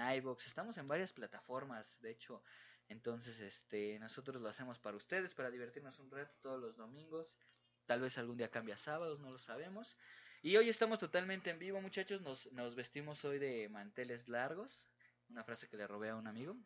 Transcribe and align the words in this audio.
iBox, 0.00 0.46
estamos 0.46 0.76
en 0.78 0.88
varias 0.88 1.12
plataformas, 1.12 2.00
de 2.00 2.10
hecho, 2.10 2.42
entonces 2.88 3.38
este 3.40 3.98
nosotros 3.98 4.42
lo 4.42 4.48
hacemos 4.48 4.78
para 4.78 4.96
ustedes, 4.96 5.34
para 5.34 5.50
divertirnos 5.50 5.98
un 5.98 6.10
rato 6.10 6.34
todos 6.42 6.60
los 6.60 6.76
domingos. 6.76 7.36
Tal 7.86 8.00
vez 8.00 8.18
algún 8.18 8.36
día 8.36 8.50
cambia 8.50 8.76
sábados, 8.76 9.20
no 9.20 9.30
lo 9.30 9.38
sabemos. 9.38 9.96
Y 10.42 10.56
hoy 10.56 10.68
estamos 10.68 10.98
totalmente 10.98 11.50
en 11.50 11.58
vivo, 11.58 11.80
muchachos. 11.80 12.22
Nos, 12.22 12.50
nos 12.52 12.74
vestimos 12.74 13.24
hoy 13.24 13.38
de 13.38 13.68
manteles 13.68 14.26
largos. 14.28 14.88
Una 15.28 15.44
frase 15.44 15.68
que 15.68 15.76
le 15.76 15.86
robé 15.86 16.10
a 16.10 16.16
un 16.16 16.26
amigo. 16.26 16.56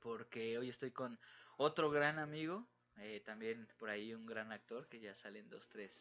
Porque 0.00 0.56
hoy 0.56 0.70
estoy 0.70 0.92
con 0.92 1.18
otro 1.56 1.90
gran 1.90 2.18
amigo. 2.18 2.66
eh, 2.98 3.20
también 3.24 3.68
por 3.78 3.90
ahí 3.90 4.14
un 4.14 4.24
gran 4.24 4.50
actor 4.52 4.88
que 4.88 5.00
ya 5.00 5.14
salen 5.14 5.48
dos, 5.50 5.68
tres 5.68 5.92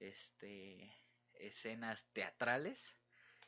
este, 0.00 0.92
escenas 1.34 2.04
teatrales. 2.12 2.96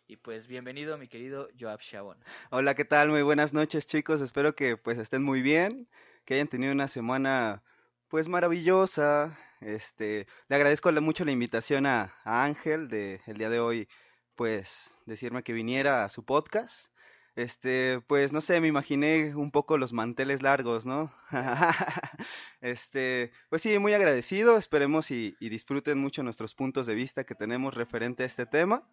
Y 0.07 0.17
pues 0.19 0.47
bienvenido 0.47 0.99
mi 0.99 1.09
querido 1.09 1.49
Joab 1.59 1.81
Shabon. 1.81 2.19
Hola, 2.51 2.75
¿qué 2.75 2.85
tal? 2.85 3.09
Muy 3.09 3.23
buenas 3.23 3.55
noches, 3.55 3.87
chicos. 3.87 4.21
Espero 4.21 4.55
que 4.55 4.77
pues 4.77 4.99
estén 4.99 5.23
muy 5.23 5.41
bien, 5.41 5.89
que 6.27 6.35
hayan 6.35 6.49
tenido 6.49 6.73
una 6.73 6.89
semana 6.89 7.63
pues 8.09 8.29
maravillosa. 8.29 9.39
Este, 9.63 10.27
le 10.49 10.57
agradezco 10.57 10.93
mucho 10.93 11.25
la 11.25 11.33
invitación 11.33 11.87
a, 11.87 12.15
Ángel 12.25 12.89
de 12.89 13.23
el 13.27 13.39
día 13.39 13.49
de 13.49 13.61
hoy, 13.61 13.89
pues 14.35 14.91
decirme 15.07 15.43
que 15.43 15.55
viniera 15.55 16.05
a 16.05 16.11
su 16.11 16.23
podcast. 16.23 16.89
Este, 17.35 18.03
pues 18.07 18.31
no 18.31 18.43
sé, 18.43 18.61
me 18.61 18.69
imaginé 18.69 19.35
un 19.35 19.51
poco 19.51 19.79
los 19.79 19.95
manteles 19.95 20.43
largos, 20.43 20.85
¿no? 20.85 21.15
Este, 22.61 23.33
pues 23.49 23.63
sí, 23.63 23.79
muy 23.79 23.95
agradecido. 23.95 24.59
Esperemos 24.59 25.11
y 25.11 25.35
disfruten 25.41 25.99
mucho 25.99 26.23
nuestros 26.23 26.55
puntos 26.55 26.87
de 26.87 26.95
vista 26.95 27.25
que 27.25 27.35
tenemos 27.35 27.75
referente 27.75 28.23
a 28.25 28.27
este 28.27 28.45
tema. 28.45 28.87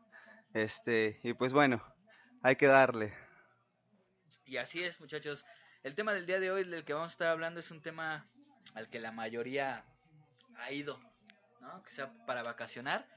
Este, 0.53 1.19
y 1.23 1.33
pues 1.33 1.53
bueno, 1.53 1.81
hay 2.43 2.55
que 2.55 2.67
darle. 2.67 3.13
Y 4.45 4.57
así 4.57 4.83
es, 4.83 4.99
muchachos. 4.99 5.45
El 5.83 5.95
tema 5.95 6.13
del 6.13 6.25
día 6.25 6.39
de 6.39 6.51
hoy 6.51 6.63
del 6.63 6.83
que 6.83 6.93
vamos 6.93 7.11
a 7.11 7.13
estar 7.13 7.27
hablando 7.29 7.59
es 7.59 7.71
un 7.71 7.81
tema 7.81 8.27
al 8.75 8.89
que 8.89 8.99
la 8.99 9.11
mayoría 9.11 9.85
ha 10.57 10.71
ido, 10.71 10.99
¿no? 11.61 11.81
Que 11.83 11.91
sea 11.91 12.11
para 12.25 12.43
vacacionar 12.43 13.07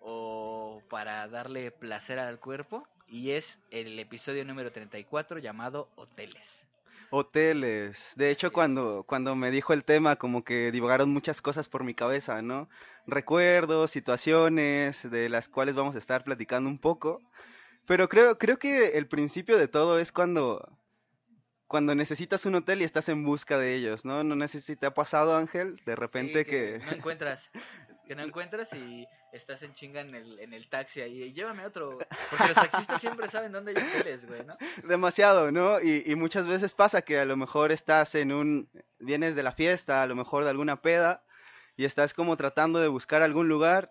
o 0.00 0.82
para 0.90 1.26
darle 1.28 1.70
placer 1.70 2.18
al 2.18 2.38
cuerpo. 2.38 2.86
Y 3.08 3.30
es 3.32 3.58
el 3.70 3.98
episodio 3.98 4.44
número 4.44 4.72
34 4.72 5.38
llamado 5.38 5.90
Hoteles. 5.96 6.65
Hoteles. 7.10 8.12
De 8.16 8.30
hecho, 8.30 8.52
cuando, 8.52 9.04
cuando 9.06 9.36
me 9.36 9.50
dijo 9.50 9.72
el 9.72 9.84
tema, 9.84 10.16
como 10.16 10.44
que 10.44 10.72
divagaron 10.72 11.10
muchas 11.10 11.40
cosas 11.40 11.68
por 11.68 11.84
mi 11.84 11.94
cabeza, 11.94 12.42
¿no? 12.42 12.68
Recuerdos, 13.06 13.90
situaciones 13.90 15.08
de 15.10 15.28
las 15.28 15.48
cuales 15.48 15.74
vamos 15.74 15.94
a 15.94 15.98
estar 15.98 16.24
platicando 16.24 16.68
un 16.68 16.78
poco. 16.78 17.22
Pero 17.86 18.08
creo, 18.08 18.38
creo 18.38 18.58
que 18.58 18.98
el 18.98 19.06
principio 19.06 19.58
de 19.58 19.68
todo 19.68 19.98
es 20.00 20.10
cuando, 20.10 20.76
cuando 21.68 21.94
necesitas 21.94 22.44
un 22.46 22.56
hotel 22.56 22.82
y 22.82 22.84
estás 22.84 23.08
en 23.08 23.24
busca 23.24 23.58
de 23.58 23.74
ellos, 23.74 24.04
¿no? 24.04 24.24
No 24.24 24.36
te 24.46 24.86
ha 24.86 24.94
pasado, 24.94 25.36
Ángel, 25.36 25.80
de 25.86 25.96
repente 25.96 26.40
Sí, 26.40 26.50
que... 26.50 26.80
no 26.84 26.92
encuentras. 26.92 27.50
Que 28.06 28.14
no 28.14 28.22
encuentras 28.22 28.72
y 28.72 29.06
estás 29.32 29.62
en 29.62 29.72
chinga 29.72 30.00
en 30.00 30.14
el, 30.14 30.38
en 30.38 30.52
el 30.52 30.68
taxi 30.68 31.00
ahí. 31.00 31.22
y 31.24 31.32
Llévame 31.32 31.66
otro. 31.66 31.98
Porque 32.30 32.48
los 32.48 32.54
taxistas 32.54 33.00
siempre 33.00 33.28
saben 33.28 33.52
dónde 33.52 33.74
hay 33.76 33.82
hoteles, 33.82 34.26
güey, 34.26 34.44
¿no? 34.44 34.56
Demasiado, 34.84 35.50
¿no? 35.50 35.80
Y, 35.80 36.02
y 36.06 36.14
muchas 36.14 36.46
veces 36.46 36.74
pasa 36.74 37.02
que 37.02 37.18
a 37.18 37.24
lo 37.24 37.36
mejor 37.36 37.72
estás 37.72 38.14
en 38.14 38.32
un, 38.32 38.70
vienes 38.98 39.34
de 39.34 39.42
la 39.42 39.52
fiesta, 39.52 40.02
a 40.02 40.06
lo 40.06 40.14
mejor 40.14 40.44
de 40.44 40.50
alguna 40.50 40.80
peda, 40.80 41.24
y 41.76 41.84
estás 41.84 42.14
como 42.14 42.36
tratando 42.36 42.78
de 42.78 42.88
buscar 42.88 43.22
algún 43.22 43.48
lugar, 43.48 43.90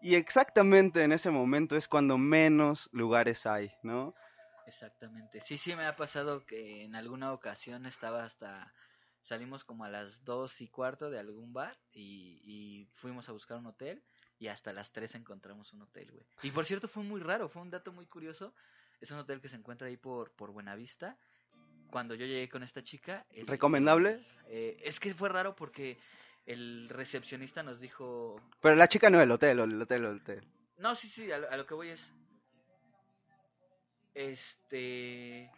y 0.00 0.14
exactamente 0.14 1.02
en 1.02 1.12
ese 1.12 1.30
momento 1.30 1.76
es 1.76 1.88
cuando 1.88 2.16
menos 2.16 2.88
lugares 2.92 3.46
hay, 3.46 3.72
¿no? 3.82 4.14
Exactamente. 4.66 5.40
Sí, 5.40 5.58
sí, 5.58 5.74
me 5.74 5.84
ha 5.84 5.96
pasado 5.96 6.46
que 6.46 6.84
en 6.84 6.94
alguna 6.94 7.32
ocasión 7.32 7.86
estaba 7.86 8.24
hasta. 8.24 8.72
Salimos 9.22 9.64
como 9.64 9.84
a 9.84 9.88
las 9.90 10.24
dos 10.24 10.60
y 10.60 10.68
cuarto 10.68 11.10
de 11.10 11.18
algún 11.18 11.52
bar 11.52 11.76
y, 11.92 12.40
y 12.44 12.86
fuimos 12.94 13.28
a 13.28 13.32
buscar 13.32 13.58
un 13.58 13.66
hotel 13.66 14.02
y 14.38 14.48
hasta 14.48 14.72
las 14.72 14.90
tres 14.92 15.14
encontramos 15.14 15.72
un 15.74 15.82
hotel, 15.82 16.10
güey. 16.10 16.24
Y 16.42 16.50
por 16.50 16.64
cierto, 16.64 16.88
fue 16.88 17.02
muy 17.02 17.20
raro, 17.20 17.48
fue 17.48 17.60
un 17.62 17.70
dato 17.70 17.92
muy 17.92 18.06
curioso. 18.06 18.54
Es 19.00 19.10
un 19.10 19.18
hotel 19.18 19.40
que 19.40 19.48
se 19.48 19.56
encuentra 19.56 19.88
ahí 19.88 19.96
por, 19.98 20.30
por 20.32 20.50
Buenavista. 20.50 21.16
Cuando 21.90 22.14
yo 22.14 22.24
llegué 22.24 22.48
con 22.48 22.62
esta 22.62 22.82
chica. 22.82 23.26
el- 23.30 23.46
¿Recomendable? 23.46 24.24
eh, 24.48 24.80
es 24.84 24.98
que 24.98 25.12
fue 25.14 25.28
raro 25.28 25.54
porque 25.54 25.98
el 26.46 26.88
recepcionista 26.88 27.62
nos 27.62 27.78
dijo. 27.80 28.40
Pero 28.60 28.74
la 28.76 28.88
chica 28.88 29.10
no 29.10 29.20
el 29.20 29.30
hotel, 29.30 29.58
el 29.60 29.80
hotel, 29.82 30.04
el 30.06 30.16
hotel. 30.16 30.44
No, 30.78 30.96
sí, 30.96 31.08
sí, 31.08 31.30
a 31.30 31.38
lo, 31.38 31.50
a 31.50 31.56
lo 31.58 31.66
que 31.66 31.74
voy 31.74 31.88
es. 31.90 32.12
Este. 34.14 35.50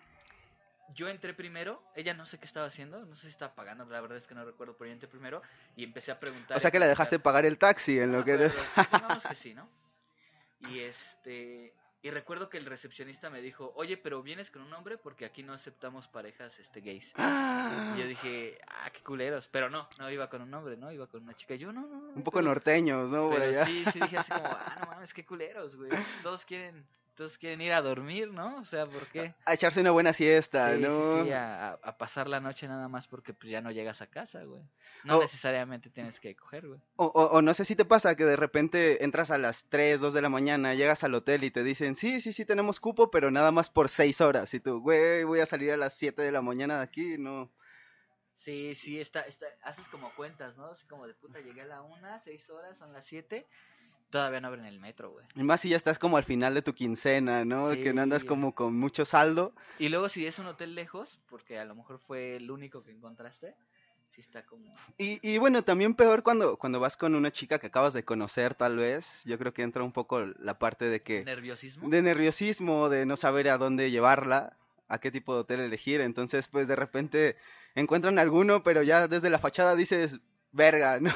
Yo 0.94 1.08
entré 1.08 1.32
primero, 1.32 1.82
ella 1.96 2.12
no 2.12 2.26
sé 2.26 2.38
qué 2.38 2.44
estaba 2.44 2.66
haciendo, 2.66 3.04
no 3.06 3.14
sé 3.16 3.22
si 3.22 3.28
estaba 3.28 3.54
pagando, 3.54 3.84
la 3.86 4.00
verdad 4.00 4.18
es 4.18 4.26
que 4.26 4.34
no 4.34 4.44
recuerdo, 4.44 4.76
pero 4.76 4.88
yo 4.88 4.92
entré 4.92 5.08
primero 5.08 5.40
y 5.76 5.84
empecé 5.84 6.12
a 6.12 6.20
preguntar. 6.20 6.56
O 6.56 6.60
sea 6.60 6.70
que 6.70 6.78
la 6.78 6.84
preguntar. 6.84 6.98
dejaste 7.06 7.18
pagar 7.18 7.46
el 7.46 7.56
taxi 7.58 7.98
en 7.98 8.12
lo 8.12 8.24
que... 8.24 8.36
pero- 8.36 8.52
pero 8.74 8.84
supongamos 8.84 9.24
que 9.26 9.34
sí, 9.34 9.54
¿no? 9.54 9.68
Y 10.70 10.80
este. 10.80 11.74
Y 12.04 12.10
recuerdo 12.10 12.48
que 12.48 12.58
el 12.58 12.66
recepcionista 12.66 13.30
me 13.30 13.40
dijo, 13.40 13.72
oye, 13.76 13.96
pero 13.96 14.22
vienes 14.24 14.50
con 14.50 14.62
un 14.62 14.72
hombre 14.74 14.98
porque 14.98 15.24
aquí 15.24 15.42
no 15.44 15.52
aceptamos 15.52 16.08
parejas 16.08 16.58
este 16.58 16.80
gays. 16.80 17.12
Y 17.16 17.98
yo 18.00 18.06
dije, 18.08 18.58
ah, 18.68 18.90
qué 18.92 19.00
culeros. 19.02 19.46
Pero 19.48 19.70
no, 19.70 19.88
no 19.98 20.10
iba 20.10 20.28
con 20.28 20.42
un 20.42 20.52
hombre, 20.52 20.76
¿no? 20.76 20.90
Iba 20.90 21.06
con 21.06 21.22
una 21.22 21.34
chica. 21.34 21.54
Yo 21.54 21.72
no, 21.72 21.82
no, 21.82 22.00
no. 22.00 22.08
Un 22.14 22.22
poco 22.24 22.38
pero- 22.38 22.48
norteños, 22.48 23.08
¿no? 23.10 23.28
Por 23.28 23.38
pero 23.40 23.50
allá. 23.50 23.66
sí, 23.66 23.84
sí 23.92 24.00
dije 24.00 24.18
así 24.18 24.30
como, 24.32 24.46
ah, 24.50 24.76
no 24.80 24.86
mames, 24.86 25.14
qué 25.14 25.24
culeros, 25.24 25.76
güey. 25.76 25.90
Todos 26.24 26.44
quieren, 26.44 26.84
todos 27.22 27.38
quieren 27.38 27.60
ir 27.60 27.72
a 27.72 27.80
dormir, 27.80 28.32
¿no? 28.32 28.56
O 28.56 28.64
sea, 28.64 28.84
¿por 28.84 29.06
qué? 29.06 29.32
A 29.46 29.54
echarse 29.54 29.80
una 29.80 29.92
buena 29.92 30.12
siesta, 30.12 30.74
Sí, 30.74 30.82
¿no? 30.82 30.90
sí, 30.90 31.26
sí, 31.26 31.30
a, 31.30 31.78
pasar 31.96 32.26
la 32.26 32.40
noche 32.40 32.66
nada 32.66 32.88
más 32.88 33.06
porque 33.06 33.32
pues 33.32 33.48
ya 33.48 33.60
no 33.60 33.70
llegas 33.70 34.02
a 34.02 34.08
casa, 34.08 34.42
güey. 34.42 34.60
No 35.04 35.20
necesariamente 35.20 35.88
tienes 35.88 36.18
que 36.18 36.34
coger, 36.34 36.66
güey. 36.66 36.80
O, 36.96 37.06
o- 37.06 37.40
no 37.40 37.54
sé 37.54 37.64
si 37.64 37.76
te 37.76 37.84
pasa 37.84 38.16
que 38.16 38.24
de 38.24 38.34
repente 38.34 39.04
entras 39.04 39.30
a 39.30 39.38
las 39.38 39.66
3, 39.68 40.00
2 40.00 40.14
de 40.14 40.22
la 40.22 40.30
mañana, 40.30 40.74
llegas 40.74 41.04
al 41.04 41.14
hotel 41.14 41.44
y 41.44 41.52
te 41.52 41.62
dicen, 41.62 41.94
sí, 41.94 42.20
sí, 42.20 42.32
sí, 42.32 42.44
tenemos 42.44 42.80
cupo, 42.80 43.08
pero 43.12 43.30
nada 43.30 43.52
más 43.52 43.70
por 43.70 43.88
6 43.88 44.20
horas. 44.20 44.52
Y 44.54 44.58
tú, 44.58 44.80
güey, 44.80 45.22
voy 45.22 45.38
a 45.38 45.46
salir 45.46 45.70
a 45.70 45.76
las 45.76 45.94
7 45.96 46.22
de 46.22 46.32
la 46.32 46.42
mañana 46.42 46.78
de 46.78 46.82
aquí, 46.82 47.18
no. 47.18 47.52
Sí, 48.34 48.74
sí, 48.74 49.00
está, 49.00 49.20
está, 49.20 49.46
haces 49.62 49.86
como 49.88 50.12
cuentas, 50.16 50.56
¿no? 50.56 50.66
Así 50.66 50.84
como 50.88 51.06
de 51.06 51.14
puta, 51.14 51.38
llegué 51.38 51.60
a 51.60 51.66
la 51.66 51.82
una, 51.82 52.18
seis 52.18 52.50
horas, 52.50 52.78
son 52.78 52.92
las 52.92 53.06
siete. 53.06 53.46
Todavía 54.12 54.42
no 54.42 54.48
abren 54.48 54.66
el 54.66 54.78
metro, 54.78 55.10
güey. 55.10 55.24
Y 55.34 55.42
más 55.42 55.62
si 55.62 55.70
ya 55.70 55.76
estás 55.78 55.98
como 55.98 56.18
al 56.18 56.24
final 56.24 56.52
de 56.52 56.60
tu 56.60 56.74
quincena, 56.74 57.46
¿no? 57.46 57.70
Que 57.70 57.94
no 57.94 58.02
andas 58.02 58.24
como 58.24 58.54
con 58.54 58.76
mucho 58.78 59.06
saldo. 59.06 59.54
Y 59.78 59.88
luego 59.88 60.10
si 60.10 60.26
es 60.26 60.38
un 60.38 60.46
hotel 60.48 60.74
lejos, 60.74 61.18
porque 61.30 61.58
a 61.58 61.64
lo 61.64 61.74
mejor 61.74 61.98
fue 61.98 62.36
el 62.36 62.50
único 62.50 62.84
que 62.84 62.90
encontraste, 62.90 63.54
sí 64.10 64.20
está 64.20 64.44
como... 64.44 64.74
Y, 64.98 65.18
y 65.26 65.38
bueno, 65.38 65.64
también 65.64 65.94
peor 65.94 66.22
cuando, 66.22 66.58
cuando 66.58 66.78
vas 66.78 66.98
con 66.98 67.14
una 67.14 67.30
chica 67.30 67.58
que 67.58 67.68
acabas 67.68 67.94
de 67.94 68.04
conocer, 68.04 68.54
tal 68.54 68.76
vez. 68.76 69.22
Yo 69.24 69.38
creo 69.38 69.54
que 69.54 69.62
entra 69.62 69.82
un 69.82 69.92
poco 69.92 70.20
la 70.20 70.58
parte 70.58 70.84
de 70.90 71.00
que... 71.00 71.24
¿Nerviosismo? 71.24 71.88
de 71.88 72.02
nerviosismo, 72.02 72.90
de 72.90 73.06
no 73.06 73.16
saber 73.16 73.48
a 73.48 73.56
dónde 73.56 73.90
llevarla, 73.90 74.58
a 74.88 74.98
qué 74.98 75.10
tipo 75.10 75.32
de 75.32 75.40
hotel 75.40 75.60
elegir. 75.60 76.02
Entonces, 76.02 76.48
pues 76.48 76.68
de 76.68 76.76
repente 76.76 77.36
encuentran 77.74 78.18
alguno, 78.18 78.62
pero 78.62 78.82
ya 78.82 79.08
desde 79.08 79.30
la 79.30 79.38
fachada 79.38 79.74
dices, 79.74 80.20
verga, 80.52 81.00
¿no? 81.00 81.12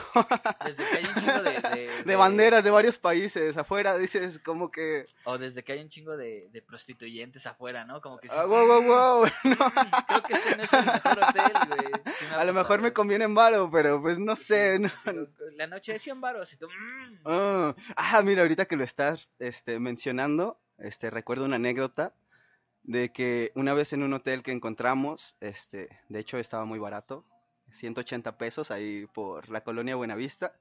Desde 0.64 0.84
que 0.90 0.96
hay 0.98 1.04
un 1.04 1.14
chingo 1.14 1.42
de... 1.42 1.56
De, 1.76 1.90
De 2.04 2.16
banderas 2.16 2.64
de 2.64 2.70
varios 2.70 2.98
países. 2.98 3.56
Afuera 3.56 3.96
dices 3.98 4.38
como 4.38 4.70
que, 4.70 5.04
O 5.24 5.36
desde 5.38 5.62
que 5.62 5.72
hay 5.72 5.80
un 5.80 5.88
chingo 5.88 6.16
de, 6.16 6.48
de 6.52 6.62
prostituyentes 6.62 7.46
afuera, 7.46 7.84
¿no? 7.84 8.00
Como 8.00 8.18
que... 8.18 8.28
ah, 8.30 8.44
wow, 8.46 8.66
wow, 8.66 8.82
wow. 8.82 9.26
"Mm, 9.44 9.52
Creo 9.52 10.22
que 10.22 10.32
este 10.32 10.56
no 10.56 10.62
es 10.62 10.72
el 10.72 10.84
mejor 10.86 11.18
hotel, 11.18 11.52
güey. 11.68 11.92
Sí 12.18 12.24
A 12.34 12.44
lo 12.44 12.54
mejor 12.54 12.80
me 12.80 12.92
conviene 12.92 13.24
en 13.24 13.34
varo, 13.34 13.70
pero 13.70 14.00
pues 14.00 14.18
no 14.18 14.36
sé, 14.36 14.78
¿no? 14.78 14.88
sí, 15.04 15.10
La 15.56 15.66
noche 15.66 15.92
de 15.92 15.98
100 15.98 16.20
baros 16.20 16.52
y 16.52 16.56
tú... 16.56 16.68
"Mm". 16.68 17.18
Ah, 17.26 17.74
ah, 17.96 18.22
mira, 18.22 18.42
ahorita 18.42 18.66
que 18.66 18.76
lo 18.76 18.84
estás 18.84 19.30
este, 19.38 19.78
mencionando, 19.80 20.58
este, 20.78 21.10
recuerdo 21.10 21.44
una 21.44 21.56
anécdota 21.56 22.14
de 22.84 23.10
que 23.10 23.50
una 23.56 23.74
vez 23.74 23.92
en 23.92 24.02
un 24.02 24.12
hotel 24.12 24.42
que 24.42 24.52
encontramos, 24.52 25.36
este, 25.40 25.88
de 26.08 26.20
hecho 26.20 26.38
estaba 26.38 26.64
muy 26.64 26.78
barato, 26.78 27.24
180 27.70 28.38
pesos 28.38 28.70
ahí 28.70 29.06
por 29.12 29.48
la 29.48 29.62
colonia 29.62 29.96
Buenavista, 29.96 30.54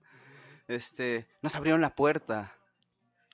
este, 0.67 1.27
nos 1.41 1.55
abrieron 1.55 1.81
la 1.81 1.95
puerta, 1.95 2.53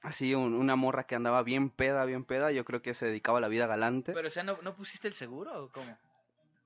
así 0.02 0.36
un- 0.36 0.54
una 0.54 0.76
morra 0.76 1.06
que 1.06 1.16
andaba 1.16 1.44
bien 1.44 1.70
peda, 1.70 2.06
bien 2.06 2.26
peda, 2.26 2.52
yo 2.52 2.66
creo 2.66 2.82
que 2.82 2.94
se 2.94 3.06
dedicaba 3.06 3.38
a 3.38 3.42
la 3.42 3.48
vida 3.48 3.68
galante. 3.68 4.14
Pero, 4.14 4.28
o 4.28 4.32
sea, 4.32 4.44
¿no, 4.44 4.62
¿no 4.62 4.76
pusiste 4.76 5.08
el 5.08 5.14
seguro 5.14 5.66
o 5.66 5.70
cómo? 5.72 5.98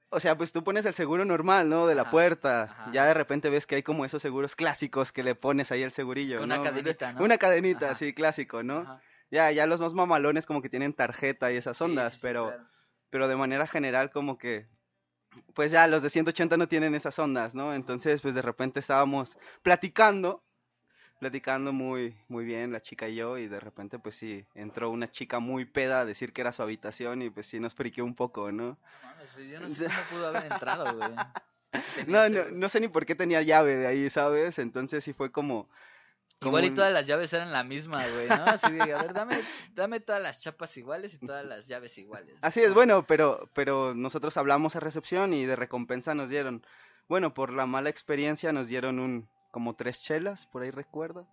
O 0.09 0.19
sea, 0.19 0.37
pues 0.37 0.53
tú 0.53 0.63
pones 0.63 0.85
el 0.85 0.93
seguro 0.93 1.25
normal, 1.25 1.67
¿no? 1.67 1.87
De 1.87 1.95
la 1.95 2.03
Ajá, 2.03 2.11
puerta. 2.11 2.63
ajá. 2.63 2.91
Ya 2.91 3.05
de 3.05 3.13
repente 3.13 3.49
ves 3.49 3.65
que 3.67 3.75
hay 3.75 3.83
como 3.83 4.05
esos 4.05 4.21
seguros 4.21 4.55
clásicos 4.55 5.11
que 5.11 5.23
le 5.23 5.35
pones 5.35 5.71
ahí 5.71 5.81
el 5.83 5.91
segurillo, 5.91 6.41
una 6.41 6.57
¿no? 6.57 6.63
cadenita, 6.63 7.11
¿no? 7.11 7.23
Una 7.23 7.37
cadenita, 7.37 7.87
Ajá. 7.87 7.95
sí, 7.95 8.13
clásico, 8.13 8.63
¿no? 8.63 9.01
Ya, 9.31 9.51
ya 9.51 9.65
los 9.65 9.81
más 9.81 9.93
mamalones 9.93 10.45
como 10.45 10.61
que 10.61 10.69
tienen 10.69 10.93
tarjeta 10.93 11.51
y 11.51 11.57
esas 11.57 11.81
ondas, 11.81 12.13
sí, 12.13 12.19
sí, 12.19 12.21
pero, 12.21 12.47
claro. 12.49 12.69
pero 13.09 13.27
de 13.27 13.35
manera 13.35 13.67
general 13.67 14.11
como 14.11 14.37
que, 14.37 14.67
pues 15.53 15.71
ya 15.71 15.87
los 15.87 16.03
de 16.03 16.09
180 16.09 16.57
no 16.57 16.67
tienen 16.67 16.95
esas 16.95 17.17
ondas, 17.19 17.55
¿no? 17.55 17.73
Entonces, 17.73 18.21
pues 18.21 18.35
de 18.35 18.41
repente 18.41 18.79
estábamos 18.79 19.37
platicando 19.61 20.41
platicando 21.19 21.71
muy, 21.71 22.15
muy 22.27 22.45
bien 22.45 22.71
la 22.71 22.81
chica 22.81 23.07
y 23.07 23.15
yo 23.15 23.37
y 23.37 23.47
de 23.47 23.59
repente 23.59 23.99
pues 23.99 24.15
sí, 24.15 24.45
entró 24.53 24.89
una 24.89 25.09
chica 25.09 25.39
muy 25.39 25.65
peda 25.65 26.01
a 26.01 26.05
decir 26.05 26.33
que 26.33 26.41
era 26.41 26.51
su 26.51 26.61
habitación 26.61 27.21
y 27.21 27.29
pues 27.29 27.47
sí 27.47 27.59
nos 27.59 27.73
friqueó 27.73 28.05
un 28.05 28.15
poco, 28.15 28.51
¿no? 28.51 28.77
Mames, 29.01 29.49
yo 29.49 29.59
no 29.59 29.69
sé 29.69 29.85
cómo 29.85 29.97
pudo 30.11 30.27
haber 30.27 30.51
entrado, 30.51 30.95
güey. 30.97 31.09
No, 32.07 32.29
no, 32.29 32.45
no 32.51 32.69
sé 32.69 32.79
ni 32.79 32.88
por 32.88 33.05
qué 33.05 33.15
tenía 33.15 33.41
llave 33.41 33.75
de 33.75 33.85
ahí, 33.85 34.09
¿sabes? 34.09 34.59
Entonces 34.59 35.03
sí 35.03 35.11
fue 35.11 35.33
como... 35.33 35.67
Igual 36.41 36.65
y 36.65 36.71
todas 36.75 36.91
las 36.93 37.07
llaves 37.07 37.33
eran 37.33 37.51
la 37.51 37.63
misma, 37.63 38.05
güey, 38.07 38.27
¿no? 38.27 38.43
Así 38.45 38.71
de, 38.73 38.93
a 38.93 39.01
ver, 39.01 39.13
dame, 39.13 39.41
dame 39.73 39.99
todas 39.99 40.21
las 40.21 40.39
chapas 40.39 40.75
iguales 40.77 41.13
y 41.13 41.17
todas 41.25 41.45
las 41.45 41.67
llaves 41.67 41.97
iguales. 41.97 42.35
Así 42.41 42.61
es, 42.61 42.73
bueno, 42.73 43.03
pero, 43.07 43.49
pero 43.53 43.93
nosotros 43.95 44.37
hablamos 44.37 44.75
a 44.75 44.79
recepción 44.79 45.33
y 45.33 45.45
de 45.45 45.55
recompensa 45.55 46.13
nos 46.13 46.29
dieron, 46.29 46.63
bueno, 47.07 47.33
por 47.33 47.51
la 47.51 47.65
mala 47.65 47.89
experiencia 47.89 48.51
nos 48.53 48.67
dieron 48.67 48.99
un, 48.99 49.27
como 49.51 49.75
tres 49.75 50.01
chelas, 50.01 50.45
por 50.47 50.61
ahí 50.61 50.71
recuerdo. 50.71 51.25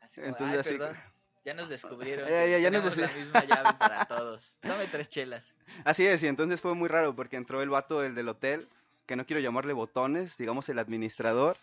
Así 0.00 0.20
entonces 0.22 0.54
"Ay, 0.54 0.58
así- 0.60 0.78
perdón, 0.78 0.96
ya 1.44 1.54
nos 1.54 1.68
descubrieron. 1.68 2.28
Ya, 2.28 2.46
ya, 2.46 2.58
ya 2.58 2.70
nos 2.70 2.94
tenemos 2.94 2.96
la 3.14 3.18
misma 3.20 3.44
llave 3.44 3.70
para 3.78 4.04
todos. 4.06 4.54
Dame 4.62 4.86
tres 4.86 5.08
chelas. 5.10 5.54
Así 5.84 6.06
es, 6.06 6.22
y 6.22 6.28
entonces 6.28 6.60
fue 6.62 6.74
muy 6.74 6.88
raro 6.88 7.14
porque 7.14 7.36
entró 7.36 7.60
el 7.62 7.68
vato 7.68 8.00
del, 8.00 8.14
del 8.14 8.28
hotel, 8.28 8.68
que 9.06 9.16
no 9.16 9.26
quiero 9.26 9.40
llamarle 9.42 9.74
botones, 9.74 10.38
digamos 10.38 10.68
el 10.70 10.78
administrador, 10.78 11.58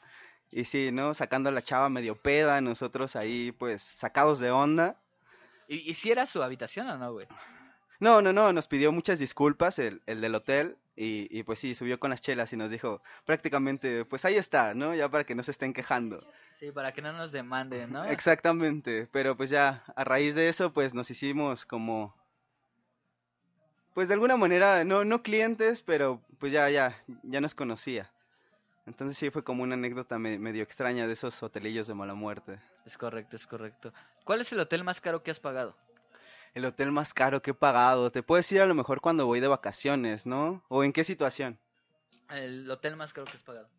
y 0.51 0.65
sí, 0.65 0.91
¿no? 0.91 1.13
Sacando 1.13 1.49
a 1.49 1.53
la 1.53 1.61
chava 1.61 1.89
medio 1.89 2.15
peda, 2.15 2.61
nosotros 2.61 3.15
ahí 3.15 3.51
pues 3.53 3.81
sacados 3.81 4.39
de 4.39 4.51
onda. 4.51 4.97
¿Y, 5.67 5.89
y 5.89 5.93
si 5.93 6.11
era 6.11 6.25
su 6.25 6.43
habitación 6.43 6.87
o 6.89 6.97
no, 6.97 7.13
güey? 7.13 7.27
No, 7.99 8.21
no, 8.21 8.33
no, 8.33 8.51
nos 8.51 8.67
pidió 8.67 8.91
muchas 8.91 9.19
disculpas 9.19 9.79
el, 9.79 10.01
el 10.07 10.21
del 10.21 10.35
hotel 10.35 10.77
y, 10.95 11.27
y 11.29 11.43
pues 11.43 11.59
sí, 11.59 11.75
subió 11.75 11.99
con 11.99 12.09
las 12.09 12.21
chelas 12.21 12.51
y 12.51 12.57
nos 12.57 12.71
dijo 12.71 13.01
prácticamente, 13.25 14.05
pues 14.05 14.25
ahí 14.25 14.35
está, 14.35 14.73
¿no? 14.73 14.93
Ya 14.93 15.07
para 15.09 15.23
que 15.23 15.35
no 15.35 15.43
se 15.43 15.51
estén 15.51 15.71
quejando. 15.71 16.21
Sí, 16.55 16.71
para 16.71 16.91
que 16.91 17.01
no 17.01 17.13
nos 17.13 17.31
demanden, 17.31 17.93
¿no? 17.93 18.03
Exactamente, 18.05 19.07
pero 19.11 19.37
pues 19.37 19.49
ya 19.49 19.83
a 19.95 20.03
raíz 20.03 20.35
de 20.35 20.49
eso 20.49 20.73
pues 20.73 20.93
nos 20.93 21.09
hicimos 21.09 21.65
como 21.65 22.15
pues 23.93 24.07
de 24.07 24.15
alguna 24.15 24.35
manera 24.35 24.83
no 24.83 25.05
no 25.05 25.21
clientes, 25.21 25.81
pero 25.81 26.21
pues 26.39 26.51
ya 26.51 26.69
ya 26.69 27.01
ya 27.23 27.39
nos 27.39 27.55
conocía. 27.55 28.11
Entonces 28.91 29.17
sí 29.17 29.29
fue 29.29 29.41
como 29.41 29.63
una 29.63 29.75
anécdota 29.75 30.19
me- 30.19 30.37
medio 30.37 30.63
extraña 30.63 31.07
de 31.07 31.13
esos 31.13 31.41
hotelillos 31.41 31.87
de 31.87 31.93
mala 31.93 32.13
muerte. 32.13 32.59
Es 32.85 32.97
correcto, 32.97 33.37
es 33.37 33.47
correcto. 33.47 33.93
¿Cuál 34.25 34.41
es 34.41 34.51
el 34.51 34.59
hotel 34.59 34.83
más 34.83 34.99
caro 34.99 35.23
que 35.23 35.31
has 35.31 35.39
pagado? 35.39 35.77
El 36.53 36.65
hotel 36.65 36.91
más 36.91 37.13
caro 37.13 37.41
que 37.41 37.51
he 37.51 37.53
pagado, 37.53 38.11
te 38.11 38.21
puedo 38.21 38.35
decir 38.35 38.59
a 38.61 38.65
lo 38.65 38.75
mejor 38.75 38.99
cuando 38.99 39.25
voy 39.25 39.39
de 39.39 39.47
vacaciones, 39.47 40.25
¿no? 40.25 40.61
¿O 40.67 40.83
en 40.83 40.91
qué 40.91 41.05
situación? 41.05 41.57
El 42.29 42.69
hotel 42.69 42.97
más 42.97 43.13
caro 43.13 43.27
que 43.27 43.37
has 43.37 43.43
pagado. 43.43 43.69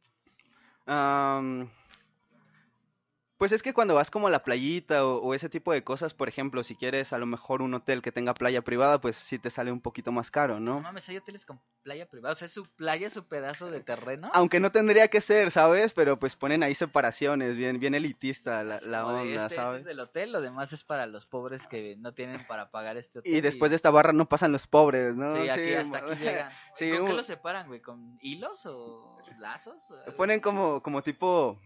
Pues 3.42 3.50
es 3.50 3.64
que 3.64 3.74
cuando 3.74 3.96
vas 3.96 4.12
como 4.12 4.28
a 4.28 4.30
la 4.30 4.44
playita 4.44 5.04
o, 5.04 5.16
o 5.16 5.34
ese 5.34 5.48
tipo 5.48 5.72
de 5.72 5.82
cosas, 5.82 6.14
por 6.14 6.28
ejemplo, 6.28 6.62
si 6.62 6.76
quieres 6.76 7.12
a 7.12 7.18
lo 7.18 7.26
mejor 7.26 7.60
un 7.60 7.74
hotel 7.74 8.00
que 8.00 8.12
tenga 8.12 8.34
playa 8.34 8.62
privada, 8.62 9.00
pues 9.00 9.16
sí 9.16 9.36
te 9.36 9.50
sale 9.50 9.72
un 9.72 9.80
poquito 9.80 10.12
más 10.12 10.30
caro, 10.30 10.60
No 10.60 10.74
¿no? 10.74 10.80
mames, 10.80 11.08
hay 11.08 11.16
hoteles 11.16 11.44
con 11.44 11.60
playa 11.82 12.08
privada. 12.08 12.34
O 12.34 12.36
sea, 12.36 12.46
es 12.46 12.52
su 12.52 12.64
playa, 12.66 13.08
es 13.08 13.12
su 13.14 13.24
pedazo 13.24 13.68
de 13.68 13.80
terreno. 13.80 14.30
Aunque 14.32 14.60
no 14.60 14.70
tendría 14.70 15.08
que 15.08 15.20
ser, 15.20 15.50
¿sabes? 15.50 15.92
Pero 15.92 16.20
pues 16.20 16.36
ponen 16.36 16.62
ahí 16.62 16.76
separaciones, 16.76 17.56
bien, 17.56 17.80
bien 17.80 17.96
elitista 17.96 18.62
la, 18.62 18.76
Así 18.76 18.88
la 18.88 19.06
onda, 19.06 19.22
este, 19.24 19.42
este 19.42 19.54
¿sabes? 19.56 19.80
es 19.80 19.86
del 19.86 19.98
hotel, 19.98 20.30
lo 20.30 20.40
demás 20.40 20.72
es 20.72 20.84
para 20.84 21.06
los 21.06 21.26
pobres 21.26 21.66
que 21.66 21.96
no 21.98 22.14
tienen 22.14 22.46
para 22.46 22.70
pagar 22.70 22.96
este 22.96 23.18
hotel. 23.18 23.34
Y 23.34 23.40
después 23.40 23.72
de 23.72 23.76
esta 23.76 23.90
barra 23.90 24.12
no 24.12 24.28
pasan 24.28 24.52
los 24.52 24.68
pobres, 24.68 25.16
¿no? 25.16 25.34
Sí, 25.34 25.48
aquí 25.48 25.64
Sí, 25.64 25.74
hasta 25.74 25.98
aquí 25.98 26.14
llegan. 26.20 26.52
Sí, 26.76 26.92
¿Con 26.96 27.16
qué 27.16 27.22
separan, 27.24 27.66
güey? 27.66 27.80
¿Con 27.80 28.18
hilos 28.20 28.64
o 28.66 29.18
lazos? 29.38 29.82
o? 29.90 30.12
Ponen 30.12 30.38
como, 30.38 30.80
como 30.80 31.02
tipo 31.02 31.58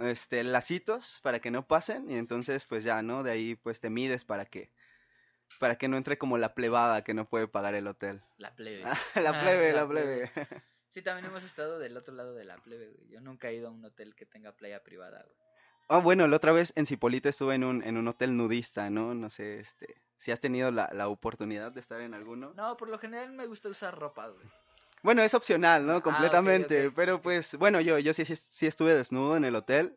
este 0.00 0.42
lacitos 0.44 1.20
para 1.22 1.40
que 1.40 1.50
no 1.50 1.66
pasen 1.66 2.10
y 2.10 2.16
entonces 2.16 2.64
pues 2.66 2.84
ya, 2.84 3.02
¿no? 3.02 3.22
De 3.22 3.30
ahí 3.30 3.54
pues 3.56 3.80
te 3.80 3.90
mides 3.90 4.24
para 4.24 4.46
que 4.46 4.70
para 5.58 5.76
que 5.76 5.88
no 5.88 5.96
entre 5.96 6.18
como 6.18 6.38
la 6.38 6.54
plebada 6.54 7.04
que 7.04 7.14
no 7.14 7.28
puede 7.28 7.48
pagar 7.48 7.74
el 7.74 7.86
hotel. 7.86 8.22
La 8.38 8.54
plebe. 8.54 8.82
la 9.14 9.40
plebe, 9.40 9.72
la 9.72 9.86
plebe. 9.86 10.30
Sí, 10.88 11.02
también 11.02 11.26
hemos 11.26 11.42
estado 11.42 11.78
del 11.78 11.96
otro 11.96 12.14
lado 12.14 12.34
de 12.34 12.44
la 12.44 12.56
plebe, 12.58 12.88
güey. 12.90 13.08
Yo 13.08 13.20
nunca 13.20 13.48
he 13.48 13.54
ido 13.54 13.68
a 13.68 13.70
un 13.70 13.84
hotel 13.84 14.14
que 14.14 14.26
tenga 14.26 14.52
playa 14.52 14.82
privada, 14.82 15.22
güey. 15.22 15.36
Ah, 15.88 15.98
bueno, 15.98 16.26
la 16.28 16.36
otra 16.36 16.52
vez 16.52 16.72
en 16.76 16.86
Cipolite 16.86 17.28
estuve 17.28 17.56
en 17.56 17.64
un, 17.64 17.82
en 17.82 17.98
un 17.98 18.08
hotel 18.08 18.36
nudista, 18.36 18.88
¿no? 18.88 19.14
No 19.14 19.28
sé, 19.28 19.60
este, 19.60 20.00
si 20.16 20.30
has 20.30 20.40
tenido 20.40 20.70
la, 20.70 20.88
la 20.94 21.08
oportunidad 21.08 21.72
de 21.72 21.80
estar 21.80 22.00
en 22.00 22.14
alguno. 22.14 22.54
No, 22.54 22.76
por 22.76 22.88
lo 22.88 22.98
general 22.98 23.32
me 23.32 23.46
gusta 23.46 23.68
usar 23.68 23.98
ropa, 23.98 24.28
güey. 24.28 24.46
Bueno, 25.04 25.20
es 25.22 25.34
opcional, 25.34 25.82
Ah, 25.82 25.86
¿no? 25.86 25.96
ok, 25.98 26.02
Completamente, 26.04 26.90
pero 26.90 27.20
pues, 27.20 27.56
bueno, 27.56 27.78
yo, 27.82 27.98
yo 27.98 28.14
sí, 28.14 28.24
sí, 28.24 28.34
sí 28.36 28.66
estuve 28.66 28.94
desnudo 28.94 29.36
en 29.36 29.44
el 29.44 29.54
hotel. 29.54 29.96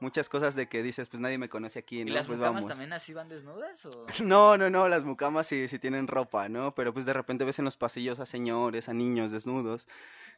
Muchas 0.00 0.28
cosas 0.30 0.54
de 0.54 0.68
que 0.68 0.82
dices, 0.82 1.08
pues 1.08 1.20
nadie 1.20 1.36
me 1.36 1.50
conoce 1.50 1.78
aquí, 1.80 2.00
¿Y 2.00 2.04
¿no? 2.06 2.14
las 2.14 2.26
pues 2.26 2.38
mucamas 2.38 2.62
vamos. 2.62 2.68
también 2.70 2.92
así 2.94 3.12
van 3.12 3.28
desnudas 3.28 3.84
o...? 3.84 4.06
No, 4.24 4.56
no, 4.56 4.70
no, 4.70 4.88
las 4.88 5.04
mucamas 5.04 5.46
sí, 5.46 5.68
sí 5.68 5.78
tienen 5.78 6.06
ropa, 6.06 6.48
¿no? 6.48 6.74
Pero 6.74 6.94
pues 6.94 7.04
de 7.04 7.12
repente 7.12 7.44
ves 7.44 7.58
en 7.58 7.66
los 7.66 7.76
pasillos 7.76 8.20
a 8.20 8.24
señores, 8.26 8.88
a 8.88 8.94
niños 8.94 9.30
desnudos, 9.32 9.86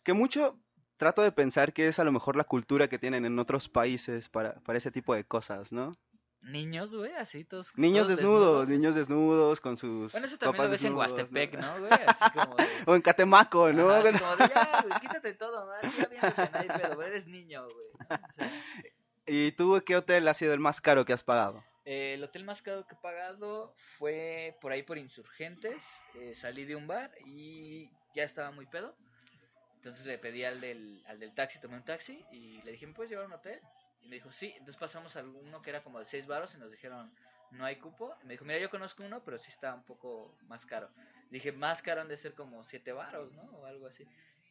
que 0.02 0.12
mucho 0.12 0.58
trato 0.96 1.22
de 1.22 1.30
pensar 1.30 1.72
que 1.72 1.86
es 1.86 2.00
a 2.00 2.04
lo 2.04 2.10
mejor 2.10 2.34
la 2.34 2.44
cultura 2.44 2.88
que 2.88 2.98
tienen 2.98 3.24
en 3.24 3.38
otros 3.38 3.68
países 3.68 4.28
para, 4.28 4.54
para 4.64 4.76
ese 4.78 4.90
tipo 4.90 5.14
de 5.14 5.24
cosas, 5.24 5.72
¿no? 5.72 5.96
Niños, 6.42 6.94
güey, 6.94 7.12
así 7.16 7.44
todos... 7.44 7.76
Niños 7.76 8.06
todos 8.06 8.18
desnudos, 8.18 8.68
niños 8.68 8.94
desnudos 8.94 9.60
con 9.60 9.76
sus 9.76 10.12
Bueno, 10.12 10.26
eso 10.26 10.38
también 10.38 10.56
papás 10.56 10.66
lo 10.66 10.72
ves 10.72 10.84
en 10.84 10.94
desnudos, 10.94 11.12
Huastepec, 11.12 11.54
¿no? 11.60 11.78
¿no, 11.78 11.78
güey? 11.86 11.92
Así 12.06 12.38
como 12.38 12.56
de... 12.56 12.66
O 12.86 12.94
en 12.94 13.02
Catemaco, 13.02 13.72
¿no? 13.72 13.90
Ajá, 13.90 14.12
como 14.18 14.36
de, 14.36 14.48
ya, 14.48 14.82
güey, 14.82 15.00
quítate 15.00 15.34
todo, 15.34 15.66
¿no? 15.66 15.72
Ya 15.82 16.06
viendo 16.06 16.34
que 16.34 16.82
pedo, 16.82 16.94
güey, 16.96 17.08
eres 17.08 17.26
niño, 17.26 17.64
güey. 17.64 17.86
¿no? 18.08 18.16
O 18.28 18.32
sea, 18.32 18.50
¿Y 19.26 19.52
tú 19.52 19.80
qué 19.84 19.96
hotel 19.96 20.26
ha 20.28 20.34
sido 20.34 20.54
el 20.54 20.60
más 20.60 20.80
caro 20.80 21.04
que 21.04 21.12
has 21.12 21.22
pagado? 21.22 21.62
eh, 21.84 22.14
el 22.14 22.24
hotel 22.24 22.44
más 22.44 22.62
caro 22.62 22.86
que 22.86 22.94
he 22.94 22.98
pagado 22.98 23.74
fue 23.98 24.56
por 24.60 24.72
ahí 24.72 24.82
por 24.82 24.98
Insurgentes. 24.98 25.82
eh, 26.14 26.34
salí 26.34 26.64
de 26.64 26.76
un 26.76 26.86
bar 26.86 27.10
y 27.26 27.90
ya 28.14 28.24
estaba 28.24 28.50
muy 28.50 28.66
pedo. 28.66 28.94
Entonces 29.76 30.04
le 30.04 30.18
pedí 30.18 30.44
al 30.44 30.60
del, 30.60 31.02
al 31.06 31.18
del 31.18 31.34
taxi, 31.34 31.58
tomé 31.58 31.76
un 31.76 31.84
taxi 31.84 32.24
y 32.32 32.60
le 32.62 32.72
dije, 32.72 32.86
¿me 32.86 32.92
puedes 32.92 33.10
llevar 33.10 33.24
a 33.24 33.28
un 33.28 33.34
hotel? 33.34 33.60
Y 34.02 34.08
me 34.08 34.16
dijo, 34.16 34.30
sí. 34.32 34.48
Entonces 34.56 34.76
pasamos 34.76 35.14
a 35.16 35.22
uno 35.22 35.62
que 35.62 35.70
era 35.70 35.82
como 35.82 35.98
de 35.98 36.06
6 36.06 36.26
baros 36.26 36.54
y 36.54 36.58
nos 36.58 36.70
dijeron, 36.70 37.12
no 37.52 37.64
hay 37.64 37.76
cupo. 37.76 38.14
Y 38.22 38.26
me 38.26 38.34
dijo, 38.34 38.44
mira, 38.44 38.58
yo 38.58 38.70
conozco 38.70 39.02
uno, 39.02 39.22
pero 39.24 39.38
sí 39.38 39.50
está 39.50 39.74
un 39.74 39.82
poco 39.84 40.36
más 40.48 40.64
caro. 40.66 40.88
Dije, 41.30 41.52
más 41.52 41.82
caro 41.82 42.00
han 42.00 42.08
de 42.08 42.16
ser 42.16 42.34
como 42.34 42.64
7 42.64 42.92
baros, 42.92 43.32
¿no? 43.32 43.42
O 43.58 43.66
algo 43.66 43.86
así. 43.86 44.06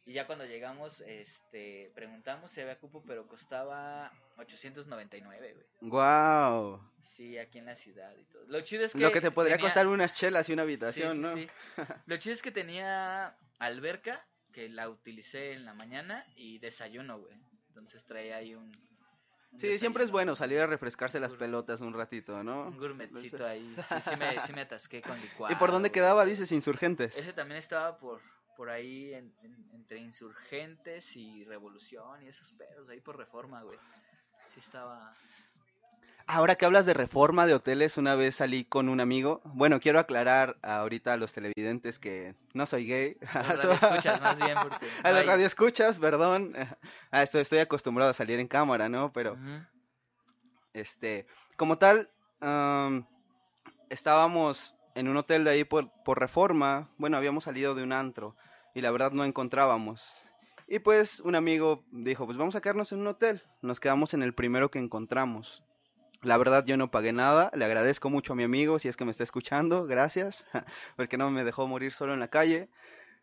Y 0.06 0.14
ya 0.14 0.26
cuando 0.26 0.46
llegamos, 0.46 1.00
este, 1.02 1.92
preguntamos 1.94 2.50
si 2.50 2.60
había 2.62 2.78
cupo, 2.78 3.02
pero 3.06 3.26
costaba 3.26 4.10
899, 4.38 5.52
güey. 5.54 5.66
¡Wow! 5.90 6.80
Sí, 7.10 7.36
aquí 7.38 7.58
en 7.58 7.66
la 7.66 7.76
ciudad 7.76 8.16
y 8.16 8.24
todo. 8.24 8.44
Lo 8.46 8.60
chido 8.62 8.84
es 8.86 8.92
que... 8.92 8.98
Lo 8.98 9.12
que 9.12 9.20
te 9.20 9.30
podría 9.30 9.56
tenía- 9.56 9.68
costar 9.68 9.86
unas 9.86 10.14
chelas 10.14 10.48
y 10.48 10.52
una 10.54 10.62
Sí, 10.62 10.68
habitación, 10.68 11.12
sí, 11.12 11.18
¿no? 11.18 11.34
sí. 11.34 11.48
Lo 12.06 12.16
chido 12.16 12.34
es 12.34 12.40
que 12.42 12.50
tenía 12.50 13.36
alberca, 13.58 14.24
que 14.52 14.68
la 14.68 14.88
utilicé 14.88 15.52
en 15.52 15.64
la 15.64 15.74
mañana, 15.74 16.24
y 16.34 16.58
desayuno, 16.60 17.18
güey. 17.20 17.36
Entonces 17.68 18.04
traía 18.04 18.36
ahí 18.36 18.54
un... 18.54 18.72
Sí, 19.56 19.78
siempre 19.78 20.04
es 20.04 20.10
bueno 20.10 20.34
salir 20.34 20.58
a 20.60 20.66
refrescarse 20.66 21.20
las 21.20 21.34
pelotas 21.34 21.80
un 21.80 21.92
ratito, 21.92 22.42
¿no? 22.42 22.68
Un 22.68 22.78
gourmetcito 22.78 23.44
ahí. 23.46 23.74
Sí, 23.88 23.94
sí 24.08 24.16
me, 24.16 24.40
sí 24.46 24.52
me 24.52 24.60
atasqué 24.62 25.02
con 25.02 25.20
licuado. 25.20 25.52
¿Y 25.52 25.56
por 25.58 25.70
dónde 25.70 25.90
quedaba, 25.90 26.24
dices, 26.24 26.50
Insurgentes? 26.52 27.16
Ese 27.16 27.32
también 27.32 27.58
estaba 27.58 27.98
por 27.98 28.20
por 28.56 28.68
ahí 28.68 29.14
en- 29.14 29.32
en- 29.42 29.70
entre 29.72 29.96
insurgentes 29.98 31.16
y 31.16 31.44
revolución 31.44 32.22
y 32.22 32.28
esos 32.28 32.52
pedos 32.52 32.90
ahí 32.90 33.00
por 33.00 33.16
reforma, 33.16 33.62
güey. 33.62 33.78
Sí 34.52 34.60
estaba 34.60 35.14
Ahora 36.32 36.54
que 36.54 36.64
hablas 36.64 36.86
de 36.86 36.94
reforma 36.94 37.44
de 37.44 37.54
hoteles, 37.54 37.96
una 37.96 38.14
vez 38.14 38.36
salí 38.36 38.64
con 38.64 38.88
un 38.88 39.00
amigo. 39.00 39.40
Bueno, 39.46 39.80
quiero 39.80 39.98
aclarar 39.98 40.58
ahorita 40.62 41.14
a 41.14 41.16
los 41.16 41.32
televidentes 41.32 41.98
que 41.98 42.36
no 42.54 42.66
soy 42.66 42.86
gay. 42.86 43.16
Los 43.20 43.64
radioescuchas, 43.64 44.20
más 44.20 44.36
bien, 44.38 44.56
porque 44.62 44.86
a 45.02 45.10
los 45.10 45.26
radioescuchas, 45.26 45.98
perdón. 45.98 46.54
A 47.10 47.24
esto 47.24 47.40
estoy 47.40 47.58
acostumbrado 47.58 48.12
a 48.12 48.14
salir 48.14 48.38
en 48.38 48.46
cámara, 48.46 48.88
¿no? 48.88 49.12
Pero 49.12 49.36
este, 50.72 51.26
como 51.56 51.78
tal, 51.78 52.08
am, 52.40 53.08
estábamos 53.88 54.76
en 54.94 55.08
un 55.08 55.16
hotel 55.16 55.42
de 55.42 55.50
ahí 55.50 55.64
por, 55.64 55.90
por 56.04 56.20
reforma. 56.20 56.90
Bueno, 56.96 57.16
habíamos 57.16 57.42
salido 57.42 57.74
de 57.74 57.82
un 57.82 57.92
antro 57.92 58.36
y 58.72 58.82
la 58.82 58.92
verdad 58.92 59.10
no 59.10 59.24
encontrábamos. 59.24 60.22
Y 60.68 60.78
pues 60.78 61.18
un 61.18 61.34
amigo 61.34 61.82
dijo, 61.90 62.24
pues 62.24 62.38
vamos 62.38 62.54
a 62.54 62.60
quedarnos 62.60 62.92
en 62.92 63.00
un 63.00 63.08
hotel. 63.08 63.42
Nos 63.62 63.80
quedamos 63.80 64.14
en 64.14 64.22
el 64.22 64.32
primero 64.32 64.70
que 64.70 64.78
encontramos. 64.78 65.64
La 66.22 66.36
verdad 66.36 66.64
yo 66.66 66.76
no 66.76 66.90
pagué 66.90 67.12
nada, 67.12 67.50
le 67.54 67.64
agradezco 67.64 68.10
mucho 68.10 68.34
a 68.34 68.36
mi 68.36 68.42
amigo 68.42 68.78
si 68.78 68.88
es 68.88 68.96
que 68.96 69.06
me 69.06 69.10
está 69.10 69.24
escuchando, 69.24 69.86
gracias, 69.86 70.46
porque 70.96 71.16
no 71.16 71.30
me 71.30 71.44
dejó 71.44 71.66
morir 71.66 71.92
solo 71.92 72.12
en 72.12 72.20
la 72.20 72.28
calle. 72.28 72.68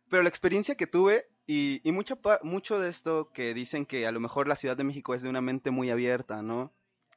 Pero 0.09 0.23
la 0.23 0.29
experiencia 0.29 0.75
que 0.75 0.87
tuve 0.87 1.27
y, 1.45 1.81
y 1.87 1.91
mucho 1.91 2.79
de 2.79 2.89
esto 2.89 3.29
que 3.33 3.53
dicen 3.53 3.85
que 3.85 4.07
a 4.07 4.11
lo 4.11 4.19
mejor 4.19 4.47
la 4.47 4.55
Ciudad 4.55 4.77
de 4.77 4.83
México 4.83 5.13
es 5.13 5.21
de 5.21 5.29
una 5.29 5.41
mente 5.41 5.69
muy 5.69 5.89
abierta, 5.89 6.41
¿no? 6.41 6.73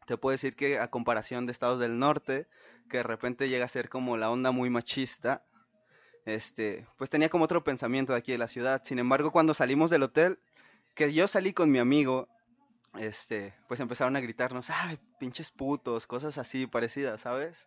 Te 0.07 0.17
puedo 0.17 0.33
decir 0.33 0.57
que 0.57 0.79
a 0.79 0.91
comparación 0.91 1.47
de 1.47 1.53
estados 1.53 1.81
del 1.81 1.99
norte, 1.99 2.49
que 2.89 2.99
de 2.99 3.03
repente 3.05 3.49
llega 3.49 3.65
a 3.65 3.69
ser 3.69 3.89
como 3.89 4.17
la 4.17 4.31
onda 4.31 4.51
muy 4.51 4.69
machista, 4.69 5.45
este, 6.27 6.87
pues 6.99 7.11
tenía 7.11 7.29
como 7.29 7.45
otro 7.45 7.65
pensamiento 7.65 8.13
de 8.13 8.19
aquí 8.19 8.33
de 8.33 8.39
la 8.39 8.49
ciudad. 8.49 8.83
Sin 8.85 8.99
embargo, 8.99 9.31
cuando 9.31 9.55
salimos 9.55 9.91
del 9.91 10.03
hotel, 10.03 10.39
que 10.95 11.13
yo 11.13 11.27
salí 11.27 11.53
con 11.53 11.71
mi 11.71 11.79
amigo, 11.79 12.29
este, 12.99 13.55
pues 13.69 13.81
empezaron 13.81 14.17
a 14.17 14.21
gritarnos, 14.21 14.71
ay, 14.71 14.99
pinches 15.19 15.51
putos, 15.51 16.07
cosas 16.07 16.39
así 16.39 16.67
parecidas, 16.67 17.21
¿sabes? 17.21 17.67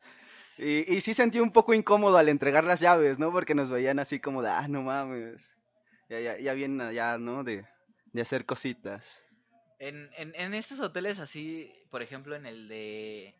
Y, 0.57 0.91
y 0.93 1.01
sí 1.01 1.13
sentí 1.13 1.39
un 1.39 1.51
poco 1.51 1.73
incómodo 1.73 2.17
al 2.17 2.29
entregar 2.29 2.63
las 2.63 2.79
llaves, 2.79 3.19
¿no? 3.19 3.31
Porque 3.31 3.55
nos 3.55 3.71
veían 3.71 3.99
así 3.99 4.19
como 4.19 4.41
de, 4.41 4.49
ah, 4.49 4.67
no 4.67 4.81
mames, 4.83 5.51
ya, 6.09 6.19
ya, 6.19 6.37
ya 6.37 6.53
vienen 6.53 6.81
allá, 6.81 7.17
¿no? 7.17 7.43
De, 7.43 7.65
de 8.11 8.21
hacer 8.21 8.45
cositas. 8.45 9.25
En, 9.79 10.09
en, 10.15 10.35
en 10.35 10.53
estos 10.53 10.79
hoteles 10.79 11.19
así, 11.19 11.73
por 11.89 12.01
ejemplo, 12.01 12.35
en 12.35 12.45
el 12.45 12.67
de 12.67 13.35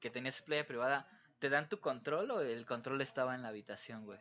que 0.00 0.10
tenías 0.10 0.40
playa 0.42 0.66
privada, 0.66 1.08
¿te 1.38 1.48
dan 1.48 1.68
tu 1.68 1.80
control 1.80 2.30
o 2.30 2.40
el 2.40 2.66
control 2.66 3.00
estaba 3.00 3.34
en 3.34 3.42
la 3.42 3.48
habitación, 3.48 4.04
güey? 4.04 4.18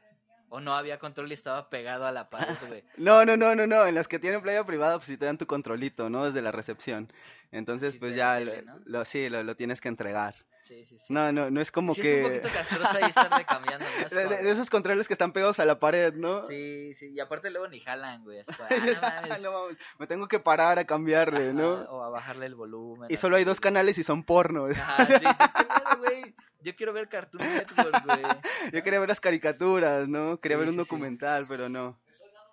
O 0.54 0.60
no 0.60 0.76
había 0.76 1.00
control 1.00 1.32
y 1.32 1.34
estaba 1.34 1.70
pegado 1.70 2.06
a 2.06 2.12
la 2.12 2.30
pared, 2.30 2.58
güey. 2.68 2.84
No, 2.98 3.24
no, 3.26 3.38
no, 3.38 3.56
no, 3.56 3.66
no. 3.68 3.86
En 3.88 3.96
las 3.96 4.10
que 4.10 4.20
tienen 4.20 4.42
playa 4.42 4.66
privada, 4.66 4.98
pues 4.98 5.08
sí 5.08 5.16
te 5.18 5.26
dan 5.26 5.38
tu 5.38 5.48
controlito, 5.48 6.10
¿no? 6.10 6.26
Desde 6.26 6.42
la 6.42 6.52
recepción. 6.52 7.12
Entonces, 7.52 7.94
Sí, 7.94 8.00
pues 8.00 8.16
ya, 8.16 8.38
lo, 8.42 8.52
tele, 8.52 8.64
¿no? 8.64 8.80
lo- 8.84 9.06
sí, 9.06 9.30
lo, 9.30 9.44
lo 9.44 9.56
tienes 9.56 9.80
que 9.80 9.88
entregar. 9.88 10.36
Sí, 10.62 10.86
sí, 10.86 11.00
sí. 11.00 11.14
No, 11.14 11.32
no, 11.32 11.50
no 11.50 11.62
es 11.62 11.72
como 11.72 11.96
Sí, 11.96 12.02
que... 12.02 12.20
es 12.20 12.26
un 12.26 12.42
poquito 12.42 12.54
castroso 12.54 12.98
ahí 12.98 13.10
estarle 13.10 13.46
cambiando, 13.46 13.86
¿no? 13.86 14.06
Es 14.06 14.44
de, 14.44 14.52
esos 14.52 14.70
controles 14.70 15.08
que 15.08 15.14
están 15.14 15.32
pegados 15.32 15.60
a 15.60 15.66
la 15.66 15.80
pared, 15.80 16.14
¿no? 16.14 16.44
Sí, 16.44 16.94
sí, 16.96 17.12
y 17.14 17.20
aparte 17.22 17.50
luego 17.50 17.68
ni 17.70 17.80
jalan, 17.80 18.24
güey. 18.24 18.42
Ah, 18.60 18.68
no 18.70 19.02
mames. 19.02 19.42
No 19.42 19.52
mames, 19.54 19.78
me 20.00 20.08
tengo 20.08 20.28
que 20.28 20.40
parar 20.40 20.80
a 20.80 20.86
cambiarle, 20.86 21.46
Ajá, 21.46 21.54
¿no? 21.54 21.74
O 21.90 22.04
a 22.04 22.10
bajarle 22.10 22.46
el 22.46 22.56
volumen. 22.56 23.08
Y 23.10 23.16
solo 23.18 23.38
hay 23.38 23.46
dos 23.46 23.60
canales 23.62 23.98
y 23.98 24.04
son 24.04 24.24
porno. 24.24 24.66
Ajá, 24.68 25.06
sí, 25.06 25.14
¿qué 25.58 25.64
pedo, 25.64 25.98
güey? 26.00 26.36
Yo 26.64 26.76
quiero 26.76 26.94
ver 26.94 27.10
Cartoon 27.10 27.44
Network, 27.54 28.04
güey. 28.06 28.22
Yo 28.74 28.84
quería 28.84 29.00
ver 29.00 29.10
las 29.10 29.20
caricaturas, 29.20 30.08
¿no? 30.08 30.40
Quería 30.40 30.58
Sí, 30.58 30.60
ver 30.60 30.70
un 30.70 30.76
sí, 30.76 30.80
sí. 30.86 30.86
documental, 30.86 31.46
pero 31.48 31.70
no. 31.70 32.00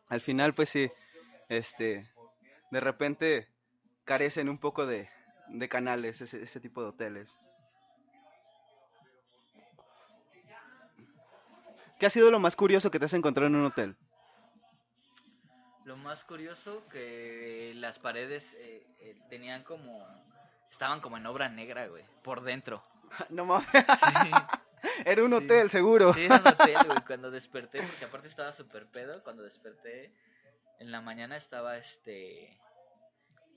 Al 0.08 0.20
final, 0.20 0.54
pues 0.54 0.70
sí, 0.70 0.90
este, 1.48 2.08
de 2.70 2.80
repente 2.80 3.48
carecen 4.04 4.48
un 4.48 4.58
poco 4.58 4.86
de, 4.86 5.10
de 5.48 5.68
canales, 5.68 6.20
ese, 6.22 6.42
ese 6.42 6.60
tipo 6.60 6.82
de 6.82 6.88
hoteles. 6.88 7.36
¿Qué 11.98 12.06
ha 12.06 12.10
sido 12.10 12.30
lo 12.30 12.38
más 12.38 12.56
curioso 12.56 12.90
que 12.90 12.98
te 12.98 13.06
has 13.06 13.14
encontrado 13.14 13.48
en 13.48 13.56
un 13.56 13.66
hotel? 13.66 13.96
Lo 15.84 15.96
más 15.96 16.22
curioso 16.24 16.86
que 16.88 17.72
las 17.76 17.98
paredes 17.98 18.54
eh, 18.54 18.86
eh, 19.00 19.16
tenían 19.30 19.64
como... 19.64 20.06
Estaban 20.70 21.00
como 21.00 21.16
en 21.16 21.26
obra 21.26 21.48
negra, 21.48 21.86
güey. 21.88 22.04
Por 22.22 22.42
dentro. 22.42 22.82
No 23.30 23.44
mames, 23.44 23.66
Sí, 23.72 24.30
era 25.04 25.22
un 25.24 25.30
Sí. 25.30 25.34
hotel, 25.36 25.70
seguro. 25.70 26.14
sí, 26.14 26.24
era 26.24 26.36
un 26.36 26.46
hotel, 26.46 26.76
güey. 26.86 26.98
Cuando 27.06 27.30
desperté, 27.30 27.82
porque 27.82 28.04
aparte 28.04 28.28
estaba 28.28 28.52
súper 28.52 28.86
pedo. 28.86 29.22
Cuando 29.22 29.42
desperté 29.42 30.12
en 30.78 30.90
la 30.92 31.00
mañana 31.00 31.36
estaba 31.36 31.76
este... 31.78 32.56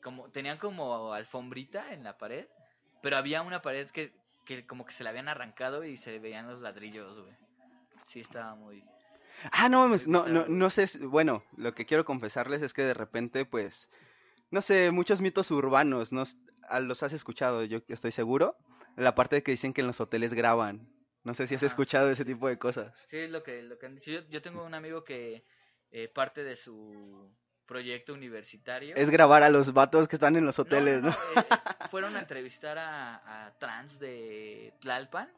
como 0.04 0.30
Tenían 0.32 0.58
como 0.58 1.14
alfombrita 1.14 1.94
en 1.94 2.04
la 2.04 2.18
pared. 2.18 2.48
Pero 3.02 3.18
había 3.18 3.42
una 3.42 3.62
pared 3.62 3.90
que, 3.92 4.14
que 4.46 4.66
como 4.66 4.86
que 4.86 4.94
se 4.94 5.04
la 5.04 5.10
habían 5.12 5.28
arrancado 5.30 5.84
y 5.84 5.98
se 5.98 6.20
veían 6.20 6.48
los 6.48 6.62
ladrillos, 6.62 7.20
güey. 7.20 7.34
Sí, 8.08 8.20
estaba 8.22 8.56
muy... 8.56 8.84
Ah, 9.52 9.70
no 9.70 9.80
mames, 9.80 10.08
no, 10.08 10.28
no, 10.28 10.46
no 10.48 10.70
sé, 10.70 10.86
bueno, 11.00 11.44
lo 11.58 11.74
que 11.74 11.86
quiero 11.86 12.06
confesarles 12.06 12.62
es 12.62 12.74
que 12.74 12.84
de 12.84 12.94
repente, 12.94 13.44
pues, 13.46 13.90
no 14.52 14.62
sé, 14.62 14.92
muchos 14.92 15.22
mitos 15.22 15.50
urbanos, 15.52 16.12
¿no? 16.12 16.24
Ah, 16.70 16.80
los 16.80 17.04
has 17.04 17.14
escuchado, 17.14 17.64
yo 17.64 17.80
estoy 17.88 18.12
seguro, 18.12 18.56
la 18.96 19.16
parte 19.16 19.38
de 19.38 19.44
que 19.44 19.52
dicen 19.52 19.74
que 19.74 19.82
en 19.82 19.88
los 19.88 20.00
hoteles 20.00 20.34
graban, 20.34 20.88
no 21.24 21.34
sé 21.34 21.48
si 21.48 21.56
has 21.56 21.62
Ajá. 21.62 21.68
escuchado 21.68 22.10
ese 22.12 22.26
tipo 22.26 22.48
de 22.48 22.58
cosas. 22.58 23.08
Sí, 23.10 23.18
es 23.18 23.32
lo 23.32 23.44
que, 23.44 23.64
lo 23.64 23.80
que 23.80 23.86
han 23.86 23.96
dicho. 23.96 24.12
Yo, 24.12 24.22
yo 24.30 24.42
tengo 24.42 24.64
un 24.64 24.74
amigo 24.74 25.04
que 25.04 25.46
eh, 25.92 26.08
parte 26.08 26.44
de 26.44 26.58
su 26.58 27.30
proyecto 27.66 28.14
universitario. 28.14 28.96
Es 28.96 29.10
grabar 29.10 29.44
a 29.44 29.50
los 29.50 29.74
vatos 29.74 30.08
que 30.08 30.18
están 30.18 30.36
en 30.36 30.46
los 30.46 30.60
hoteles, 30.60 31.02
¿no? 31.02 31.10
eh, 31.10 31.14
fueron 31.92 32.16
a 32.16 32.20
entrevistar 32.20 32.78
a, 32.78 33.46
a 33.48 33.58
trans 33.58 34.00
de 34.00 34.74
Tlalpan 34.82 35.30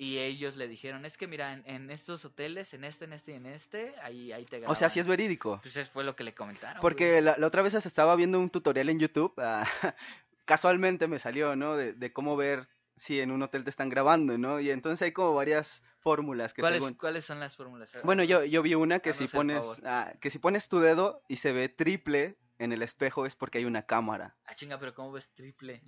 y 0.00 0.18
ellos 0.18 0.56
le 0.56 0.68
dijeron, 0.68 1.04
es 1.04 1.18
que 1.18 1.26
mira, 1.26 1.52
en, 1.52 1.64
en 1.66 1.90
estos 1.90 2.24
hoteles, 2.24 2.72
en 2.72 2.84
este, 2.84 3.04
en 3.06 3.12
este 3.12 3.32
y 3.32 3.34
en 3.34 3.46
este, 3.46 3.94
ahí, 4.00 4.30
ahí 4.32 4.44
te 4.44 4.64
O 4.66 4.74
sea, 4.76 4.88
sí 4.88 5.00
graban". 5.00 5.00
es 5.00 5.06
verídico. 5.08 5.58
Pues 5.60 5.76
eso 5.76 5.90
fue 5.92 6.04
lo 6.04 6.14
que 6.14 6.22
le 6.22 6.34
comentaron. 6.34 6.80
Porque 6.80 7.20
la, 7.20 7.36
la 7.36 7.46
otra 7.48 7.62
vez 7.62 7.74
estaba 7.74 8.14
viendo 8.14 8.38
un 8.38 8.48
tutorial 8.48 8.88
en 8.90 9.00
YouTube, 9.00 9.34
ah, 9.38 9.66
casualmente 10.44 11.08
me 11.08 11.18
salió, 11.18 11.56
¿no? 11.56 11.76
De, 11.76 11.94
de 11.94 12.12
cómo 12.12 12.36
ver 12.36 12.68
si 12.96 13.20
en 13.20 13.32
un 13.32 13.42
hotel 13.42 13.64
te 13.64 13.70
están 13.70 13.88
grabando, 13.88 14.38
¿no? 14.38 14.60
Y 14.60 14.70
entonces 14.70 15.02
hay 15.02 15.12
como 15.12 15.34
varias 15.34 15.82
fórmulas 15.98 16.54
que 16.54 16.62
¿Cuáles, 16.62 16.78
según... 16.80 16.94
¿Cuáles 16.94 17.24
son 17.24 17.40
las 17.40 17.56
fórmulas? 17.56 17.92
Bueno, 18.04 18.22
yo, 18.22 18.44
yo 18.44 18.62
vi 18.62 18.74
una 18.76 19.00
que 19.00 19.14
si 19.14 19.26
pones 19.26 19.64
ah, 19.84 20.12
que 20.20 20.30
si 20.30 20.38
pones 20.38 20.68
tu 20.68 20.78
dedo 20.78 21.22
y 21.28 21.36
se 21.36 21.52
ve 21.52 21.68
triple 21.68 22.38
en 22.58 22.72
el 22.72 22.82
espejo 22.82 23.26
es 23.26 23.34
porque 23.34 23.58
hay 23.58 23.64
una 23.64 23.82
cámara. 23.82 24.36
Ah, 24.44 24.54
chinga, 24.54 24.78
pero 24.78 24.94
¿cómo 24.94 25.12
ves 25.12 25.28
triple? 25.34 25.82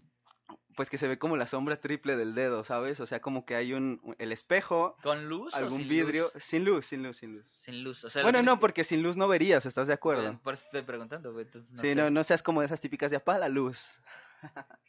Pues 0.77 0.89
que 0.89 0.99
se 0.99 1.09
ve 1.09 1.19
como 1.19 1.37
la 1.37 1.47
sombra 1.47 1.81
triple 1.81 2.17
del 2.17 2.35
dedo, 2.35 2.63
¿sabes? 2.65 3.01
O 3.01 3.07
sea, 3.07 3.21
como 3.21 3.45
que 3.45 3.55
hay 3.57 3.73
un 3.73 4.15
el 4.19 4.33
espejo, 4.33 4.97
¿Con 5.03 5.29
luz 5.29 5.53
o 5.53 5.57
algún 5.57 5.81
sin 5.81 5.89
vidrio, 5.89 6.31
luz? 6.35 6.45
sin 6.45 6.65
luz, 6.65 6.87
sin 6.87 7.03
luz, 7.03 7.17
sin 7.17 7.33
luz. 7.37 7.47
Sin 7.65 7.83
luz, 7.85 8.05
o 8.05 8.11
sea... 8.11 8.23
Bueno, 8.23 8.43
no, 8.43 8.55
que- 8.57 8.61
porque 8.61 8.85
sin 8.85 9.03
luz 9.03 9.17
no 9.17 9.27
verías, 9.29 9.67
¿estás 9.67 9.89
de 9.89 9.95
acuerdo? 9.95 10.39
Por 10.43 10.55
eso 10.55 10.65
estoy 10.65 10.83
preguntando, 10.83 11.33
güey. 11.33 11.45
entonces 11.47 11.71
no 11.73 11.81
sí, 11.83 11.89
sé. 11.89 11.95
no, 11.97 12.09
no 12.11 12.25
seas 12.25 12.43
como 12.43 12.61
de 12.61 12.67
esas 12.67 12.81
típicas 12.81 13.11
de 13.11 13.17
apaga 13.19 13.39
la 13.41 13.49
luz. 13.49 14.01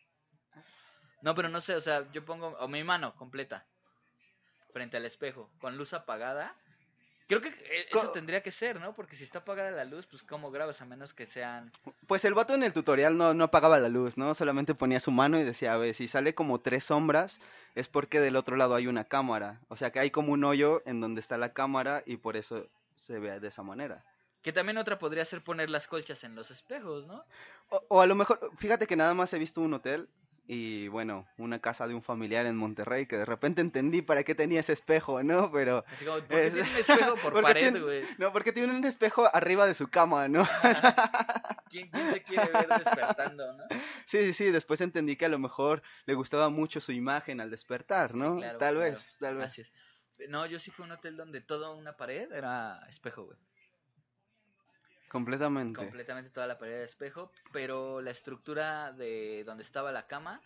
No, 1.24 1.36
pero 1.36 1.50
no 1.50 1.62
sé, 1.62 1.76
o 1.76 1.82
sea, 1.82 2.12
yo 2.14 2.26
pongo 2.26 2.48
o 2.60 2.68
mi 2.68 2.84
mano 2.84 3.16
completa 3.16 3.68
frente 4.74 4.98
al 4.98 5.06
espejo 5.06 5.52
con 5.60 5.78
luz 5.78 5.94
apagada. 5.94 6.56
Creo 7.28 7.42
que 7.42 7.50
eh, 7.50 7.88
eso 7.90 8.02
Co- 8.08 8.12
tendría 8.12 8.42
que 8.44 8.52
ser, 8.52 8.80
¿no? 8.80 8.94
Porque 8.94 9.16
si 9.16 9.24
está 9.24 9.40
apagada 9.40 9.72
la 9.72 9.86
luz, 9.86 10.06
pues 10.06 10.22
cómo 10.24 10.52
grabas 10.52 10.82
a 10.82 10.86
menos 10.86 11.14
que 11.14 11.28
sean 11.28 11.72
Pues 12.08 12.26
el 12.26 12.34
vato 12.34 12.54
en 12.54 12.64
el 12.64 12.74
tutorial 12.74 13.18
no, 13.18 13.34
no 13.34 13.46
apagaba 13.46 13.80
la 13.80 13.90
luz, 13.90 14.18
¿no? 14.18 14.36
Solamente 14.36 14.76
ponía 14.76 15.00
su 15.00 15.12
mano 15.12 15.40
y 15.40 15.44
decía, 15.44 15.74
a 15.74 15.78
ver, 15.78 15.96
si 15.96 16.08
sale 16.08 16.36
como 16.36 16.60
tres 16.60 16.84
sombras, 16.86 17.40
es 17.76 17.88
porque 17.88 18.20
del 18.20 18.36
otro 18.36 18.58
lado 18.58 18.76
hay 18.76 18.88
una 18.88 19.06
cámara. 19.06 19.60
O 19.70 19.78
sea 19.78 19.92
que 19.92 20.00
hay 20.00 20.12
como 20.12 20.34
un 20.34 20.44
hoyo 20.44 20.82
en 20.86 21.00
donde 21.00 21.22
está 21.22 21.38
la 21.38 21.54
cámara 21.54 22.04
y 22.06 22.18
por 22.18 22.36
eso 22.36 22.68
se 23.00 23.18
ve 23.20 23.40
de 23.40 23.48
esa 23.48 23.64
manera. 23.64 24.04
que 24.42 24.52
también 24.52 24.78
otra 24.78 24.98
podría 24.98 25.24
ser 25.24 25.42
poner 25.44 25.70
las 25.70 25.88
colchas 25.88 26.24
en 26.24 26.36
los 26.36 26.50
espejos, 26.52 27.06
¿no? 27.06 27.24
O, 27.70 27.82
o 27.90 28.02
a 28.02 28.08
lo 28.08 28.16
mejor, 28.16 28.52
fíjate 28.58 28.88
que 28.88 28.96
nada 28.96 29.14
más 29.14 29.32
he 29.34 29.40
visto 29.40 29.62
un 29.62 29.74
hotel 29.74 30.10
y 30.54 30.90
bueno, 30.90 31.26
una 31.38 31.60
casa 31.60 31.88
de 31.88 31.94
un 31.94 32.04
familiar 32.04 32.46
en 32.46 32.58
Monterrey 32.58 33.06
que 33.06 33.16
de 33.16 33.24
repente 33.24 33.62
entendí 33.62 34.02
para 34.02 34.26
qué 34.26 34.36
tenía 34.36 34.60
ese 34.60 34.74
espejo, 34.74 35.24
¿no? 35.24 35.50
Pero... 35.50 35.86
Como, 36.00 36.18
¿por 36.18 36.28
qué 36.28 36.48
Es- 36.48 36.54
tiene 36.54 36.70
un 36.70 36.76
espejo 36.76 37.16
por 37.16 37.22
¿Por 37.32 37.36
qué 37.36 37.42
pared, 37.42 37.82
güey? 37.82 38.04
No, 38.18 38.34
porque 38.34 38.52
tiene 38.52 38.76
un 38.76 38.84
espejo 38.84 39.34
arriba 39.34 39.66
de 39.66 39.74
su 39.74 39.88
cama, 39.88 40.28
¿no? 40.28 40.46
¿Quién, 41.70 41.90
¿Quién 41.90 42.12
se 42.12 42.22
quiere 42.24 42.52
ver 42.52 42.68
despertando, 42.84 43.54
no? 43.54 43.64
Sí, 44.06 44.18
sí, 44.26 44.34
sí, 44.34 44.52
después 44.52 44.82
entendí 44.82 45.16
que 45.16 45.24
a 45.24 45.30
lo 45.30 45.40
mejor 45.40 45.84
le 46.06 46.16
gustaba 46.16 46.50
mucho 46.50 46.82
su 46.82 46.92
imagen 46.92 47.40
al 47.40 47.50
despertar, 47.50 48.14
¿no? 48.14 48.36
claro, 48.36 48.60
tal 48.60 48.76
claro. 48.76 48.92
vez, 48.92 49.18
tal 49.22 49.38
vez. 49.38 49.46
Así 49.48 49.62
es. 49.62 49.72
No, 50.28 50.46
yo 50.48 50.60
sí 50.60 50.70
fui 50.70 50.84
a 50.84 50.88
un 50.88 50.92
hotel 50.92 51.16
donde 51.16 51.40
toda 51.40 51.72
una 51.72 51.96
pared 51.96 52.30
era 52.30 52.86
espejo, 52.90 53.24
güey. 53.24 53.38
Completamente. 55.12 55.78
completamente 55.78 56.30
toda 56.30 56.48
la 56.48 56.58
pared 56.58 56.80
de 56.80 56.86
espejo, 56.86 57.34
pero 57.52 58.00
la 58.02 58.12
estructura 58.12 58.94
de 58.94 59.44
donde 59.46 59.64
estaba 59.64 59.92
la 59.92 60.08
cama 60.08 60.40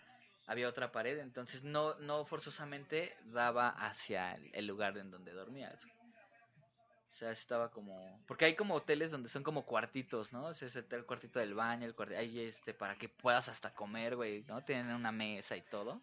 había 0.48 0.68
otra 0.68 0.92
pared, 0.92 1.20
entonces 1.20 1.64
no 1.64 1.94
no 2.00 2.26
forzosamente 2.26 3.16
daba 3.26 3.70
hacia 3.70 4.34
el, 4.54 4.66
lugar 4.66 4.98
en 4.98 5.12
donde 5.12 5.34
dormías. 5.34 5.86
O 5.86 7.12
sea, 7.12 7.30
estaba 7.30 7.70
como 7.70 8.20
porque 8.26 8.46
hay 8.46 8.56
como 8.56 8.74
hoteles 8.74 9.12
donde 9.12 9.30
son 9.30 9.44
como 9.44 9.66
cuartitos, 9.66 10.34
¿no? 10.34 10.48
O 10.48 10.54
sea, 10.56 10.68
es 10.68 10.76
el 10.76 11.06
cuartito 11.06 11.38
del 11.40 11.54
baño, 11.54 11.86
el 11.86 11.94
cuarto, 11.94 12.18
ahí 12.18 12.40
este 12.40 12.74
para 12.74 12.98
que 12.98 13.08
puedas 13.08 13.48
hasta 13.48 13.72
comer, 13.72 14.16
güey, 14.16 14.46
¿no? 14.48 14.64
Tienen 14.64 14.96
una 14.96 15.12
mesa 15.12 15.56
y 15.56 15.62
todo. 15.62 16.02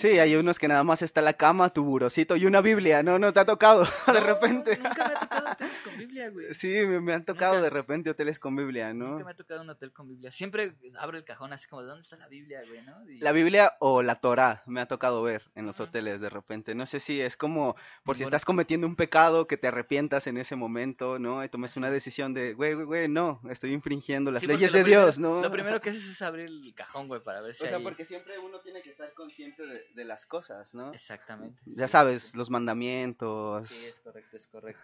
Sí, 0.00 0.18
hay 0.18 0.36
unos 0.36 0.58
que 0.58 0.68
nada 0.68 0.84
más 0.84 1.02
está 1.02 1.22
la 1.22 1.32
cama, 1.34 1.70
tu 1.70 1.84
burocito 1.84 2.36
y 2.36 2.46
una 2.46 2.60
Biblia, 2.60 3.02
¿no? 3.02 3.18
No 3.18 3.32
te 3.32 3.40
ha 3.40 3.44
tocado 3.44 3.84
de 4.06 4.20
repente. 4.20 4.76
Nunca 4.76 5.08
me 5.08 5.14
ha 5.14 5.20
tocado 5.20 5.50
hoteles 5.52 5.82
con 5.84 5.96
Biblia, 5.98 6.30
güey. 6.30 6.54
Sí, 6.54 6.68
me, 6.86 7.00
me 7.00 7.12
han 7.12 7.24
tocado 7.24 7.54
Nunca. 7.54 7.64
de 7.64 7.70
repente 7.70 8.10
hoteles 8.10 8.38
con 8.38 8.54
Biblia, 8.56 8.92
¿no? 8.94 9.08
Nunca 9.12 9.24
me 9.24 9.30
ha 9.30 9.36
tocado 9.36 9.62
un 9.62 9.70
hotel 9.70 9.92
con 9.92 10.08
Biblia. 10.08 10.30
Siempre 10.30 10.74
abro 10.98 11.16
el 11.16 11.24
cajón 11.24 11.52
así 11.52 11.66
como, 11.68 11.82
¿dónde 11.82 12.02
está 12.02 12.16
la 12.16 12.28
Biblia, 12.28 12.60
güey, 12.68 12.82
no? 12.82 13.10
Y- 13.10 13.18
La 13.18 13.32
Biblia 13.32 13.74
o 13.80 14.02
la 14.02 14.16
Torá 14.20 14.62
me 14.66 14.80
ha 14.80 14.86
tocado 14.86 15.22
ver 15.22 15.42
en 15.54 15.66
los 15.66 15.80
hoteles 15.80 16.20
de 16.20 16.28
repente. 16.28 16.74
No 16.74 16.86
sé 16.86 17.00
si 17.00 17.20
es 17.20 17.36
como 17.36 17.76
por 18.04 18.16
si 18.16 18.24
estás 18.24 18.44
cometiendo 18.44 18.86
un 18.86 18.96
pecado 18.96 19.46
que 19.46 19.56
te 19.56 19.68
arrepientas 19.68 20.26
en 20.26 20.36
ese 20.36 20.56
momento, 20.56 21.18
¿no? 21.18 21.42
Y 21.44 21.48
tomes 21.48 21.76
una 21.76 21.90
decisión 21.90 22.34
de, 22.34 22.54
güey, 22.54 22.74
güey, 22.74 22.86
güey, 22.86 23.08
no, 23.08 23.40
estoy 23.50 23.72
infringiendo 23.72 24.30
las 24.30 24.42
Sí, 24.42 24.46
leyes 24.46 24.72
de 24.72 24.82
primero- 24.82 25.04
Dios, 25.04 25.18
¿no? 25.18 25.40
Lo 25.42 25.50
primero 25.50 25.80
que 25.80 25.90
haces 25.90 26.06
es 26.06 26.22
abrir 26.22 26.46
el 26.46 26.74
cajón, 26.74 27.08
güey, 27.08 27.20
para 27.22 27.40
ver 27.40 27.54
si 27.54 27.64
O 27.64 27.68
sea, 27.68 27.78
hay- 27.78 27.82
porque 27.82 28.04
siempre 28.04 28.38
uno 28.38 28.58
tiene 28.60 28.82
que 28.82 28.90
estar 28.90 29.12
consciente 29.14 29.66
de, 29.66 29.85
de 29.94 30.04
las 30.04 30.26
cosas, 30.26 30.74
¿no? 30.74 30.92
Exactamente. 30.92 31.60
Ya 31.66 31.88
sí, 31.88 31.92
sabes, 31.92 32.34
los 32.34 32.50
mandamientos. 32.50 33.68
Sí, 33.68 33.86
es 33.86 34.00
correcto, 34.00 34.36
es 34.36 34.46
correcto. 34.46 34.82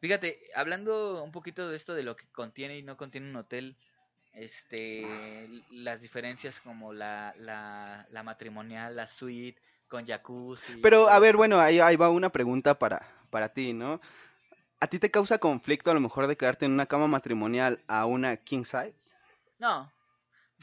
Fíjate, 0.00 0.40
hablando 0.54 1.22
un 1.22 1.32
poquito 1.32 1.68
de 1.68 1.76
esto 1.76 1.94
de 1.94 2.02
lo 2.02 2.16
que 2.16 2.26
contiene 2.32 2.76
y 2.76 2.82
no 2.82 2.96
contiene 2.96 3.30
un 3.30 3.36
hotel, 3.36 3.76
este, 4.34 5.48
las 5.70 6.00
diferencias 6.00 6.58
como 6.60 6.92
la, 6.92 7.34
la, 7.38 8.06
la 8.10 8.22
matrimonial, 8.22 8.96
la 8.96 9.06
suite, 9.06 9.60
con 9.88 10.06
jacuzzi. 10.06 10.80
Pero, 10.82 11.08
a 11.08 11.18
ver, 11.18 11.36
bueno, 11.36 11.60
ahí, 11.60 11.78
ahí 11.78 11.96
va 11.96 12.10
una 12.10 12.30
pregunta 12.30 12.78
para, 12.78 13.06
para 13.30 13.50
ti, 13.50 13.72
¿no? 13.72 14.00
¿A 14.80 14.86
ti 14.88 14.98
te 14.98 15.10
causa 15.10 15.38
conflicto 15.38 15.90
a 15.90 15.94
lo 15.94 16.00
mejor 16.00 16.26
de 16.26 16.36
quedarte 16.36 16.64
en 16.64 16.72
una 16.72 16.86
cama 16.86 17.06
matrimonial 17.06 17.80
a 17.86 18.06
una 18.06 18.36
king 18.36 18.64
size? 18.64 19.12
No. 19.58 19.92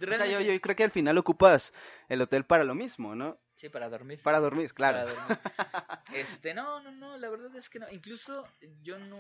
O 0.02 0.14
sea, 0.14 0.26
yo, 0.26 0.42
yo 0.42 0.60
creo 0.60 0.76
que 0.76 0.84
al 0.84 0.92
final 0.92 1.18
ocupas 1.18 1.74
el 2.08 2.22
hotel 2.22 2.44
para 2.46 2.64
lo 2.64 2.76
mismo, 2.76 3.16
¿no? 3.16 3.38
Sí, 3.60 3.68
para 3.68 3.90
dormir. 3.90 4.22
Para 4.24 4.40
dormir, 4.40 4.74
claro. 4.74 5.00
para 5.00 5.12
dormir. 5.14 5.38
Este, 6.14 6.54
no, 6.54 6.80
no, 6.82 6.92
no, 6.92 7.18
la 7.18 7.30
verdad 7.30 7.54
es 7.58 7.70
que 7.70 7.80
no. 7.80 7.88
Incluso 7.92 8.48
yo 8.84 8.98
no, 8.98 9.18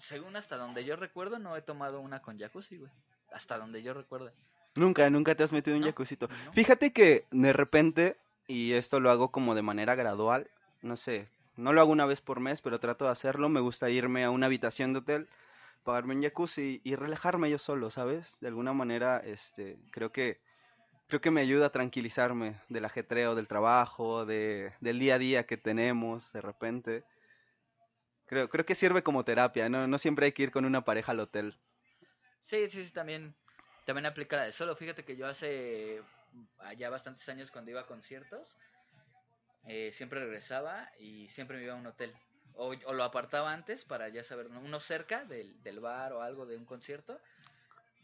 según 0.00 0.34
hasta 0.36 0.56
donde 0.56 0.84
yo 0.84 0.96
recuerdo, 0.96 1.38
no 1.38 1.56
he 1.56 1.62
tomado 1.62 2.00
una 2.00 2.20
con 2.20 2.38
jacuzzi, 2.38 2.76
güey. 2.78 2.90
Hasta 3.32 3.56
donde 3.56 3.82
yo 3.82 3.94
recuerdo. 3.94 4.32
Nunca, 4.74 5.08
nunca 5.10 5.34
te 5.36 5.44
has 5.44 5.52
metido 5.52 5.76
un 5.76 5.82
No, 5.82 5.86
jacuzito. 5.88 6.28
no. 6.28 6.52
Fíjate 6.52 6.92
que 6.92 7.24
de 7.30 7.52
repente, 7.52 8.16
y 8.48 8.72
esto 8.72 8.98
lo 8.98 9.10
hago 9.10 9.30
como 9.30 9.54
de 9.54 9.62
manera 9.62 9.94
gradual, 9.94 10.48
no 10.82 10.96
sé, 10.96 11.28
no 11.56 11.72
lo 11.72 11.80
hago 11.80 11.92
una 11.92 12.06
vez 12.06 12.20
por 12.20 12.40
mes, 12.40 12.60
pero 12.60 12.80
trato 12.80 13.04
de 13.04 13.12
hacerlo. 13.12 13.48
Me 13.48 13.60
gusta 13.60 13.90
irme 13.90 14.24
a 14.24 14.30
una 14.30 14.46
habitación 14.46 14.92
de 14.92 14.98
hotel, 14.98 15.28
pagarme 15.84 16.16
un 16.16 16.22
jacuzzi 16.22 16.80
y 16.82 16.96
relajarme 16.96 17.48
yo 17.48 17.58
solo, 17.58 17.90
¿sabes? 17.90 18.36
De 18.40 18.48
alguna 18.48 18.72
manera, 18.72 19.18
este, 19.24 19.78
creo 19.92 20.10
que 20.10 20.40
creo 21.08 21.20
que 21.20 21.30
me 21.30 21.40
ayuda 21.40 21.66
a 21.66 21.72
tranquilizarme 21.72 22.60
del 22.68 22.84
ajetreo 22.84 23.34
del 23.34 23.48
trabajo, 23.48 24.26
de, 24.26 24.72
del 24.80 24.98
día 24.98 25.16
a 25.16 25.18
día 25.18 25.46
que 25.46 25.56
tenemos 25.56 26.32
de 26.32 26.40
repente. 26.40 27.04
Creo, 28.26 28.48
creo 28.48 28.64
que 28.64 28.74
sirve 28.74 29.02
como 29.02 29.24
terapia, 29.24 29.68
¿no? 29.68 29.86
No 29.86 29.98
siempre 29.98 30.26
hay 30.26 30.32
que 30.32 30.44
ir 30.44 30.50
con 30.50 30.64
una 30.64 30.84
pareja 30.84 31.12
al 31.12 31.20
hotel. 31.20 31.56
Sí, 32.42 32.68
sí, 32.70 32.84
sí, 32.84 32.92
también, 32.92 33.34
también 33.86 34.06
aplica 34.06 34.42
de 34.42 34.52
solo. 34.52 34.76
Fíjate 34.76 35.04
que 35.04 35.16
yo 35.16 35.26
hace 35.26 36.02
allá 36.58 36.90
bastantes 36.90 37.28
años 37.28 37.50
cuando 37.50 37.70
iba 37.70 37.80
a 37.80 37.86
conciertos, 37.86 38.56
eh, 39.66 39.92
siempre 39.92 40.20
regresaba 40.20 40.90
y 40.98 41.28
siempre 41.28 41.58
me 41.58 41.64
iba 41.64 41.74
a 41.74 41.76
un 41.76 41.86
hotel. 41.86 42.14
O, 42.56 42.74
o 42.86 42.92
lo 42.92 43.02
apartaba 43.02 43.52
antes 43.52 43.84
para 43.84 44.08
ya 44.08 44.22
saber, 44.22 44.50
¿no? 44.50 44.60
uno 44.60 44.78
cerca 44.78 45.24
del, 45.24 45.60
del 45.62 45.80
bar 45.80 46.12
o 46.12 46.22
algo 46.22 46.46
de 46.46 46.56
un 46.56 46.64
concierto. 46.64 47.20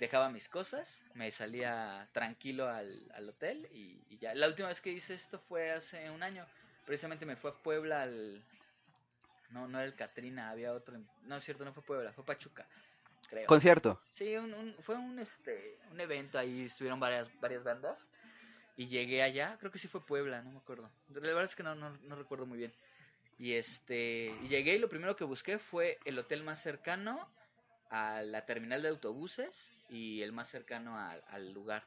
Dejaba 0.01 0.31
mis 0.31 0.49
cosas, 0.49 1.05
me 1.15 1.31
salía 1.31 2.09
tranquilo 2.13 2.69
al, 2.69 3.09
al 3.15 3.29
hotel 3.29 3.69
y, 3.73 4.03
y 4.09 4.19
ya. 4.19 4.35
La 4.35 4.49
última 4.49 4.69
vez 4.69 4.81
que 4.81 4.91
hice 4.91 5.15
esto 5.15 5.39
fue 5.39 5.71
hace 5.71 6.11
un 6.11 6.23
año. 6.23 6.45
Precisamente 6.87 7.27
me 7.27 7.37
fue 7.37 7.51
a 7.51 7.55
Puebla 7.55 8.03
al... 8.03 8.43
No, 9.51 9.69
no 9.69 9.79
era 9.79 9.87
el 9.87 9.95
Catrina, 9.95 10.51
había 10.51 10.73
otro... 10.73 10.97
No, 11.25 11.37
es 11.37 11.45
cierto, 11.45 11.65
no 11.65 11.73
fue 11.75 11.83
Puebla, 11.83 12.13
fue 12.13 12.25
Pachuca, 12.25 12.67
creo. 13.29 13.47
Concierto. 13.47 14.01
Sí, 14.11 14.37
un, 14.37 14.55
un- 14.55 14.75
fue 14.81 14.97
un 14.97 15.19
este 15.19 15.79
un 15.93 16.01
evento 16.01 16.39
ahí, 16.39 16.65
estuvieron 16.67 16.99
varias 17.01 17.29
varias 17.41 17.63
bandas 17.63 18.07
y 18.77 18.87
llegué 18.87 19.23
allá, 19.23 19.57
creo 19.59 19.71
que 19.71 19.79
sí 19.79 19.89
fue 19.89 20.07
Puebla, 20.07 20.41
no 20.43 20.53
me 20.53 20.59
acuerdo. 20.59 20.89
La 21.13 21.21
verdad 21.21 21.45
es 21.45 21.55
que 21.57 21.63
no, 21.63 21.75
no, 21.75 21.91
no 21.91 22.17
recuerdo 22.17 22.47
muy 22.47 22.59
bien. 22.59 22.73
Y 23.39 23.55
este 23.55 24.35
y 24.45 24.49
llegué 24.49 24.77
y 24.77 24.79
lo 24.79 24.89
primero 24.89 25.17
que 25.17 25.25
busqué 25.25 25.59
fue 25.59 25.99
el 26.07 26.19
hotel 26.19 26.43
más 26.43 26.63
cercano 26.63 27.29
a 27.91 28.23
la 28.23 28.47
terminal 28.47 28.83
de 28.83 28.89
autobuses 28.89 29.71
y 29.89 30.23
el 30.23 30.33
más 30.33 30.49
cercano 30.49 30.99
al, 30.99 31.53
lugar. 31.53 31.85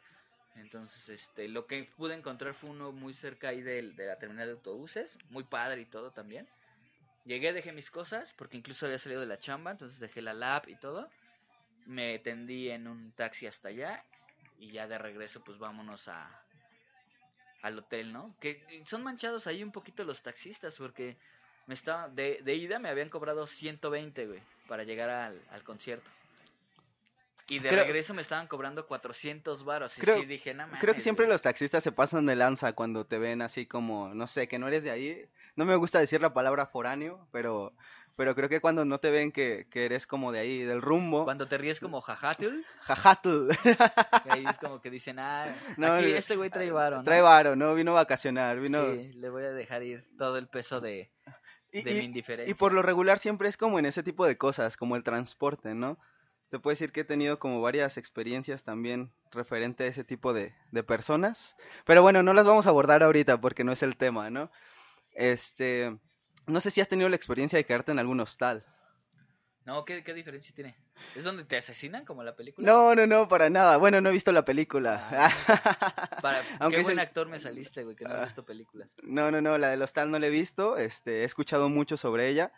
Entonces, 0.56 1.10
este, 1.10 1.48
lo 1.48 1.66
que 1.66 1.90
pude 1.98 2.14
encontrar 2.14 2.54
fue 2.54 2.70
uno 2.70 2.92
muy 2.92 3.14
cerca 3.14 3.50
ahí 3.50 3.62
del, 3.62 3.96
de 3.96 4.06
la 4.06 4.20
terminal 4.20 4.48
de 4.48 4.54
autobuses, 4.54 5.18
muy 5.30 5.44
padre 5.44 5.82
y 5.82 5.86
todo 5.86 6.12
también. 6.12 6.48
Llegué, 7.26 7.54
dejé 7.54 7.72
mis 7.72 7.90
cosas, 7.90 8.34
porque 8.34 8.58
incluso 8.58 8.86
había 8.86 9.00
salido 9.00 9.22
de 9.22 9.28
la 9.28 9.40
chamba, 9.40 9.72
entonces 9.72 10.00
dejé 10.00 10.22
la 10.22 10.34
lap 10.34 10.68
y 10.68 10.76
todo 10.76 11.10
me 11.86 12.20
tendí 12.20 12.70
en 12.70 12.88
un 12.88 13.12
taxi 13.12 13.48
hasta 13.48 13.70
allá 13.70 14.04
y 14.60 14.72
ya 14.72 14.88
de 14.88 14.98
regreso 14.98 15.44
pues 15.44 15.58
vámonos 15.58 16.08
a 16.08 16.40
al 17.62 17.80
hotel, 17.80 18.12
¿no? 18.12 18.36
Que 18.42 18.84
son 18.86 19.04
manchados 19.04 19.48
ahí 19.48 19.64
un 19.64 19.72
poquito 19.72 20.04
los 20.04 20.22
taxistas 20.22 20.76
porque 20.76 21.16
me 21.68 21.74
estaba 21.76 22.10
de, 22.10 22.40
de 22.44 22.56
ida 22.56 22.80
me 22.80 22.90
habían 22.90 23.10
cobrado 23.10 23.48
120, 23.48 24.28
güey, 24.28 24.40
para 24.68 24.84
llegar 24.84 25.10
al, 25.10 25.42
al 25.52 25.64
concierto. 25.64 26.10
Y 27.50 27.60
de 27.60 27.70
Creo- 27.70 27.84
regreso 27.84 28.14
me 28.14 28.22
estaban 28.22 28.48
cobrando 28.48 28.88
400 28.88 29.66
varos 29.66 29.98
y 29.98 30.02
Creo- 30.02 30.18
sí 30.20 30.26
dije, 30.26 30.54
no 30.54 30.66
mames. 30.66 30.80
Creo 30.80 30.94
que 30.94 31.02
siempre 31.02 31.26
güey". 31.26 31.34
los 31.34 31.42
taxistas 31.42 31.84
se 31.84 31.92
pasan 31.92 32.26
de 32.26 32.36
lanza 32.36 32.74
cuando 32.74 33.06
te 33.06 33.18
ven 33.20 33.42
así 33.42 33.66
como, 33.66 34.14
no 34.14 34.28
sé, 34.28 34.48
que 34.48 34.60
no 34.60 34.68
eres 34.68 34.84
de 34.84 34.92
ahí. 34.92 35.26
No 35.56 35.66
me 35.66 35.76
gusta 35.76 36.00
decir 36.00 36.22
la 36.22 36.34
palabra 36.34 36.66
foráneo, 36.68 37.28
pero, 37.34 37.74
pero 38.16 38.34
creo 38.34 38.48
que 38.48 38.62
cuando 38.62 38.86
no 38.86 39.00
te 39.00 39.12
ven 39.12 39.32
que, 39.34 39.68
que 39.70 39.86
eres 39.86 40.08
como 40.08 40.32
de 40.32 40.40
ahí, 40.40 40.64
del 40.64 40.82
rumbo, 40.82 41.26
Cuando 41.26 41.48
te 41.48 41.58
ríes 41.58 41.80
como 41.82 42.00
jajatul, 42.02 42.66
jajatl, 42.80 43.50
ahí 44.30 44.46
es 44.50 44.58
como 44.58 44.82
que 44.82 44.90
dicen, 44.90 45.20
ah, 45.20 45.54
No, 45.78 45.94
aquí 45.94 46.08
no, 46.12 46.16
este 46.18 46.38
güey 46.38 46.50
trae 46.50 46.72
varo, 46.72 46.98
¿no? 47.00 47.04
trae 47.04 47.22
varo, 47.22 47.56
¿no? 47.58 47.76
Vino 47.76 47.92
a 47.92 47.96
vacacionar, 47.96 48.60
vino... 48.62 48.84
Sí, 48.96 49.14
le 49.14 49.30
voy 49.30 49.44
a 49.44 49.52
dejar 49.52 49.84
ir 49.84 50.04
todo 50.18 50.38
el 50.38 50.48
peso 50.48 50.80
de, 50.82 51.12
Y, 51.74 51.82
de 51.82 51.94
mi 51.96 52.04
y- 52.04 52.06
indiferencia. 52.06 52.52
y 52.52 52.56
por 52.56 52.72
lo 52.74 52.82
regular 52.82 53.20
siempre 53.20 53.50
es 53.50 53.58
como 53.58 53.80
en 53.80 53.86
ese 53.86 54.04
tipo 54.04 54.26
de 54.26 54.38
cosas, 54.38 54.78
como 54.78 54.96
el 54.96 55.04
transporte, 55.04 55.74
¿no? 55.76 55.98
Te 56.50 56.60
puedo 56.60 56.74
decir 56.74 56.92
que 56.92 57.02
he 57.02 57.06
tenido 57.06 57.40
como 57.40 57.62
varias 57.62 57.98
experiencias 57.98 58.64
también 58.64 59.12
referente 59.32 59.84
a 59.86 59.88
ese 59.88 60.04
tipo 60.04 60.34
de, 60.34 60.54
de 60.72 60.84
personas. 60.84 61.56
Pero 61.86 62.02
bueno, 62.04 62.22
no 62.24 62.34
las 62.34 62.46
vamos 62.46 62.68
a 62.68 62.70
abordar 62.70 63.02
ahorita 63.04 63.42
porque 63.42 63.64
no 63.64 63.72
es 63.72 63.84
el 63.84 63.98
tema, 63.98 64.30
¿no? 64.30 64.52
Este, 65.14 65.98
no 66.48 66.60
sé 66.62 66.72
si 66.72 66.82
has 66.82 66.90
tenido 66.90 67.10
la 67.10 67.16
experiencia 67.18 67.58
de 67.58 67.66
quedarte 67.66 67.92
en 67.92 68.00
algún 68.00 68.20
hostal. 68.22 68.66
No, 69.66 69.86
¿qué, 69.86 70.04
¿qué 70.04 70.14
diferencia 70.14 70.54
tiene? 70.54 70.76
¿Es 71.16 71.24
donde 71.24 71.46
te 71.46 71.56
asesinan 71.58 72.04
como 72.06 72.22
la 72.24 72.36
película? 72.36 72.70
No, 72.70 72.94
no, 72.96 73.08
no, 73.08 73.28
para 73.30 73.50
nada. 73.50 73.78
Bueno, 73.78 74.02
no 74.02 74.10
he 74.10 74.12
visto 74.12 74.32
la 74.34 74.44
película. 74.44 75.08
Para, 76.22 76.42
Aunque 76.60 76.76
qué 76.76 76.82
es 76.82 76.84
buen 76.88 77.00
el- 77.00 77.06
actor 77.06 77.30
me 77.30 77.40
saliste, 77.40 77.84
güey, 77.84 77.96
que 77.96 78.04
no 78.06 78.14
he 78.14 78.18
Ah. 78.18 78.24
visto 78.26 78.44
películas. 78.44 78.94
No, 79.04 79.32
no, 79.32 79.42
no, 79.42 79.58
la 79.58 79.70
del 79.70 79.82
hostal 79.82 80.12
no 80.12 80.20
la 80.20 80.28
he 80.28 80.30
visto, 80.30 80.78
este, 80.78 81.22
he 81.22 81.24
escuchado 81.24 81.70
mucho 81.70 81.96
sobre 81.98 82.28
ella, 82.28 82.52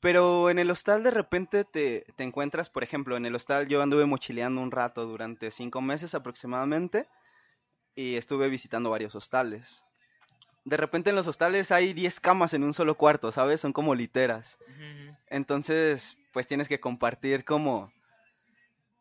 pero 0.00 0.48
en 0.50 0.58
el 0.58 0.70
hostal 0.70 1.02
de 1.02 1.10
repente 1.10 1.64
te, 1.64 2.06
te 2.16 2.24
encuentras, 2.24 2.70
por 2.70 2.82
ejemplo, 2.82 3.16
en 3.16 3.26
el 3.26 3.34
hostal 3.34 3.68
yo 3.68 3.82
anduve 3.82 4.06
mochileando 4.06 4.60
un 4.62 4.70
rato 4.70 5.04
durante 5.06 5.50
cinco 5.50 5.82
meses 5.82 6.14
aproximadamente 6.14 7.08
y 7.94 8.16
estuve 8.16 8.48
visitando 8.48 8.90
varios 8.90 9.14
hostales. 9.14 9.84
De 10.66 10.76
repente 10.76 11.10
en 11.10 11.16
los 11.16 11.28
hostales 11.28 11.70
hay 11.70 11.92
10 11.92 12.18
camas 12.18 12.52
en 12.52 12.64
un 12.64 12.74
solo 12.74 12.96
cuarto, 12.96 13.30
¿sabes? 13.30 13.60
Son 13.60 13.72
como 13.72 13.94
literas. 13.94 14.58
Entonces, 15.28 16.16
pues 16.32 16.48
tienes 16.48 16.68
que 16.68 16.80
compartir 16.80 17.44
como 17.44 17.92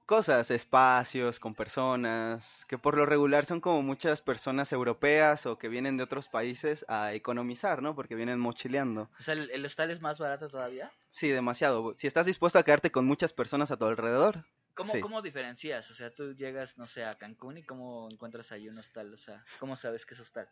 cosas, 0.06 0.52
espacios 0.52 1.40
con 1.40 1.56
personas, 1.56 2.66
que 2.70 2.78
por 2.78 2.96
lo 2.96 3.08
regular 3.08 3.48
son 3.48 3.62
como 3.62 3.82
muchas 3.82 4.22
personas 4.22 4.72
europeas 4.74 5.48
o 5.48 5.58
que 5.58 5.68
vienen 5.68 5.98
de 5.98 6.04
otros 6.04 6.30
países 6.30 6.86
a 6.88 7.16
economizar, 7.16 7.82
¿no? 7.82 7.96
Porque 7.96 8.14
vienen 8.14 8.40
mochileando. 8.40 9.10
O 9.20 9.24
sea, 9.24 9.34
¿el, 9.34 9.50
el 9.50 9.66
hostal 9.66 9.90
es 9.90 10.02
más 10.02 10.20
barato 10.20 10.50
todavía? 10.50 10.92
Sí, 11.10 11.30
demasiado. 11.30 11.96
Si 11.98 12.06
estás 12.06 12.28
dispuesto 12.28 12.60
a 12.60 12.64
quedarte 12.64 12.92
con 12.92 13.08
muchas 13.08 13.34
personas 13.34 13.72
a 13.72 13.78
tu 13.78 13.86
alrededor. 13.86 14.46
¿Cómo, 14.76 14.92
Sí. 14.92 15.02
¿Cómo 15.02 15.24
diferencias? 15.24 15.90
O 15.90 15.96
sea, 15.96 16.14
tú 16.14 16.36
llegas, 16.36 16.78
no 16.78 16.86
sé, 16.86 17.06
a 17.06 17.18
Cancún 17.18 17.58
y 17.58 17.64
¿cómo 17.64 18.08
encuentras 18.12 18.52
ahí 18.52 18.70
un 18.70 18.78
hostal? 18.78 19.12
O 19.12 19.18
sea, 19.18 19.44
¿cómo 19.58 19.76
sabes 19.78 20.06
que 20.06 20.14
es 20.14 20.20
hostal? 20.20 20.48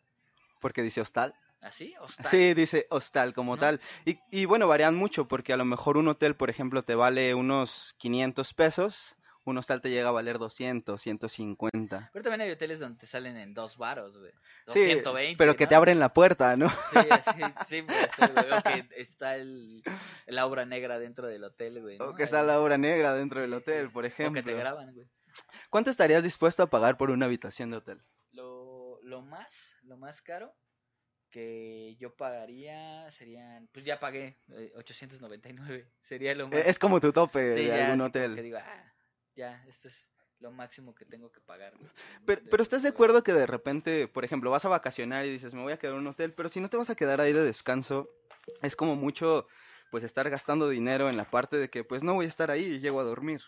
Porque 0.64 0.80
dice 0.80 1.02
hostal. 1.02 1.34
¿Así? 1.60 1.94
¿Hostal? 2.00 2.26
Sí, 2.26 2.54
dice 2.54 2.86
hostal 2.88 3.34
como 3.34 3.56
¿No? 3.56 3.60
tal. 3.60 3.82
Y, 4.06 4.18
y 4.30 4.46
bueno, 4.46 4.66
varían 4.66 4.94
mucho 4.94 5.28
porque 5.28 5.52
a 5.52 5.58
lo 5.58 5.66
mejor 5.66 5.98
un 5.98 6.08
hotel, 6.08 6.36
por 6.36 6.48
ejemplo, 6.48 6.82
te 6.84 6.94
vale 6.94 7.34
unos 7.34 7.94
500 7.98 8.54
pesos. 8.54 9.14
Un 9.44 9.58
hostal 9.58 9.82
te 9.82 9.90
llega 9.90 10.08
a 10.08 10.12
valer 10.12 10.38
200, 10.38 10.98
150. 10.98 12.08
Pero 12.14 12.22
también 12.22 12.40
hay 12.40 12.50
hoteles 12.50 12.80
donde 12.80 12.98
te 12.98 13.06
salen 13.06 13.36
en 13.36 13.52
dos 13.52 13.76
varos, 13.76 14.16
güey. 14.16 14.32
Sí, 14.68 14.86
220, 14.86 15.36
pero 15.36 15.54
que 15.54 15.66
te 15.66 15.74
¿no? 15.74 15.80
abren 15.80 15.98
la 15.98 16.14
puerta, 16.14 16.56
¿no? 16.56 16.70
Sí, 16.70 16.98
sí, 17.36 17.42
sí, 17.68 17.82
pues, 17.82 18.18
o 18.18 18.62
que 18.62 18.88
está 18.96 19.36
el, 19.36 19.82
la 20.26 20.46
obra 20.46 20.64
negra 20.64 20.98
dentro 20.98 21.26
del 21.26 21.44
hotel, 21.44 21.82
güey. 21.82 21.98
¿no? 21.98 22.06
O 22.06 22.14
que 22.14 22.22
está 22.22 22.42
la 22.42 22.58
obra 22.58 22.78
negra 22.78 23.12
dentro 23.12 23.42
del 23.42 23.50
Sí, 23.50 23.56
hotel, 23.56 23.86
sí, 23.88 23.92
por 23.92 24.04
O 24.04 24.08
ejemplo. 24.08 24.42
que 24.42 24.48
te 24.50 24.54
graban, 24.58 24.94
güey. 24.94 25.06
¿Cuánto 25.68 25.90
estarías 25.90 26.22
dispuesto 26.22 26.62
a 26.62 26.70
pagar 26.70 26.96
por 26.96 27.10
una 27.10 27.26
habitación 27.26 27.70
de 27.70 27.76
hotel? 27.76 28.00
Lo, 28.32 28.98
lo 29.02 29.20
más, 29.20 29.73
lo 29.86 29.96
más 29.96 30.22
caro 30.22 30.54
que 31.30 31.96
yo 31.98 32.14
pagaría 32.14 33.10
serían, 33.10 33.68
pues 33.72 33.84
ya 33.84 33.98
pagué 33.98 34.36
eh, 34.52 34.72
899, 34.76 35.88
sería 36.02 36.34
lo 36.34 36.48
más. 36.48 36.60
Eh, 36.60 36.70
Es 36.70 36.78
como 36.78 37.00
tu 37.00 37.12
tope 37.12 37.40
sí, 37.40 37.64
de 37.64 37.66
ya, 37.72 37.90
algún 37.90 38.00
hotel. 38.02 38.36
que 38.36 38.42
digo, 38.42 38.58
ah, 38.58 38.94
ya, 39.34 39.64
esto 39.68 39.88
es 39.88 40.08
lo 40.40 40.50
máximo 40.52 40.94
que 40.94 41.04
tengo 41.04 41.30
que 41.32 41.40
pagar. 41.40 41.72
Pero, 42.24 42.40
de- 42.40 42.48
pero 42.50 42.62
¿estás 42.62 42.82
de 42.82 42.88
de- 42.90 42.94
acuerdo 42.94 43.22
que 43.24 43.32
de 43.32 43.46
repente, 43.46 44.06
por 44.08 44.24
ejemplo, 44.24 44.50
vas 44.50 44.64
a 44.64 44.68
vacacionar 44.68 45.24
y 45.26 45.30
dices, 45.32 45.54
me 45.54 45.62
voy 45.62 45.72
a 45.72 45.78
quedar 45.78 45.94
en 45.94 46.00
un 46.02 46.06
hotel, 46.08 46.32
pero 46.34 46.48
si 46.48 46.60
no 46.60 46.68
te 46.70 46.76
vas 46.76 46.90
a 46.90 46.94
quedar 46.94 47.20
ahí 47.20 47.32
de 47.32 47.42
descanso, 47.44 48.08
es 48.62 48.76
como 48.76 48.94
mucho, 48.94 49.48
pues, 49.90 50.04
estar 50.04 50.30
gastando 50.30 50.68
dinero 50.68 51.08
en 51.10 51.16
la 51.16 51.24
parte 51.30 51.56
de 51.56 51.68
que, 51.68 51.82
pues, 51.82 52.02
no 52.04 52.14
voy 52.14 52.26
a 52.26 52.28
estar 52.28 52.50
ahí 52.50 52.64
y 52.64 52.78
llego 52.80 53.00
a 53.00 53.04
dormir. 53.04 53.42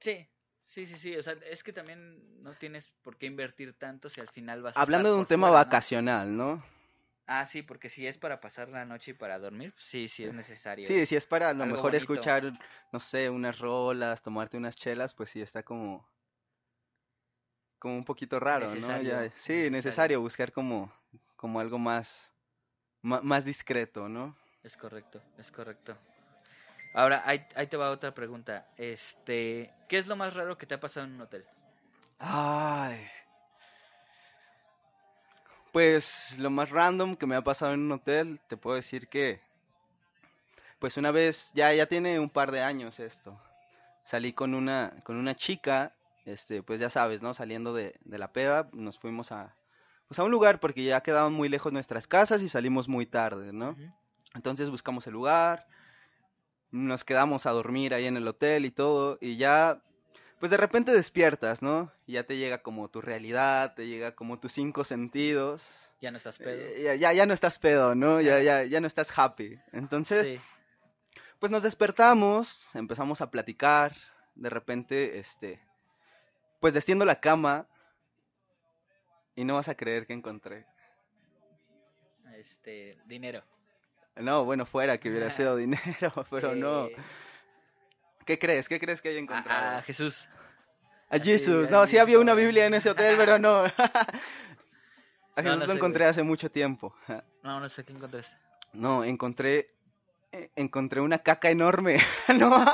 Sí, 0.00 0.28
sí, 0.66 0.86
sí, 0.86 0.96
sí, 0.98 1.16
o 1.16 1.22
sea, 1.22 1.34
es 1.50 1.62
que 1.62 1.72
también 1.72 2.42
no 2.42 2.52
tienes 2.54 2.86
por 3.02 3.16
qué 3.16 3.26
invertir 3.26 3.74
tanto 3.74 4.08
si 4.08 4.20
al 4.20 4.28
final 4.28 4.62
vas 4.62 4.76
a 4.76 4.82
Hablando 4.82 5.14
de 5.14 5.20
un 5.20 5.26
tema 5.26 5.50
vacacional, 5.50 6.36
¿no? 6.36 6.62
Ah, 7.26 7.46
sí, 7.48 7.62
porque 7.62 7.90
si 7.90 8.06
es 8.06 8.18
para 8.18 8.40
pasar 8.40 8.68
la 8.68 8.84
noche 8.84 9.10
y 9.10 9.14
para 9.14 9.38
dormir, 9.38 9.72
pues 9.72 9.84
sí, 9.86 10.08
sí 10.08 10.24
es 10.24 10.32
necesario. 10.32 10.86
Sí, 10.86 11.06
si 11.06 11.16
es 11.16 11.26
para 11.26 11.50
a 11.50 11.54
lo 11.54 11.66
mejor 11.66 11.90
bonito. 11.90 11.96
escuchar, 11.96 12.52
no 12.92 13.00
sé, 13.00 13.28
unas 13.30 13.58
rolas, 13.58 14.22
tomarte 14.22 14.56
unas 14.56 14.76
chelas, 14.76 15.14
pues 15.14 15.30
sí 15.30 15.40
está 15.40 15.62
como 15.62 16.08
como 17.78 17.96
un 17.96 18.04
poquito 18.04 18.40
raro, 18.40 18.74
¿no? 18.74 19.02
Ya, 19.02 19.30
sí, 19.36 19.52
necesario. 19.52 19.70
necesario 19.70 20.20
buscar 20.20 20.52
como 20.52 20.92
como 21.36 21.60
algo 21.60 21.78
más 21.78 22.32
más 23.02 23.44
discreto, 23.44 24.08
¿no? 24.08 24.36
Es 24.62 24.76
correcto, 24.76 25.22
es 25.38 25.50
correcto. 25.50 25.96
Ahora, 26.96 27.22
ahí, 27.26 27.46
ahí 27.54 27.66
te 27.66 27.76
va 27.76 27.90
otra 27.90 28.14
pregunta. 28.14 28.66
Este, 28.78 29.70
¿qué 29.86 29.98
es 29.98 30.06
lo 30.06 30.16
más 30.16 30.32
raro 30.32 30.56
que 30.56 30.64
te 30.64 30.72
ha 30.72 30.80
pasado 30.80 31.04
en 31.04 31.12
un 31.12 31.20
hotel? 31.20 31.44
Ay. 32.18 33.06
Pues 35.72 36.34
lo 36.38 36.48
más 36.48 36.70
random 36.70 37.14
que 37.16 37.26
me 37.26 37.36
ha 37.36 37.44
pasado 37.44 37.74
en 37.74 37.80
un 37.80 37.92
hotel, 37.92 38.40
te 38.48 38.56
puedo 38.56 38.76
decir 38.76 39.08
que, 39.08 39.42
pues 40.78 40.96
una 40.96 41.10
vez, 41.10 41.50
ya, 41.52 41.70
ya 41.74 41.84
tiene 41.84 42.18
un 42.18 42.30
par 42.30 42.50
de 42.50 42.62
años 42.62 42.98
esto. 42.98 43.38
Salí 44.04 44.32
con 44.32 44.54
una, 44.54 44.94
con 45.04 45.18
una 45.18 45.34
chica, 45.34 45.92
este, 46.24 46.62
pues 46.62 46.80
ya 46.80 46.88
sabes, 46.88 47.20
¿no? 47.20 47.34
Saliendo 47.34 47.74
de, 47.74 47.94
de 48.06 48.16
la 48.16 48.32
peda, 48.32 48.70
nos 48.72 48.98
fuimos 48.98 49.32
a, 49.32 49.54
pues 50.08 50.18
a 50.18 50.24
un 50.24 50.30
lugar 50.30 50.60
porque 50.60 50.82
ya 50.82 51.02
quedaban 51.02 51.34
muy 51.34 51.50
lejos 51.50 51.74
nuestras 51.74 52.06
casas 52.06 52.40
y 52.40 52.48
salimos 52.48 52.88
muy 52.88 53.04
tarde, 53.04 53.52
¿no? 53.52 53.76
Entonces 54.34 54.70
buscamos 54.70 55.06
el 55.06 55.12
lugar, 55.12 55.66
nos 56.76 57.04
quedamos 57.04 57.46
a 57.46 57.50
dormir 57.50 57.94
ahí 57.94 58.06
en 58.06 58.16
el 58.16 58.28
hotel 58.28 58.64
y 58.64 58.70
todo, 58.70 59.18
y 59.20 59.36
ya, 59.36 59.80
pues 60.38 60.50
de 60.50 60.56
repente 60.56 60.92
despiertas, 60.92 61.62
¿no? 61.62 61.90
Y 62.06 62.12
ya 62.12 62.24
te 62.24 62.36
llega 62.36 62.62
como 62.62 62.88
tu 62.88 63.00
realidad, 63.00 63.74
te 63.74 63.86
llega 63.86 64.14
como 64.14 64.38
tus 64.38 64.52
cinco 64.52 64.84
sentidos. 64.84 65.90
Ya 66.00 66.10
no 66.10 66.18
estás 66.18 66.38
pedo. 66.38 66.50
Eh, 66.50 66.82
ya, 66.82 66.94
ya, 66.94 67.12
ya 67.12 67.26
no 67.26 67.34
estás 67.34 67.58
pedo, 67.58 67.94
¿no? 67.94 68.20
Ya, 68.20 68.40
ya, 68.40 68.64
ya 68.64 68.80
no 68.80 68.86
estás 68.86 69.10
happy. 69.16 69.58
Entonces, 69.72 70.28
Sí. 70.28 70.40
pues 71.38 71.50
nos 71.50 71.62
despertamos, 71.62 72.74
empezamos 72.74 73.20
a 73.22 73.30
platicar, 73.30 73.96
de 74.34 74.50
repente, 74.50 75.18
este, 75.18 75.60
pues 76.60 76.74
desciendo 76.74 77.04
la 77.04 77.20
cama, 77.20 77.66
y 79.34 79.44
no 79.44 79.54
vas 79.54 79.68
a 79.68 79.76
creer 79.76 80.06
que 80.06 80.12
encontré. 80.14 80.66
Este, 82.34 82.98
dinero. 83.06 83.42
No, 84.16 84.44
bueno, 84.44 84.64
fuera 84.66 84.98
que 84.98 85.10
hubiera 85.10 85.26
Ah. 85.28 85.30
sido 85.30 85.56
dinero, 85.56 86.12
pero 86.30 86.54
no. 86.54 86.88
¿Qué 88.24 88.38
crees? 88.38 88.68
¿Qué 88.68 88.80
crees 88.80 89.00
que 89.02 89.10
haya 89.10 89.18
encontrado? 89.18 89.78
a 89.78 89.82
Jesús. 89.82 90.28
A 91.10 91.16
así, 91.16 91.24
Jesús. 91.26 91.68
a 91.68 91.70
No, 91.70 91.86
sí 91.86 91.98
había 91.98 92.18
una 92.18 92.32
Jesús. 92.32 92.44
Biblia 92.46 92.66
en 92.66 92.74
ese 92.74 92.90
hotel, 92.90 93.16
pero 93.16 93.38
no. 93.38 93.64
A 95.38 95.42
Jesús 95.42 95.58
no 95.60 95.66
lo 95.66 95.72
encontré 95.74 96.06
hace 96.06 96.22
mucho 96.22 96.50
tiempo. 96.50 96.94
No, 97.42 97.60
no 97.60 97.68
sé 97.68 97.84
qué 97.84 97.92
encontraste. 97.92 98.34
No, 98.72 99.04
encontré 99.04 99.70
encontré 100.54 101.00
una 101.00 101.18
caca 101.18 101.50
enorme, 101.50 101.98
¿no? 102.38 102.64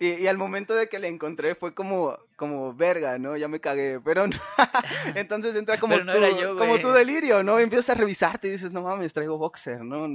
Y, 0.00 0.08
y 0.14 0.26
al 0.26 0.38
momento 0.38 0.74
de 0.74 0.88
que 0.88 0.98
la 0.98 1.08
encontré 1.08 1.54
fue 1.54 1.74
como 1.74 2.18
como 2.36 2.74
verga, 2.74 3.18
¿no? 3.18 3.36
Ya 3.36 3.48
me 3.48 3.60
cagué, 3.60 4.00
pero 4.00 4.26
no. 4.26 4.36
Entonces 5.14 5.56
entra 5.56 5.78
como 5.78 5.98
no 5.98 6.12
tu, 6.12 6.40
yo, 6.40 6.56
como 6.56 6.78
tu 6.78 6.90
delirio, 6.90 7.42
¿no? 7.42 7.58
Y 7.58 7.62
empiezas 7.62 7.90
a 7.90 7.94
revisarte 7.94 8.48
y 8.48 8.52
dices, 8.52 8.72
"No 8.72 8.82
mames, 8.82 9.12
traigo 9.14 9.38
boxer, 9.38 9.82
¿no? 9.82 10.06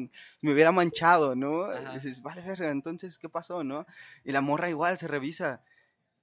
Me 0.42 0.54
hubiera 0.54 0.72
manchado, 0.72 1.36
¿no?" 1.36 1.66
Ajá. 1.66 1.92
Y 1.92 1.94
dices, 1.96 2.22
"Vale, 2.22 2.42
verga, 2.42 2.70
entonces 2.70 3.18
¿qué 3.18 3.30
pasó, 3.30 3.64
no?" 3.64 3.86
Y 4.24 4.32
la 4.32 4.42
morra 4.42 4.70
igual 4.70 4.98
se 4.98 5.08
revisa. 5.08 5.64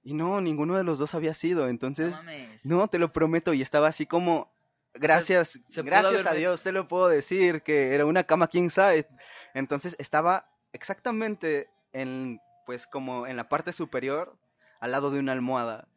Y 0.01 0.13
no, 0.13 0.39
ninguno 0.39 0.77
de 0.77 0.83
los 0.83 0.97
dos 0.97 1.13
había 1.13 1.33
sido, 1.33 1.67
entonces 1.67 2.15
no 2.63 2.87
te 2.87 2.99
lo 2.99 3.11
prometo, 3.11 3.53
y 3.53 3.61
estaba 3.61 3.87
así 3.87 4.05
como, 4.05 4.53
gracias, 4.93 5.59
se 5.67 5.81
gracias 5.81 6.25
a 6.25 6.33
Dios 6.33 6.63
te 6.63 6.71
lo 6.71 6.87
puedo 6.87 7.09
decir, 7.09 7.63
que 7.63 7.93
era 7.93 8.05
una 8.05 8.23
cama 8.23 8.47
king 8.47 8.69
size. 8.69 9.07
Entonces 9.53 9.95
estaba 9.99 10.49
exactamente 10.73 11.69
en, 11.93 12.39
pues 12.65 12.87
como 12.87 13.27
en 13.27 13.37
la 13.37 13.49
parte 13.49 13.73
superior, 13.73 14.35
al 14.79 14.91
lado 14.91 15.11
de 15.11 15.19
una 15.19 15.33
almohada. 15.33 15.87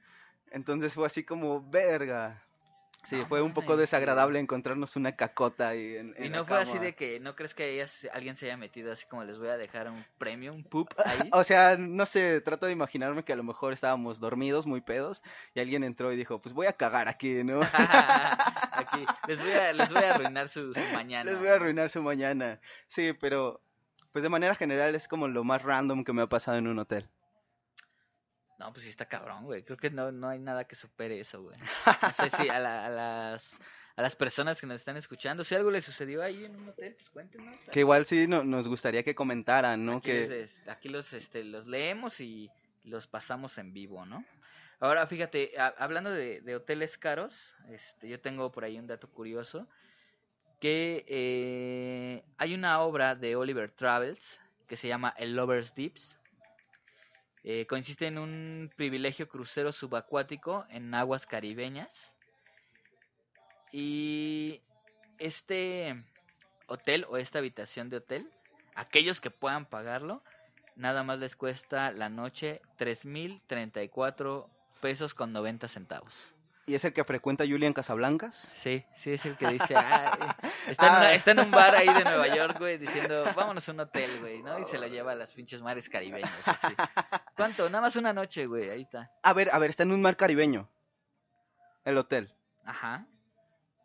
Entonces 0.51 0.95
fue 0.95 1.07
así 1.07 1.25
como, 1.25 1.69
verga. 1.71 2.43
Sí, 3.05 3.17
No 3.17 3.27
fue 3.27 3.43
un 3.43 3.53
poco 3.53 3.77
desagradable 3.77 4.39
encontrarnos 4.39 4.95
una 4.95 5.17
cacota 5.17 5.71
ahí 5.71 5.97
en, 5.97 6.15
Y 6.21 6.27
en 6.27 6.33
no 6.33 6.39
la 6.39 6.45
fue 6.45 6.61
así 6.61 6.79
de 6.79 6.95
que 6.95 7.19
no 7.19 7.35
crees 7.35 7.53
que 7.53 7.85
alguien 8.13 8.37
se 8.37 8.47
haya 8.47 8.57
metido 8.57 8.93
así 8.93 9.07
como 9.07 9.25
les 9.25 9.39
voy 9.39 9.49
a 9.49 9.57
dejar 9.57 9.91
un 9.91 10.05
premio, 10.19 10.53
un 10.53 10.63
poop 10.63 10.89
ahí. 11.05 11.29
O 11.33 11.43
sea, 11.43 11.77
no 11.77 12.07
sé, 12.07 12.41
trato 12.43 12.67
de 12.67 12.73
imaginarme 12.73 13.25
que 13.25 13.33
a 13.33 13.37
lo 13.37 13.43
mejor 13.43 13.73
estábamos 13.73 14.21
dormidos, 14.21 14.67
muy 14.67 14.83
pedos, 14.83 15.25
y 15.53 15.59
alguien 15.59 15.83
entró 15.83 16.13
y 16.13 16.17
dijo, 16.17 16.41
pues 16.41 16.55
voy 16.55 16.67
a 16.67 16.75
cagar 16.75 17.09
aquí, 17.09 17.43
¿no? 17.43 17.61
Aquí 18.73 19.05
les 19.27 19.41
voy 19.41 19.53
a 19.53 19.73
les 19.73 19.93
voy 19.93 20.03
a 20.05 20.15
arruinar 20.15 20.49
su, 20.49 20.73
su 20.73 20.81
mañana. 20.95 21.29
Les 21.29 21.41
voy 21.41 21.49
a 21.49 21.55
arruinar 21.55 21.91
su 21.91 22.03
mañana. 22.03 22.61
Sí, 22.87 23.13
pero 23.15 23.61
pues 24.13 24.23
de 24.23 24.29
manera 24.29 24.55
general 24.55 24.95
es 24.95 25.09
como 25.09 25.29
lo 25.29 25.45
más 25.45 25.63
random 25.63 26.05
que 26.05 26.13
me 26.13 26.23
ha 26.23 26.27
pasado 26.29 26.59
en 26.59 26.67
un 26.69 26.79
hotel. 26.79 27.09
No, 28.59 28.73
pues 28.73 28.85
sí 28.85 28.91
está 28.91 29.07
cabrón, 29.07 29.45
güey. 29.45 29.65
Creo 29.65 29.77
que 29.77 29.91
no, 29.91 30.13
no 30.13 30.29
hay 30.29 30.39
nada 30.39 30.65
que 30.67 30.77
supere 30.77 31.19
eso, 31.19 31.43
güey. 31.43 31.57
No 32.03 32.13
sé 32.13 32.31
si 32.31 32.49
a, 32.49 32.59
la- 32.61 32.87
a 32.87 32.91
las 32.91 33.59
a 33.95 34.01
las 34.01 34.17
personas 34.17 34.59
que 34.59 34.67
nos 34.67 34.77
están 34.77 34.97
escuchando, 34.97 35.45
si 35.45 35.55
algo 35.55 35.71
les 35.71 35.85
sucedió 35.85 36.23
ahí 36.23 36.47
en 36.47 36.57
un 36.57 36.69
hotel, 36.71 36.95
pues 36.95 37.11
cuéntenos. 37.11 37.61
Que 37.71 37.81
igual 37.81 38.07
sí 38.07 38.27
no- 38.27 38.43
nos 38.43 38.67
gustaría 38.67 39.03
que 39.03 39.15
comentaran, 39.15 39.85
¿no? 39.85 39.97
Aquí, 39.99 40.11
Que 40.11 40.29
les- 40.29 40.67
aquí 40.69 40.89
los, 40.89 41.13
este, 41.13 41.45
los 41.45 41.67
leemos 41.67 42.19
y 42.21 42.49
los 42.85 43.07
pasamos 43.07 43.59
en 43.59 43.75
vivo, 43.75 44.07
¿no? 44.07 44.25
Ahora, 44.81 45.07
fíjate, 45.07 45.53
a- 45.59 45.75
hablando 45.79 46.11
de, 46.11 46.41
de 46.41 46.57
hoteles 46.57 46.97
caros, 46.97 47.55
este, 47.69 48.09
yo 48.09 48.19
tengo 48.21 48.51
por 48.51 48.65
ahí 48.65 48.79
un 48.79 48.87
dato 48.87 49.11
curioso, 49.11 49.69
que 50.63 51.05
eh, 51.09 52.23
hay 52.39 52.55
una 52.55 52.83
obra 52.83 53.17
de 53.17 53.35
Oliver 53.35 53.73
Travels 53.73 54.41
que 54.69 54.77
se 54.77 54.87
llama 54.87 55.13
El 55.19 55.35
Lover's 55.35 55.75
Deeps. 55.75 56.17
Eh, 57.43 57.67
consiste 57.67 58.07
en 58.07 58.17
un 58.17 58.71
privilegio 58.77 59.27
crucero 59.27 59.73
subacuático 59.73 60.65
en 60.71 60.95
aguas 60.95 61.27
caribeñas. 61.27 62.13
Y 63.73 64.61
este 65.19 66.05
hotel 66.69 67.07
o 67.09 67.17
esta 67.17 67.41
habitación 67.41 67.91
de 67.91 67.97
hotel, 67.97 68.31
aquellos 68.77 69.21
que 69.21 69.33
puedan 69.33 69.67
pagarlo, 69.67 70.23
nada 70.77 71.03
más 71.03 71.19
les 71.19 71.35
cuesta 71.35 71.91
la 71.91 72.09
noche 72.09 72.61
3.034 72.79 74.47
pesos 74.81 75.13
con 75.13 75.33
90 75.33 75.67
centavos. 75.67 76.33
¿Y 76.73 76.75
es 76.75 76.87
el 76.87 76.95
que 76.95 77.05
frecuenta 77.05 77.45
Julian 77.47 77.75
Casablancas? 77.75 78.51
Sí, 78.55 78.83
sí 78.95 79.13
es 79.13 79.27
el 79.27 79.37
que 79.37 79.47
dice, 79.49 79.75
"Ah, 79.77 80.17
eh", 80.43 80.49
está, 80.69 80.87
en 80.87 80.93
una- 80.95 81.01
Ah. 81.09 81.15
está 81.15 81.31
en 81.33 81.41
un 81.41 81.51
bar 81.51 81.75
ahí 81.77 81.87
de 81.87 82.03
Nueva 82.03 82.29
York, 82.35 82.59
güey, 82.59 82.79
diciendo, 82.79 83.25
vámonos 83.37 83.69
a 83.69 83.73
un 83.73 83.81
hotel, 83.81 84.11
güey, 84.21 84.43
¿no? 84.43 84.59
Y 84.59 84.65
se 84.65 84.79
lo 84.79 84.87
lleva 84.87 85.13
a 85.13 85.15
las 85.15 85.33
pinches 85.33 85.61
mares 85.61 85.91
caribeños, 85.91 86.31
así. 86.47 86.69
¿Cuánto? 87.37 87.69
Nada 87.69 87.83
más 87.83 87.97
una 87.97 88.15
noche, 88.15 88.47
güey, 88.47 88.71
ahí 88.71 88.81
está. 88.83 89.11
A 89.23 89.35
ver, 89.35 89.51
a 89.53 89.59
ver, 89.59 89.69
está 89.69 89.83
en 89.83 89.93
un 89.93 90.01
mar 90.01 90.17
caribeño. 90.17 90.67
El 91.85 91.99
hotel. 91.99 92.33
Ajá. 92.65 93.07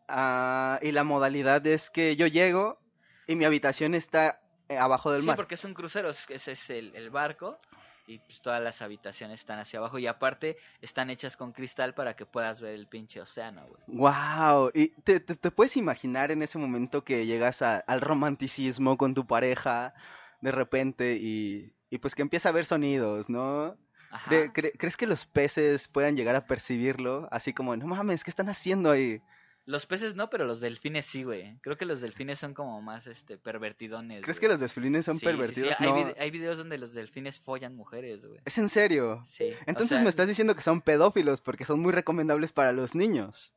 Ah, 0.08 0.80
y 0.82 0.94
la 0.94 1.04
modalidad 1.04 1.68
es 1.68 1.90
que 1.90 2.16
yo 2.16 2.26
llego 2.28 2.80
y 3.28 3.36
mi 3.36 3.44
habitación 3.44 3.96
está 3.96 4.40
eh, 4.70 4.78
abajo 4.78 5.12
del 5.12 5.22
Sí, 5.24 5.28
mar. 5.28 5.36
porque 5.36 5.56
es 5.56 5.66
un 5.66 5.74
crucero, 5.74 6.10
es- 6.12 6.26
ese 6.30 6.54
es 6.54 6.70
el, 6.70 6.96
el 6.96 7.10
barco 7.10 7.60
y 8.08 8.20
pues 8.20 8.42
todas 8.42 8.62
las 8.64 8.82
habitaciones 8.82 9.42
están 9.42 9.60
hacia 9.60 9.80
abajo 9.80 10.00
y 10.00 10.08
aparte 10.08 10.58
están 10.82 11.10
hechas 11.10 11.36
con 11.36 11.52
cristal 11.52 11.94
para 11.94 12.16
que 12.16 12.26
puedas 12.26 12.62
ver 12.62 12.74
el 12.74 12.88
pinche 12.88 13.20
océano, 13.22 13.68
güey. 13.68 13.82
Wow, 13.88 14.72
y 14.74 14.88
te, 15.02 15.20
te- 15.20 15.36
te 15.36 15.52
puedes 15.52 15.76
imaginar 15.76 16.32
en 16.32 16.42
ese 16.42 16.58
momento 16.58 17.04
que 17.04 17.26
llegas 17.26 17.62
a- 17.62 17.80
al 17.80 18.00
romanticismo 18.02 18.98
con 18.98 19.14
tu 19.14 19.28
pareja 19.28 19.94
de 20.42 20.52
repente 20.52 21.18
y, 21.20 21.74
y 21.90 21.98
pues 21.98 22.16
que 22.16 22.22
empieza 22.22 22.48
a 22.50 22.52
haber 22.52 22.66
sonidos, 22.66 23.30
¿no? 23.30 23.76
Ajá. 24.10 24.32
¿Cre- 24.32 24.54
cre- 24.54 24.78
¿Crees 24.78 24.96
que 24.96 25.06
los 25.08 25.26
peces 25.26 25.90
puedan 25.90 26.16
llegar 26.16 26.36
a 26.36 26.48
percibirlo? 26.48 27.28
Así 27.30 27.54
como, 27.54 27.76
no 27.76 27.88
mames, 27.88 28.24
¿qué 28.24 28.30
están 28.30 28.48
haciendo 28.48 28.90
ahí? 28.90 29.22
Los 29.68 29.86
peces 29.86 30.16
no, 30.16 30.30
pero 30.30 30.46
los 30.46 30.62
delfines 30.62 31.06
sí, 31.06 31.24
güey. 31.24 31.58
Creo 31.60 31.78
que 31.78 31.84
los 31.86 32.00
delfines 32.00 32.40
son 32.40 32.54
como 32.54 32.82
más 32.82 33.06
este 33.06 33.38
pervertidones. 33.38 34.24
¿Crees 34.24 34.40
güey. 34.40 34.48
que 34.48 34.54
los 34.54 34.62
delfines 34.62 35.04
son 35.06 35.16
Sí, 35.16 35.20
sí, 35.20 35.26
sí, 35.26 35.26
pervertidos? 35.26 35.76
Hay, 35.80 36.14
hay 36.18 36.32
videos 36.32 36.58
donde 36.58 36.78
los 36.78 36.94
delfines 36.94 37.38
follan 37.38 37.76
mujeres, 37.76 38.26
güey. 38.26 38.40
es 38.46 38.58
en 38.58 38.70
serio. 38.70 39.22
Sí. 39.26 39.52
o 39.52 39.64
Entonces 39.66 39.98
sea, 39.98 40.02
me 40.02 40.10
estás 40.10 40.30
diciendo 40.30 40.56
que 40.56 40.62
son 40.62 40.80
pedófilos 40.82 41.42
porque 41.42 41.66
son 41.66 41.82
muy 41.82 41.92
recomendables 41.92 42.54
para 42.54 42.72
los 42.72 42.96
niños. 42.96 43.54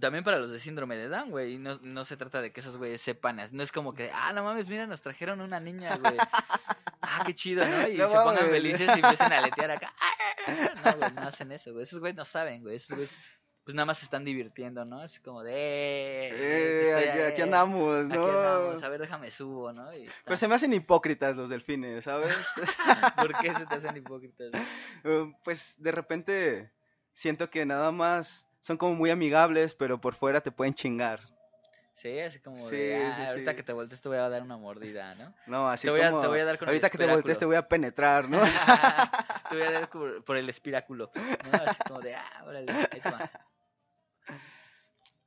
También 0.00 0.22
para 0.22 0.38
los 0.38 0.50
de 0.52 0.58
síndrome 0.60 0.96
de 0.96 1.08
Down, 1.08 1.30
güey. 1.30 1.54
y 1.54 1.58
No, 1.58 1.80
no 1.82 2.04
se 2.04 2.16
trata 2.16 2.40
de 2.40 2.52
que 2.52 2.60
esos 2.60 2.76
güeyes 2.76 3.00
sepan. 3.00 3.40
No 3.50 3.62
es 3.64 3.72
como 3.72 3.92
que, 3.92 4.10
ah, 4.14 4.32
no 4.32 4.44
mames, 4.44 4.68
mira, 4.68 4.86
nos 4.86 5.02
trajeron 5.02 5.40
una 5.40 5.58
niña, 5.58 5.96
güey. 5.96 6.16
Ah, 7.08 7.22
qué 7.24 7.34
chido, 7.34 7.64
¿no? 7.64 7.88
Y 7.88 7.96
No 7.96 8.08
se 8.08 8.14
pongan 8.16 8.50
felices 8.50 8.88
y 8.88 9.00
empiezan 9.00 9.32
a 9.32 9.38
aletear 9.38 9.70
acá. 9.70 9.92
No, 10.84 10.96
güey, 10.96 11.12
no 11.12 11.22
hacen 11.22 11.50
eso, 11.52 11.72
güey. 11.72 11.84
Esos 11.84 11.98
güeyes 12.00 12.16
no 12.16 12.24
saben, 12.24 12.62
güey. 12.62 12.76
Esos 12.76 12.90
güeyes, 12.96 13.16
pues 13.66 13.74
nada 13.74 13.84
más 13.86 13.98
se 13.98 14.04
están 14.04 14.24
divirtiendo, 14.24 14.84
¿no? 14.84 15.00
Así 15.00 15.18
como 15.20 15.42
de, 15.42 15.52
eh, 15.52 16.30
Eh, 16.32 16.82
estoy- 16.86 17.08
aquí, 17.08 17.20
aquí 17.20 17.40
eh, 17.40 17.44
andamos, 17.44 18.04
Aquí 18.06 18.14
¿no? 18.14 18.24
andamos, 18.30 18.82
a 18.84 18.88
ver, 18.88 19.00
déjame 19.00 19.30
subo, 19.32 19.72
¿no? 19.72 19.92
Y. 19.92 20.08
Pero 20.24 20.36
se 20.36 20.46
me 20.46 20.54
hacen 20.54 20.72
hipócritas 20.72 21.34
los 21.34 21.50
delfines, 21.50 22.04
¿sabes? 22.04 22.32
¿Por 23.16 23.36
qué 23.38 23.52
se 23.56 23.66
te 23.66 23.74
hacen 23.74 23.96
hipócritas? 23.96 24.52
Eh, 25.02 25.34
pues 25.42 25.74
de 25.82 25.90
repente 25.90 26.70
siento 27.12 27.50
que 27.50 27.66
nada 27.66 27.90
más 27.90 28.46
son 28.60 28.76
como 28.76 28.94
muy 28.94 29.10
amigables, 29.10 29.74
pero 29.74 30.00
por 30.00 30.14
fuera 30.14 30.40
te 30.40 30.52
pueden 30.52 30.72
chingar. 30.72 31.18
Sí, 31.94 32.20
así 32.20 32.38
como 32.38 32.68
Sí, 32.68 32.76
de, 32.76 32.94
ah, 32.94 33.16
sí, 33.24 33.30
ahorita 33.30 33.50
sí. 33.50 33.56
que 33.56 33.62
te 33.64 33.72
voltees 33.72 34.00
te 34.00 34.08
voy 34.08 34.18
a 34.18 34.28
dar 34.28 34.42
una 34.42 34.58
mordida, 34.58 35.12
¿no? 35.16 35.32
No, 35.46 35.68
así 35.68 35.88
Te 35.88 35.90
voy 35.90 36.02
a- 36.02 36.10
como 36.10 36.20
te 36.20 36.26
voy 36.28 36.38
a 36.38 36.44
dar 36.44 36.58
con 36.58 36.68
el 36.68 36.74
ahorita 36.74 36.90
que 36.90 36.98
te 36.98 37.06
voltees 37.06 37.38
te 37.38 37.46
voy 37.46 37.56
a 37.56 37.66
penetrar, 37.68 38.28
¿no? 38.28 38.42
te 39.50 39.56
voy 39.56 39.64
a 39.64 39.70
dar 39.72 39.90
por, 39.90 40.22
por 40.24 40.36
el 40.36 40.48
espiráculo, 40.48 41.10
¿no? 41.44 41.50
Así 41.52 41.82
como 41.88 42.00
de, 42.00 42.14
ah, 42.14 42.44
órale, 42.46 42.70
ahí 42.92 43.00
te 43.00 43.10
va. 43.10 43.28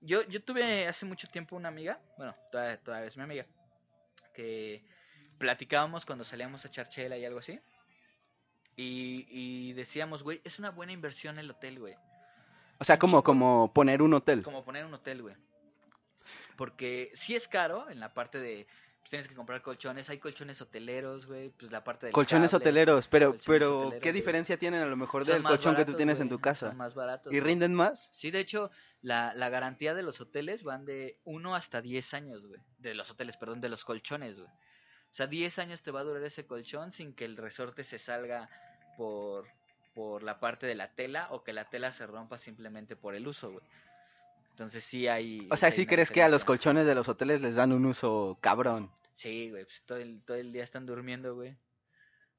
Yo, 0.02 0.24
yo 0.24 0.42
tuve 0.42 0.88
hace 0.88 1.06
mucho 1.06 1.28
tiempo 1.28 1.56
una 1.56 1.68
amiga, 1.68 2.00
bueno, 2.18 2.34
todavía, 2.52 2.78
todavía 2.78 3.08
es 3.08 3.18
mi 3.18 3.24
amiga, 3.24 3.46
que 4.34 4.82
platicábamos 5.38 6.06
cuando 6.06 6.24
salíamos 6.24 6.64
a 6.64 6.68
echar 6.70 6.88
chela 6.88 7.18
y 7.18 7.26
algo 7.26 7.40
así. 7.40 7.60
Y, 8.78 9.28
y 9.30 9.74
decíamos, 9.74 10.24
güey, 10.24 10.40
es 10.46 10.58
una 10.58 10.70
buena 10.70 10.94
inversión 10.94 11.38
el 11.38 11.52
hotel, 11.52 11.80
güey. 11.80 11.96
O 12.80 12.86
sea, 12.86 12.98
como, 12.98 13.24
como 13.24 13.74
poner 13.74 14.02
un 14.02 14.14
hotel. 14.14 14.42
Como 14.42 14.64
poner 14.64 14.86
un 14.86 14.94
hotel, 14.94 15.22
güey. 15.22 15.36
Porque 16.56 17.12
sí 17.14 17.36
es 17.36 17.48
caro 17.48 17.90
en 17.90 18.00
la 18.00 18.14
parte 18.14 18.40
de. 18.40 18.68
Tienes 19.10 19.28
que 19.28 19.36
comprar 19.36 19.62
colchones. 19.62 20.10
Hay 20.10 20.20
colchones 20.20 20.62
hoteleros, 20.62 21.26
güey. 21.26 21.50
Pues 21.50 21.72
la 21.72 21.84
parte 21.84 22.06
del 22.06 22.14
Colchones 22.14 22.52
cable, 22.52 22.64
hoteleros, 22.64 23.08
pero, 23.08 23.32
colchones 23.32 23.48
pero 23.48 23.78
hoteleros, 23.80 24.02
¿qué 24.02 24.10
güey. 24.12 24.22
diferencia 24.22 24.58
tienen 24.58 24.82
a 24.82 24.86
lo 24.86 24.96
mejor 24.96 25.26
Son 25.26 25.34
del 25.34 25.44
colchón 25.44 25.76
que 25.76 25.86
tú 25.86 25.96
tienes 25.96 26.20
en 26.20 26.30
tu 26.30 26.40
casa? 26.40 26.70
Son 26.70 26.78
más 26.78 26.94
baratos. 26.94 27.34
¿Y 27.34 27.40
güey. 27.40 27.50
rinden 27.52 27.74
más? 27.74 28.10
Sí, 28.14 28.32
de 28.32 28.40
hecho, 28.40 28.72
la, 29.02 29.34
la 29.34 29.50
garantía 29.50 29.94
de 29.94 30.04
los 30.04 30.22
hoteles 30.22 30.64
van 30.64 30.86
de 30.86 31.20
1 31.26 31.56
hasta 31.56 31.82
10 31.82 32.14
años, 32.14 32.48
güey. 32.48 32.62
De 32.78 32.94
los 32.94 33.10
hoteles, 33.10 33.36
perdón, 33.36 33.62
de 33.62 33.70
los 33.70 33.84
colchones, 33.84 34.38
güey. 34.38 34.50
O 34.50 35.16
sea, 35.16 35.28
10 35.28 35.60
años 35.60 35.82
te 35.82 35.92
va 35.92 36.02
a 36.02 36.04
durar 36.04 36.24
ese 36.24 36.46
colchón 36.46 36.92
sin 36.92 37.14
que 37.14 37.26
el 37.26 37.36
resorte 37.36 37.84
se 37.84 37.98
salga 37.98 38.48
por, 38.96 39.48
por 39.96 40.22
la 40.22 40.40
parte 40.40 40.68
de 40.68 40.76
la 40.76 40.90
tela 40.90 41.28
o 41.32 41.44
que 41.44 41.52
la 41.52 41.66
tela 41.66 41.92
se 41.92 42.06
rompa 42.06 42.38
simplemente 42.38 42.96
por 42.96 43.16
el 43.16 43.28
uso, 43.28 43.52
güey. 43.52 43.66
Entonces 44.52 44.84
sí 44.84 45.08
hay... 45.08 45.48
O 45.50 45.58
sea, 45.58 45.68
hay 45.68 45.74
¿sí 45.74 45.86
crees 45.86 46.12
que 46.12 46.22
a 46.22 46.28
los 46.28 46.46
colchones 46.46 46.86
de 46.86 46.94
los 46.94 47.08
hoteles 47.08 47.42
les 47.42 47.56
dan 47.56 47.72
un 47.72 47.86
uso 47.86 48.38
cabrón? 48.42 48.92
Sí, 49.20 49.50
güey, 49.50 49.66
pues 49.66 49.84
todo 49.86 49.98
el, 49.98 50.22
todo 50.24 50.38
el 50.38 50.54
día 50.54 50.64
están 50.64 50.86
durmiendo, 50.86 51.36
güey. 51.36 51.58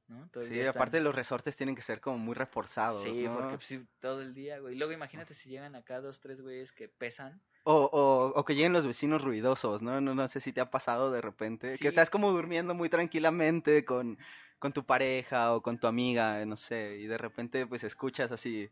¿No? 0.09 0.29
Todo 0.31 0.43
el 0.45 0.49
Sí, 0.49 0.55
día 0.55 0.63
están- 0.65 0.77
aparte 0.81 1.01
los 1.01 1.15
resortes 1.15 1.55
tienen 1.57 1.77
que 1.77 1.83
ser 1.83 2.01
como 2.01 2.17
muy 2.17 2.35
reforzados, 2.35 3.03
Sí, 3.05 3.23
¿no? 3.25 3.35
porque 3.35 3.57
pues, 3.59 3.81
todo 4.01 4.23
el 4.23 4.33
día, 4.33 4.59
güey. 4.61 4.75
Y 4.75 4.79
luego 4.79 4.93
imagínate 4.95 5.35
si 5.35 5.51
llegan 5.51 5.75
acá 5.77 6.01
dos, 6.01 6.21
tres 6.21 6.41
güeyes 6.41 6.73
que 6.73 6.89
pesan. 6.89 7.39
O, 7.65 7.75
o, 7.93 8.33
o 8.35 8.45
que 8.47 8.55
lleguen 8.55 8.73
los 8.73 8.87
vecinos 8.87 9.23
ruidosos, 9.23 9.83
¿no? 9.83 10.01
¿no? 10.01 10.15
No 10.15 10.27
sé 10.29 10.41
si 10.41 10.55
te 10.55 10.63
ha 10.63 10.71
pasado 10.71 11.13
de 11.13 11.21
repente. 11.21 11.77
Sí. 11.77 11.83
Que 11.83 11.89
estás 11.89 12.09
como 12.09 12.33
durmiendo 12.33 12.75
muy 12.75 12.89
tranquilamente 12.89 13.85
con, 13.85 14.17
con 14.59 14.73
tu 14.73 14.85
pareja 14.87 15.55
o 15.55 15.61
con 15.63 15.79
tu 15.79 15.87
amiga, 15.87 16.45
no 16.47 16.57
sé, 16.57 16.97
y 16.99 17.07
de 17.07 17.19
repente 17.19 17.67
pues 17.67 17.85
escuchas 17.85 18.33
así, 18.33 18.71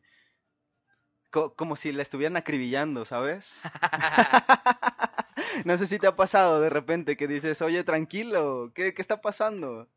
co- 1.31 1.55
como 1.55 1.77
si 1.77 1.93
la 1.93 2.03
estuvieran 2.03 2.37
acribillando, 2.39 3.05
¿sabes? 3.05 3.61
no 5.65 5.77
sé 5.77 5.87
si 5.87 5.99
te 5.99 6.07
ha 6.07 6.17
pasado 6.17 6.61
de 6.61 6.71
repente 6.71 7.17
que 7.17 7.27
dices, 7.29 7.61
oye, 7.63 7.85
tranquilo, 7.85 8.73
¿qué, 8.75 8.95
qué 8.95 9.03
está 9.03 9.21
pasando? 9.21 9.89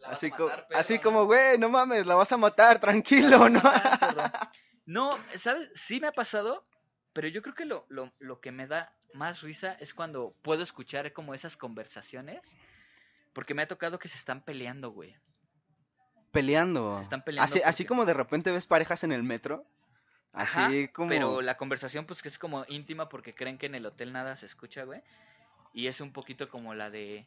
La 0.00 0.08
Así, 0.10 0.30
co- 0.30 0.44
matar, 0.44 0.66
perro, 0.68 0.80
así 0.80 0.98
como, 0.98 1.24
güey, 1.26 1.58
no 1.58 1.68
mames, 1.68 2.06
la 2.06 2.14
vas 2.14 2.32
a 2.32 2.36
matar, 2.36 2.78
tranquilo, 2.80 3.48
¿no? 3.48 3.60
No, 4.86 5.10
¿sabes? 5.36 5.68
Sí 5.74 6.00
me 6.00 6.06
ha 6.08 6.12
pasado, 6.12 6.66
pero 7.12 7.28
yo 7.28 7.42
creo 7.42 7.54
que 7.54 7.66
lo, 7.66 7.84
lo, 7.90 8.10
lo 8.20 8.40
que 8.40 8.52
me 8.52 8.66
da 8.66 8.94
más 9.12 9.42
risa 9.42 9.72
es 9.72 9.92
cuando 9.92 10.34
puedo 10.40 10.62
escuchar 10.62 11.12
como 11.12 11.34
esas 11.34 11.58
conversaciones. 11.58 12.40
Porque 13.34 13.52
me 13.52 13.60
ha 13.62 13.68
tocado 13.68 13.98
que 13.98 14.08
se 14.08 14.16
están 14.16 14.42
peleando, 14.42 14.90
güey. 14.90 15.14
Peleando. 16.32 16.96
Se 16.96 17.02
están 17.02 17.22
peleando 17.22 17.44
Así, 17.52 17.60
así 17.62 17.84
como 17.84 18.06
de 18.06 18.14
repente 18.14 18.50
ves 18.50 18.66
parejas 18.66 19.04
en 19.04 19.12
el 19.12 19.22
metro. 19.22 19.66
Así 20.38 20.84
Ajá, 20.84 20.92
como... 20.92 21.08
Pero 21.08 21.42
la 21.42 21.56
conversación, 21.56 22.06
pues 22.06 22.22
que 22.22 22.28
es 22.28 22.38
como 22.38 22.64
íntima 22.68 23.08
porque 23.08 23.34
creen 23.34 23.58
que 23.58 23.66
en 23.66 23.74
el 23.74 23.84
hotel 23.84 24.12
nada 24.12 24.36
se 24.36 24.46
escucha, 24.46 24.84
güey. 24.84 25.02
Y 25.72 25.88
es 25.88 26.00
un 26.00 26.12
poquito 26.12 26.48
como 26.48 26.74
la 26.74 26.90
de. 26.90 27.26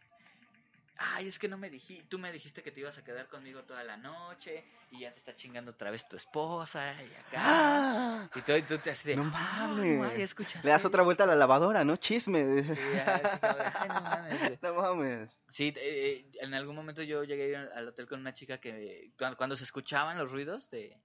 Ay, 0.98 1.28
es 1.28 1.38
que 1.38 1.50
no 1.50 1.58
me 1.58 1.70
dijiste. 1.70 2.06
Tú 2.08 2.20
me 2.20 2.32
dijiste 2.32 2.64
que 2.64 2.72
te 2.72 2.80
ibas 2.80 2.98
a 2.98 3.04
quedar 3.04 3.28
conmigo 3.28 3.64
toda 3.64 3.84
la 3.84 3.98
noche. 3.98 4.64
Y 4.92 5.00
ya 5.02 5.12
te 5.12 5.20
está 5.20 5.36
chingando 5.36 5.72
otra 5.72 5.92
vez 5.92 6.08
tu 6.08 6.16
esposa. 6.16 6.94
Y 7.04 7.14
acá. 7.16 7.36
¡Ah! 7.36 8.30
Y 8.34 8.42
tú, 8.42 8.54
y 8.54 8.62
tú 8.62 8.78
te 8.78 8.92
así 8.92 9.10
de. 9.10 9.18
No 9.18 9.30
"Ah, 9.34 9.68
mames. 9.68 10.18
¿escuchaste?". 10.18 10.66
Le 10.66 10.72
das 10.72 10.86
otra 10.86 11.04
vuelta 11.04 11.26
a 11.26 11.28
la 11.28 11.36
lavadora, 11.36 11.84
¿no? 11.84 11.98
Chisme. 11.98 12.64
Sí, 12.64 12.80
ajá, 12.98 13.16
así 13.16 13.40
como 13.40 13.54
de, 13.56 13.64
"Ay, 13.74 13.88
no 13.90 14.02
mames, 14.02 14.40
güey". 14.40 14.60
No 14.62 14.74
mames. 14.76 15.42
Sí, 15.50 15.74
eh, 15.76 16.32
en 16.40 16.54
algún 16.54 16.78
momento 16.78 17.04
yo 17.04 17.26
llegué 17.26 17.44
a 17.44 17.48
ir 17.48 17.56
al 17.76 17.90
hotel 17.90 18.08
con 18.08 18.22
una 18.22 18.34
chica 18.34 18.60
que 18.60 19.12
cuando 19.38 19.58
se 19.58 19.66
escuchaban 19.66 20.18
los 20.18 20.32
ruidos 20.32 20.70
de, 20.70 20.98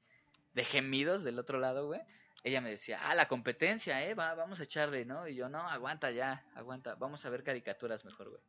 de 0.57 0.65
gemidos 0.65 1.23
del 1.23 1.39
otro 1.39 1.61
lado, 1.61 1.87
güey, 1.87 2.01
ella 2.43 2.61
me 2.61 2.71
decía, 2.71 2.99
ah, 3.05 3.15
la 3.15 3.29
competencia, 3.29 4.05
eh, 4.05 4.15
va, 4.15 4.35
vamos 4.35 4.59
a 4.59 4.65
echarle, 4.65 5.05
¿no? 5.05 5.29
Y 5.29 5.35
yo, 5.37 5.49
no, 5.49 5.61
aguanta 5.69 6.11
ya, 6.11 6.45
aguanta, 6.55 6.95
vamos 6.97 7.25
a 7.27 7.31
ver 7.31 7.45
caricaturas 7.45 8.05
mejor, 8.05 8.31
güey. 8.31 8.43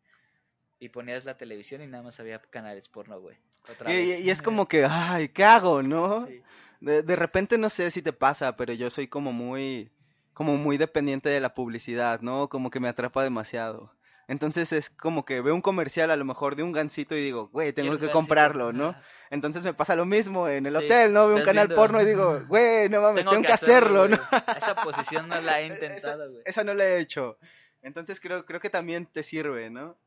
Y 0.80 0.90
ponías 0.90 1.26
la 1.26 1.38
televisión 1.38 1.82
y 1.82 1.88
nada 1.88 2.04
más 2.04 2.20
había 2.20 2.40
canales 2.40 2.88
porno, 2.88 3.20
güey. 3.20 3.36
Otra 3.70 3.92
Y, 3.94 3.96
y- 3.98 4.08
vez. 4.12 4.20
y 4.22 4.30
es 4.30 4.42
como 4.42 4.68
que, 4.68 4.86
ay, 4.90 5.30
¿qué 5.30 5.44
hago, 5.44 5.84
no? 5.84 6.26
Sí. 6.28 6.42
De, 6.80 7.02
de 7.04 7.16
repente 7.16 7.58
no 7.58 7.70
sé 7.70 7.92
si 7.92 8.02
te 8.02 8.14
pasa, 8.14 8.56
pero 8.56 8.72
yo 8.74 8.90
soy 8.90 9.08
como 9.08 9.34
muy, 9.34 9.92
como 10.34 10.56
muy 10.56 10.78
dependiente 10.78 11.28
de 11.30 11.42
la 11.42 11.54
publicidad, 11.56 12.22
¿no? 12.22 12.48
Como 12.48 12.70
que 12.70 12.80
me 12.80 12.88
atrapa 12.88 13.24
demasiado. 13.24 13.92
Entonces 14.28 14.74
es 14.74 14.90
como 14.90 15.24
que 15.24 15.40
veo 15.42 15.56
un 15.56 15.62
comercial 15.62 16.12
a 16.12 16.18
lo 16.18 16.26
mejor 16.26 16.56
de 16.58 16.64
un 16.64 16.74
gansito 16.74 17.16
y 17.16 17.22
digo, 17.24 17.48
güey, 17.50 17.72
tengo 17.72 17.92
que 17.94 18.08
gancito. 18.08 18.12
comprarlo, 18.14 18.74
¿no? 18.74 18.94
Entonces 19.30 19.64
me 19.64 19.74
pasa 19.74 19.96
lo 19.96 20.06
mismo 20.06 20.50
en 20.50 20.66
el 20.66 20.74
Sí, 20.78 20.86
hotel, 20.86 21.14
¿no? 21.14 21.28
Veo 21.28 21.38
un 21.38 21.44
canal 21.44 21.68
viendo- 21.68 21.76
porno 21.82 22.02
y 22.02 22.06
digo, 22.06 22.42
güey, 22.50 22.90
no 22.90 23.02
mames, 23.02 23.26
tengo, 23.26 23.42
que 23.42 23.52
hacerlo, 23.54 24.08
¿no? 24.10 24.18
Esa 24.58 24.76
posición 24.76 25.30
no 25.30 25.40
la 25.40 25.62
he 25.62 25.68
Esa- 25.68 25.74
intentado, 25.86 26.30
güey. 26.30 26.44
Esa 26.46 26.64
no 26.66 26.74
la 26.74 26.86
he 26.86 27.00
hecho. 27.00 27.38
Entonces 27.82 28.20
creo, 28.20 28.46
creo 28.46 28.60
que 28.60 28.70
también 28.70 29.06
te 29.06 29.24
sirve, 29.24 29.70
¿no? 29.70 29.98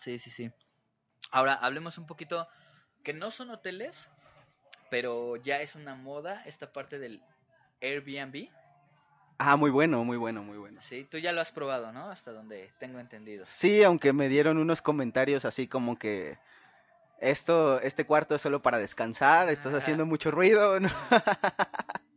Sí, 0.00 0.18
sí, 0.18 0.30
sí. 0.30 0.50
Ahora, 1.30 1.54
hablemos 1.54 1.98
un 1.98 2.06
poquito, 2.06 2.48
que 3.04 3.12
no 3.12 3.30
son 3.30 3.50
hoteles, 3.50 4.08
pero 4.90 5.36
ya 5.36 5.60
es 5.60 5.76
una 5.76 5.94
moda 5.94 6.42
esta 6.46 6.72
parte 6.72 6.98
del 6.98 7.22
Airbnb. 7.80 8.48
Ah, 9.38 9.56
muy 9.56 9.70
bueno, 9.70 10.04
muy 10.04 10.16
bueno, 10.16 10.42
muy 10.42 10.58
bueno. 10.58 10.80
Sí, 10.82 11.06
tú 11.10 11.18
ya 11.18 11.32
lo 11.32 11.40
has 11.40 11.52
probado, 11.52 11.92
¿no? 11.92 12.10
Hasta 12.10 12.32
donde 12.32 12.70
tengo 12.80 12.98
entendido. 12.98 13.44
Sí, 13.48 13.82
aunque 13.82 14.12
me 14.12 14.28
dieron 14.28 14.58
unos 14.58 14.82
comentarios 14.82 15.44
así 15.44 15.68
como 15.68 15.96
que 15.98 16.36
esto, 17.20 17.80
este 17.80 18.04
cuarto 18.06 18.34
es 18.34 18.42
solo 18.42 18.62
para 18.62 18.78
descansar, 18.78 19.48
estás 19.48 19.68
Ajá. 19.68 19.78
haciendo 19.78 20.06
mucho 20.06 20.30
ruido, 20.30 20.80
¿no? 20.80 20.88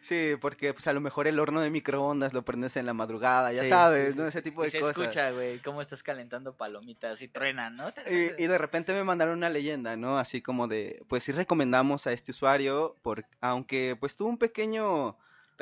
Sí, 0.00 0.34
porque 0.40 0.72
pues 0.74 0.86
a 0.88 0.92
lo 0.92 1.00
mejor 1.00 1.28
el 1.28 1.38
horno 1.38 1.60
de 1.60 1.70
microondas 1.70 2.32
lo 2.32 2.44
prendes 2.44 2.76
en 2.76 2.86
la 2.86 2.92
madrugada, 2.92 3.52
ya 3.52 3.62
Sí, 3.62 3.68
sabes, 3.70 4.14
sí, 4.14 4.20
¿no? 4.20 4.26
Ese 4.26 4.42
tipo 4.42 4.62
Y 4.62 4.66
de 4.66 4.72
se 4.72 4.80
cosas. 4.80 4.98
escucha, 4.98 5.30
güey, 5.30 5.58
cómo 5.60 5.80
estás 5.80 6.02
calentando 6.02 6.56
palomitas 6.56 7.22
y 7.22 7.28
truenan, 7.28 7.76
¿no? 7.76 7.88
Y, 8.10 8.42
y 8.42 8.46
de 8.48 8.58
repente 8.58 8.92
me 8.92 9.04
mandaron 9.04 9.38
una 9.38 9.48
leyenda, 9.48 9.96
¿no? 9.96 10.18
Así 10.18 10.42
como 10.42 10.66
de, 10.66 11.04
pues 11.08 11.22
sí 11.22 11.30
recomendamos 11.32 12.06
a 12.08 12.12
este 12.12 12.32
usuario, 12.32 12.96
por, 13.02 13.24
aunque 13.40 13.96
pues 13.98 14.16
tuvo 14.16 14.28
un 14.28 14.38
pequeño, 14.38 15.16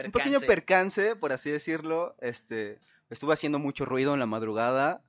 un 0.07 0.13
pequeño 0.13 0.41
Percance. 0.41 1.17
por 1.17 1.33
así 1.33 1.51
decirlo, 1.51 2.15
este, 2.21 2.79
estuve 3.11 3.35
haciendo 3.35 3.59
mucho 3.59 3.85
ruido 3.85 4.15
en 4.15 4.21
la 4.21 4.27
madrugada, 4.27 5.03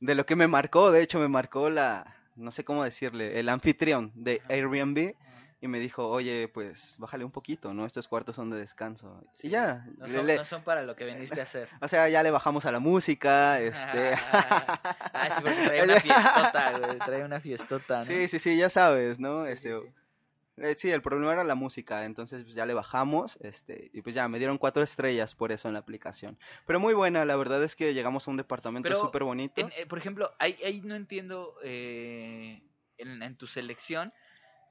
de 0.00 0.14
lo 0.14 0.26
que 0.26 0.36
me 0.36 0.46
marcó, 0.46 0.90
de 0.90 1.02
hecho 1.02 1.18
me 1.18 1.28
marcó 1.28 1.70
la, 1.70 2.16
no 2.36 2.50
sé 2.50 2.64
cómo 2.64 2.84
decirle, 2.84 3.40
el 3.40 3.48
anfitrión 3.48 4.12
de. 4.14 4.42
Airbnb, 4.48 5.14
y 5.60 5.66
me 5.66 5.80
dijo, 5.80 6.06
oye, 6.08 6.46
pues 6.46 6.94
bájale 6.98 7.24
un 7.24 7.32
poquito, 7.32 7.74
¿no? 7.74 7.84
Estos 7.84 8.06
cuartos 8.06 8.36
son 8.36 8.48
de 8.50 8.58
descanso. 8.58 9.20
Sí, 9.32 9.48
Y 9.48 9.50
ya, 9.50 9.84
No 9.98 10.06
son, 10.08 10.26
le- 10.26 10.36
no 10.36 10.44
son 10.44 10.62
para 10.62 10.84
lo 10.84 10.94
que 10.94 11.04
viniste 11.04 11.40
a 11.40 11.42
hacer. 11.42 11.68
o 11.80 11.88
sea, 11.88 12.08
ya 12.08 12.22
le 12.22 12.30
bajamos 12.30 12.64
a 12.64 12.70
la 12.70 12.78
música, 12.78 13.60
este... 13.60 14.12
ah, 14.32 15.28
sí, 15.36 15.42
porque 15.42 15.64
trae 15.66 15.82
una 15.84 16.00
fiestota, 16.00 16.78
güey. 16.78 16.98
Trae 16.98 17.24
una 17.24 17.40
fiestota, 17.40 17.98
¿no? 17.98 18.04
Sí, 18.04 18.28
sí, 18.28 18.38
sí, 18.38 18.56
ya 18.56 18.70
sabes, 18.70 19.18
¿no? 19.18 19.46
Sí, 19.46 19.50
este, 19.50 19.74
sí. 19.76 19.86
Eh, 20.60 20.74
sí, 20.76 20.90
el 20.90 21.02
problema 21.02 21.32
era 21.32 21.44
la 21.44 21.54
música, 21.54 22.04
entonces 22.04 22.42
pues, 22.44 22.54
ya 22.54 22.66
le 22.66 22.74
bajamos, 22.74 23.36
este, 23.42 23.90
y 23.92 24.02
pues 24.02 24.14
ya 24.14 24.28
me 24.28 24.38
dieron 24.38 24.58
cuatro 24.58 24.82
estrellas 24.82 25.34
por 25.34 25.52
eso 25.52 25.68
en 25.68 25.74
la 25.74 25.80
aplicación. 25.80 26.38
Pero 26.66 26.80
muy 26.80 26.94
buena, 26.94 27.24
la 27.24 27.36
verdad 27.36 27.62
es 27.62 27.76
que 27.76 27.94
llegamos 27.94 28.26
a 28.26 28.30
un 28.30 28.36
departamento 28.36 28.94
súper 28.96 29.24
bonito. 29.24 29.60
En- 29.60 29.72
eh, 29.76 29.86
por 29.86 29.98
ejemplo, 29.98 30.32
ahí, 30.38 30.58
ahí 30.64 30.80
no 30.80 30.94
entiendo 30.94 31.54
eh, 31.62 32.60
en, 32.96 33.22
en 33.22 33.36
tu 33.36 33.46
selección. 33.46 34.12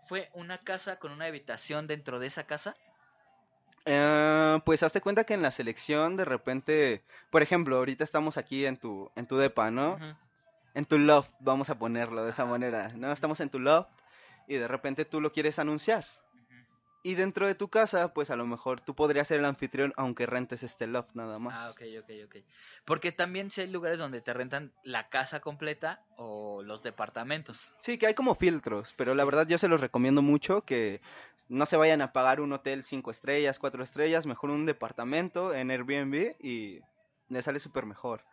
¿Fue 0.05 0.29
una 0.33 0.59
casa 0.59 0.99
con 0.99 1.11
una 1.11 1.25
habitación 1.25 1.85
dentro 1.87 2.19
de 2.19 2.27
esa 2.27 2.45
casa? 2.45 2.75
Eh, 3.85 4.59
pues 4.65 4.83
hazte 4.83 4.99
cuenta 5.01 5.23
que 5.23 5.33
en 5.33 5.41
la 5.41 5.51
selección 5.51 6.17
de 6.17 6.25
repente, 6.25 7.03
por 7.29 7.41
ejemplo, 7.41 7.77
ahorita 7.77 8.03
estamos 8.03 8.37
aquí 8.37 8.65
en 8.65 8.77
tu, 8.77 9.09
en 9.15 9.27
tu 9.27 9.37
depa, 9.37 9.71
¿no? 9.71 9.97
En 10.73 10.85
tu 10.85 10.99
loft, 10.99 11.31
vamos 11.39 11.69
a 11.69 11.79
ponerlo 11.79 12.23
de 12.23 12.31
esa 12.31 12.45
manera, 12.45 12.89
¿no? 12.95 13.11
Estamos 13.11 13.39
en 13.39 13.49
tu 13.49 13.59
loft 13.59 13.89
y 14.47 14.55
de 14.55 14.67
repente 14.67 15.05
tú 15.05 15.21
lo 15.21 15.31
quieres 15.31 15.59
anunciar. 15.59 16.05
Y 17.03 17.15
dentro 17.15 17.47
de 17.47 17.55
tu 17.55 17.69
casa, 17.69 18.13
pues 18.13 18.31
a 18.31 18.35
lo 18.35 18.45
mejor 18.45 18.81
tú 18.81 18.95
podrías 18.95 19.27
ser 19.27 19.39
el 19.39 19.45
anfitrión 19.45 19.93
aunque 19.95 20.25
rentes 20.25 20.63
este 20.63 20.87
loft 20.87 21.13
nada 21.13 21.39
más. 21.39 21.63
Ah, 21.63 21.69
ok, 21.69 21.81
ok, 22.03 22.11
ok. 22.25 22.35
Porque 22.85 23.11
también 23.11 23.49
si 23.49 23.61
hay 23.61 23.67
lugares 23.67 23.99
donde 23.99 24.19
te 24.19 24.33
rentan 24.33 24.73
la 24.83 25.07
casa 25.07 25.39
completa 25.39 26.03
o 26.17 26.63
los 26.63 26.83
departamentos. 26.83 27.59
Sí, 27.79 27.97
que 27.97 28.07
hay 28.07 28.13
como 28.13 28.35
filtros, 28.35 28.93
pero 28.97 29.15
la 29.15 29.23
verdad 29.23 29.47
yo 29.47 29.57
se 29.57 29.69
los 29.69 29.79
recomiendo 29.79 30.21
mucho 30.21 30.63
que 30.65 30.99
no 31.49 31.65
se 31.65 31.77
vayan 31.77 32.01
a 32.01 32.11
pagar 32.11 32.41
un 32.41 32.51
hotel 32.51 32.83
cinco 32.83 33.11
estrellas, 33.11 33.59
cuatro 33.59 33.83
estrellas, 33.83 34.25
mejor 34.25 34.49
un 34.49 34.65
departamento 34.65 35.53
en 35.53 35.71
Airbnb 35.71 36.35
y 36.39 36.81
le 37.29 37.41
sale 37.41 37.59
súper 37.59 37.85
mejor. 37.85 38.25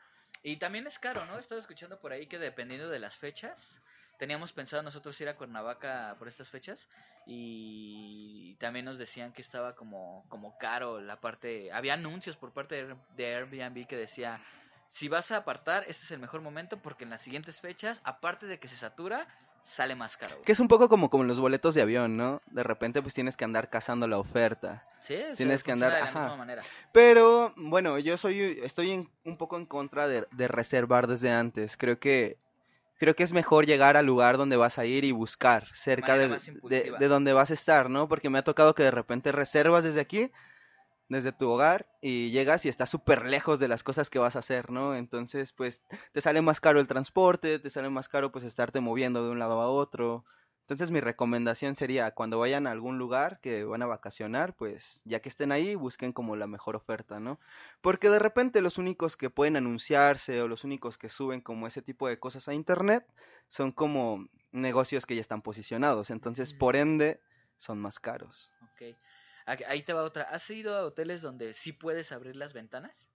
Y 0.42 0.58
también 0.58 0.86
es 0.86 0.98
caro, 0.98 1.24
¿no? 1.26 1.36
He 1.36 1.40
estado 1.40 1.60
escuchando 1.60 2.00
por 2.00 2.12
ahí 2.12 2.26
que 2.26 2.38
dependiendo 2.38 2.88
de 2.88 2.98
las 2.98 3.16
fechas, 3.16 3.80
teníamos 4.18 4.52
pensado 4.52 4.82
nosotros 4.82 5.20
ir 5.20 5.28
a 5.28 5.36
Cuernavaca 5.36 6.14
por 6.18 6.28
estas 6.28 6.50
fechas 6.50 6.88
y 7.26 8.54
también 8.56 8.84
nos 8.84 8.98
decían 8.98 9.32
que 9.32 9.42
estaba 9.42 9.74
como, 9.74 10.24
como 10.28 10.56
caro 10.58 11.00
la 11.00 11.20
parte, 11.20 11.72
había 11.72 11.94
anuncios 11.94 12.36
por 12.36 12.52
parte 12.52 12.86
de, 12.86 12.96
de 13.16 13.34
Airbnb 13.36 13.86
que 13.86 13.96
decía, 13.96 14.40
si 14.88 15.08
vas 15.08 15.30
a 15.32 15.38
apartar, 15.38 15.84
este 15.88 16.04
es 16.04 16.10
el 16.10 16.20
mejor 16.20 16.40
momento 16.40 16.78
porque 16.78 17.04
en 17.04 17.10
las 17.10 17.22
siguientes 17.22 17.60
fechas, 17.60 18.00
aparte 18.04 18.46
de 18.46 18.58
que 18.58 18.68
se 18.68 18.76
satura, 18.76 19.26
sale 19.64 19.94
más 19.94 20.16
caro. 20.16 20.34
güey. 20.36 20.44
Que 20.44 20.52
es 20.52 20.60
un 20.60 20.68
poco 20.68 20.88
como, 20.88 21.08
como 21.10 21.24
los 21.24 21.40
boletos 21.40 21.74
de 21.74 21.82
avión, 21.82 22.16
¿no? 22.16 22.40
De 22.46 22.62
repente 22.62 23.00
pues 23.02 23.14
tienes 23.14 23.36
que 23.36 23.44
andar 23.44 23.70
cazando 23.70 24.06
la 24.06 24.18
oferta. 24.18 24.86
Sí, 25.00 25.16
tienes 25.36 25.62
que 25.64 25.72
andar- 25.72 25.92
de 25.92 25.98
la 26.00 26.04
ajá. 26.06 26.20
misma 26.20 26.36
manera. 26.36 26.62
Pero 26.92 27.52
bueno, 27.56 27.98
yo 27.98 28.16
soy 28.16 28.60
estoy 28.62 28.90
en- 28.90 29.10
un 29.24 29.36
poco 29.36 29.56
en 29.56 29.66
contra 29.66 30.06
de, 30.06 30.26
de 30.32 30.48
reservar 30.48 31.06
desde 31.06 31.30
antes. 31.32 31.76
Creo 31.76 31.98
que 31.98 32.36
creo 32.98 33.14
que 33.14 33.22
es 33.22 33.32
mejor 33.32 33.66
llegar 33.66 33.96
al 33.96 34.06
lugar 34.06 34.36
donde 34.36 34.56
vas 34.56 34.78
a 34.78 34.86
ir 34.86 35.04
y 35.04 35.12
buscar 35.12 35.68
cerca 35.74 36.16
de, 36.16 36.40
de 36.62 37.08
donde 37.08 37.32
vas 37.32 37.50
a 37.50 37.54
estar, 37.54 37.90
¿no? 37.90 38.08
Porque 38.08 38.30
me 38.30 38.38
ha 38.38 38.44
tocado 38.44 38.74
que 38.74 38.82
de 38.82 38.90
repente 38.90 39.32
reservas 39.32 39.84
desde 39.84 40.00
aquí, 40.00 40.30
desde 41.08 41.32
tu 41.32 41.50
hogar 41.50 41.86
y 42.00 42.30
llegas 42.30 42.64
y 42.64 42.68
estás 42.68 42.90
súper 42.90 43.24
lejos 43.26 43.60
de 43.60 43.68
las 43.68 43.82
cosas 43.82 44.10
que 44.10 44.18
vas 44.18 44.36
a 44.36 44.40
hacer, 44.40 44.70
¿no? 44.70 44.94
Entonces, 44.96 45.52
pues 45.52 45.82
te 46.12 46.20
sale 46.20 46.42
más 46.42 46.60
caro 46.60 46.80
el 46.80 46.88
transporte, 46.88 47.58
te 47.58 47.70
sale 47.70 47.90
más 47.90 48.08
caro 48.08 48.32
pues 48.32 48.44
estarte 48.44 48.80
moviendo 48.80 49.24
de 49.24 49.30
un 49.30 49.38
lado 49.38 49.60
a 49.60 49.68
otro. 49.68 50.24
Entonces 50.64 50.90
mi 50.90 51.00
recomendación 51.00 51.76
sería 51.76 52.12
cuando 52.12 52.38
vayan 52.38 52.66
a 52.66 52.70
algún 52.70 52.96
lugar 52.96 53.38
que 53.40 53.64
van 53.64 53.82
a 53.82 53.86
vacacionar, 53.86 54.56
pues 54.56 55.02
ya 55.04 55.20
que 55.20 55.28
estén 55.28 55.52
ahí, 55.52 55.74
busquen 55.74 56.14
como 56.14 56.36
la 56.36 56.46
mejor 56.46 56.74
oferta, 56.74 57.20
¿no? 57.20 57.38
Porque 57.82 58.08
de 58.08 58.18
repente 58.18 58.62
los 58.62 58.78
únicos 58.78 59.18
que 59.18 59.28
pueden 59.28 59.56
anunciarse 59.56 60.40
o 60.40 60.48
los 60.48 60.64
únicos 60.64 60.96
que 60.96 61.10
suben 61.10 61.42
como 61.42 61.66
ese 61.66 61.82
tipo 61.82 62.08
de 62.08 62.18
cosas 62.18 62.48
a 62.48 62.54
internet 62.54 63.06
son 63.46 63.72
como 63.72 64.26
negocios 64.52 65.04
que 65.04 65.14
ya 65.14 65.20
están 65.20 65.42
posicionados, 65.42 66.08
entonces 66.08 66.54
por 66.54 66.76
ende 66.76 67.20
son 67.56 67.78
más 67.78 68.00
caros. 68.00 68.50
Ok. 68.62 68.96
Ahí 69.68 69.82
te 69.82 69.92
va 69.92 70.02
otra. 70.02 70.22
¿Has 70.22 70.48
ido 70.48 70.74
a 70.74 70.86
hoteles 70.86 71.20
donde 71.20 71.52
sí 71.52 71.74
puedes 71.74 72.10
abrir 72.10 72.36
las 72.36 72.54
ventanas? 72.54 73.10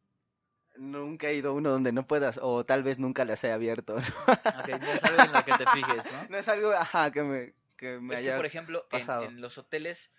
Nunca 0.80 1.28
he 1.28 1.36
ido 1.36 1.52
a 1.52 1.54
uno 1.54 1.70
donde 1.70 1.92
no 1.92 2.08
puedas 2.08 2.39
o 2.42 2.65
tal 2.65 2.84
vez 2.84 3.00
nunca 3.00 3.26
las 3.26 3.44
he 3.44 3.52
abierto. 3.52 3.96
Ok, 3.96 4.70
no 4.80 4.88
es 4.88 5.04
algo 5.04 5.24
en 5.24 5.34
lo 5.34 5.46
que 5.46 5.52
te 5.54 5.68
fijes, 5.68 6.12
¿no? 6.12 6.30
No 6.30 6.38
es 6.38 6.48
algo, 6.48 6.72
ajá, 6.72 7.12
que 7.12 7.24
me, 7.24 7.54
que 7.76 8.00
me 8.00 8.15
Es 8.15 8.22
que, 8.22 8.28
haya... 8.28 8.38
por 8.38 8.46
ejemplo, 8.46 8.88
en 8.92 9.42
los 9.42 9.58
hoteles 9.58 10.10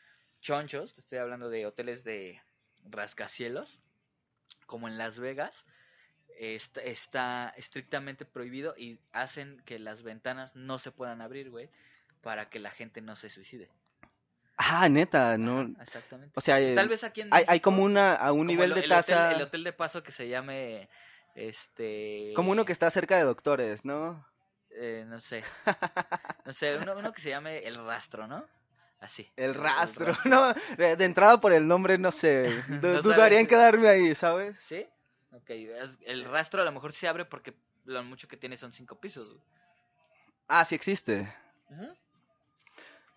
chonchos, 0.43 0.95
te 0.95 1.01
estoy 1.01 1.19
hablando 1.19 1.49
de 1.49 1.67
hoteles 1.67 2.05
de 2.05 2.41
rascacielos, 2.85 3.79
como 4.67 4.87
en 4.87 4.99
Las 4.99 5.19
Vegas, 5.19 5.65
está, 6.39 6.81
está 6.83 7.55
estrictamente 7.57 8.25
prohibido 8.25 8.75
y 8.77 8.99
hacen 9.13 9.63
que 9.65 9.79
las 9.79 10.03
ventanas 10.03 10.57
no 10.57 10.79
se 10.79 10.93
puedan 10.93 11.23
abrir, 11.23 11.51
güey, 11.51 11.71
para 12.23 12.51
que 12.51 12.59
la 12.59 12.71
gente 12.71 13.01
no 13.01 13.17
se 13.17 13.31
suicide. 13.31 13.69
Ah, 14.63 14.89
neta, 14.91 15.39
no... 15.39 15.61
Ajá, 15.61 15.83
exactamente. 15.83 16.33
O 16.37 16.41
sea, 16.43 16.57
Tal 16.75 16.89
vez 16.89 17.03
aquí 17.03 17.23
en 17.23 17.29
hay, 17.33 17.45
hay 17.49 17.61
como 17.61 17.83
una, 17.83 18.15
a 18.15 18.33
un 18.33 18.47
nivel 18.47 18.71
el- 18.73 18.75
de 18.75 18.81
el 18.81 18.93
hotel- 18.93 19.07
tasa... 19.07 19.33
el 19.33 19.43
hotel 19.43 19.65
de 19.65 19.73
paso 19.73 20.03
que 20.03 20.13
se 20.13 20.29
llame, 20.29 20.89
este... 21.35 22.33
Como 22.37 22.53
uno 22.53 22.65
que 22.67 22.73
está 22.73 22.91
cerca 22.91 23.17
de 23.17 23.23
doctores, 23.25 23.85
¿no? 23.85 24.25
eh, 24.73 25.05
no 25.07 25.19
sé, 25.19 25.43
no 26.45 26.53
sé, 26.53 26.77
uno, 26.77 26.95
uno 26.97 27.13
que 27.13 27.21
se 27.23 27.31
llame 27.31 27.59
El 27.59 27.75
Rastro, 27.85 28.27
¿no? 28.27 28.45
Así. 29.01 29.27
El 29.35 29.55
rastro, 29.55 30.15
¿no? 30.27 30.53
De, 30.77 30.95
de 30.97 31.05
entrada 31.07 31.41
por 31.41 31.53
el 31.53 31.67
nombre, 31.67 31.97
no 31.97 32.13
sé. 32.13 32.63
No 32.69 33.01
dudaría 33.03 33.41
en 33.41 33.47
quedarme 33.47 33.89
ahí, 33.89 34.15
¿sabes? 34.15 34.57
¿Sí? 34.69 34.87
Ok, 35.33 35.49
el 36.05 36.25
rastro 36.27 36.61
a 36.61 36.65
lo 36.67 36.73
mejor 36.73 36.93
se 36.93 37.09
abre 37.09 37.25
porque 37.25 37.55
lo 37.87 38.03
mucho 38.05 38.29
que 38.29 38.37
tiene 38.37 38.59
son 38.59 38.73
cinco 38.75 39.01
pisos. 39.01 39.39
Ah, 40.49 40.65
sí 40.65 40.75
existe. 40.75 41.33
Ujú. 41.71 41.97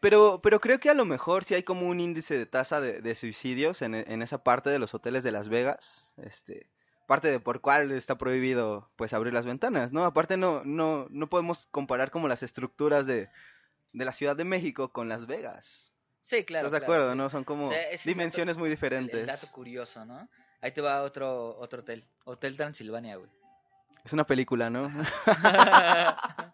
Pero, 0.03 0.41
pero 0.43 0.59
creo 0.59 0.81
que 0.81 0.89
a 0.89 0.93
lo 0.93 1.05
mejor 1.05 1.45
sí 1.45 1.53
hay 1.53 1.63
como 1.63 1.87
un 1.87 2.01
índice 2.01 2.37
de 2.37 2.45
tasa 2.45 2.81
de, 2.81 2.99
de 2.99 3.15
suicidios 3.15 3.81
en, 3.81 3.95
en 3.95 4.21
esa 4.21 4.43
parte 4.43 4.69
de 4.69 4.77
los 4.77 4.93
hoteles 4.93 5.23
de 5.23 5.31
Las 5.31 5.47
Vegas. 5.47 6.13
Este, 6.17 6.69
parte 7.07 7.31
de 7.31 7.39
por 7.39 7.61
cuál 7.61 7.89
está 7.93 8.17
prohibido 8.17 8.91
pues 8.97 9.13
abrir 9.13 9.33
las 9.33 9.45
ventanas, 9.45 9.93
¿no? 9.93 10.03
Aparte 10.03 10.35
no, 10.35 10.61
no, 10.65 11.07
no 11.09 11.29
podemos 11.29 11.67
comparar 11.67 12.11
como 12.11 12.27
las 12.27 12.43
estructuras 12.43 13.07
de, 13.07 13.29
de 13.93 14.03
la 14.03 14.11
Ciudad 14.11 14.35
de 14.35 14.43
México 14.43 14.91
con 14.91 15.07
Las 15.07 15.25
Vegas. 15.25 15.93
Sí, 16.25 16.43
claro. 16.43 16.67
¿Estás 16.67 16.81
de 16.81 16.85
claro, 16.85 17.03
acuerdo, 17.03 17.11
sí. 17.13 17.17
no? 17.19 17.29
Son 17.29 17.45
como 17.45 17.69
O 17.69 17.71
sea, 17.71 17.81
dimensiones 18.03 18.57
muy 18.57 18.67
El, 18.67 18.75
diferentes. 18.75 19.21
el 19.21 19.27
dato 19.27 19.47
curioso, 19.53 20.05
¿no? 20.05 20.27
Ahí 20.59 20.73
te 20.73 20.81
va 20.81 21.01
otro, 21.03 21.57
otro 21.59 21.79
hotel. 21.79 22.05
Hotel 22.25 22.57
Transilvania, 22.57 23.15
güey. 23.15 23.29
Es 24.03 24.11
una 24.11 24.25
película, 24.25 24.69
¿no? 24.69 24.91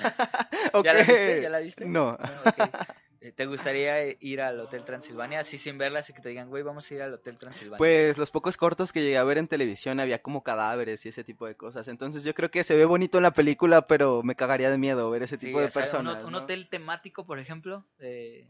¿Ya 0.84 0.92
la 0.92 1.02
viste? 1.02 1.42
¿Ya 1.42 1.48
la 1.50 1.58
viste? 1.60 1.86
No. 1.86 2.12
No, 2.12 2.16
ok. 2.16 2.74
Eh, 3.22 3.32
¿Te 3.32 3.44
gustaría 3.44 4.06
ir 4.20 4.40
al 4.40 4.58
Hotel 4.60 4.82
Transilvania 4.84 5.40
así 5.40 5.58
sin 5.58 5.76
verla, 5.76 5.98
así 5.98 6.14
que 6.14 6.22
te 6.22 6.30
digan, 6.30 6.48
güey, 6.48 6.62
vamos 6.62 6.90
a 6.90 6.94
ir 6.94 7.02
al 7.02 7.12
Hotel 7.12 7.36
Transilvania? 7.36 7.76
Pues 7.76 8.16
los 8.16 8.30
pocos 8.30 8.56
cortos 8.56 8.92
que 8.92 9.02
llegué 9.02 9.18
a 9.18 9.24
ver 9.24 9.36
en 9.36 9.46
televisión 9.46 10.00
había 10.00 10.22
como 10.22 10.42
cadáveres 10.42 11.04
y 11.04 11.10
ese 11.10 11.22
tipo 11.22 11.46
de 11.46 11.54
cosas. 11.54 11.88
Entonces 11.88 12.24
yo 12.24 12.32
creo 12.32 12.50
que 12.50 12.64
se 12.64 12.76
ve 12.76 12.86
bonito 12.86 13.18
en 13.18 13.24
la 13.24 13.32
película, 13.32 13.86
pero 13.86 14.22
me 14.22 14.36
cagaría 14.36 14.70
de 14.70 14.78
miedo 14.78 15.10
ver 15.10 15.22
ese 15.22 15.36
Sí, 15.36 15.46
tipo 15.48 15.60
de 15.60 15.66
o 15.66 15.70
sea, 15.70 15.82
un, 15.82 15.84
personas. 15.84 16.24
un 16.24 16.34
hotel 16.34 16.68
temático, 16.70 17.26
por 17.26 17.38
ejemplo, 17.38 17.84
de, 17.98 18.48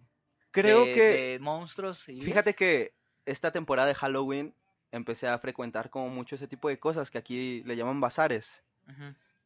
Creo 0.53 0.85
de- 0.85 0.93
que, 0.93 1.01
de 1.01 1.39
monstruos. 1.41 2.09
y 2.09 2.21
fíjate 2.21 2.55
que 2.55 2.95
esta 3.27 3.51
temporada 3.51 3.89
de 3.89 3.95
Halloween 3.97 4.55
empecé 4.93 5.27
a 5.27 5.39
frecuentar 5.41 5.91
como 5.91 6.11
mucho 6.11 6.37
ese 6.37 6.47
tipo 6.47 6.69
de 6.69 6.79
cosas 6.79 7.11
que 7.11 7.19
aquí 7.19 7.65
le 7.65 7.75
llaman 7.75 8.01
bazares. 8.01 8.63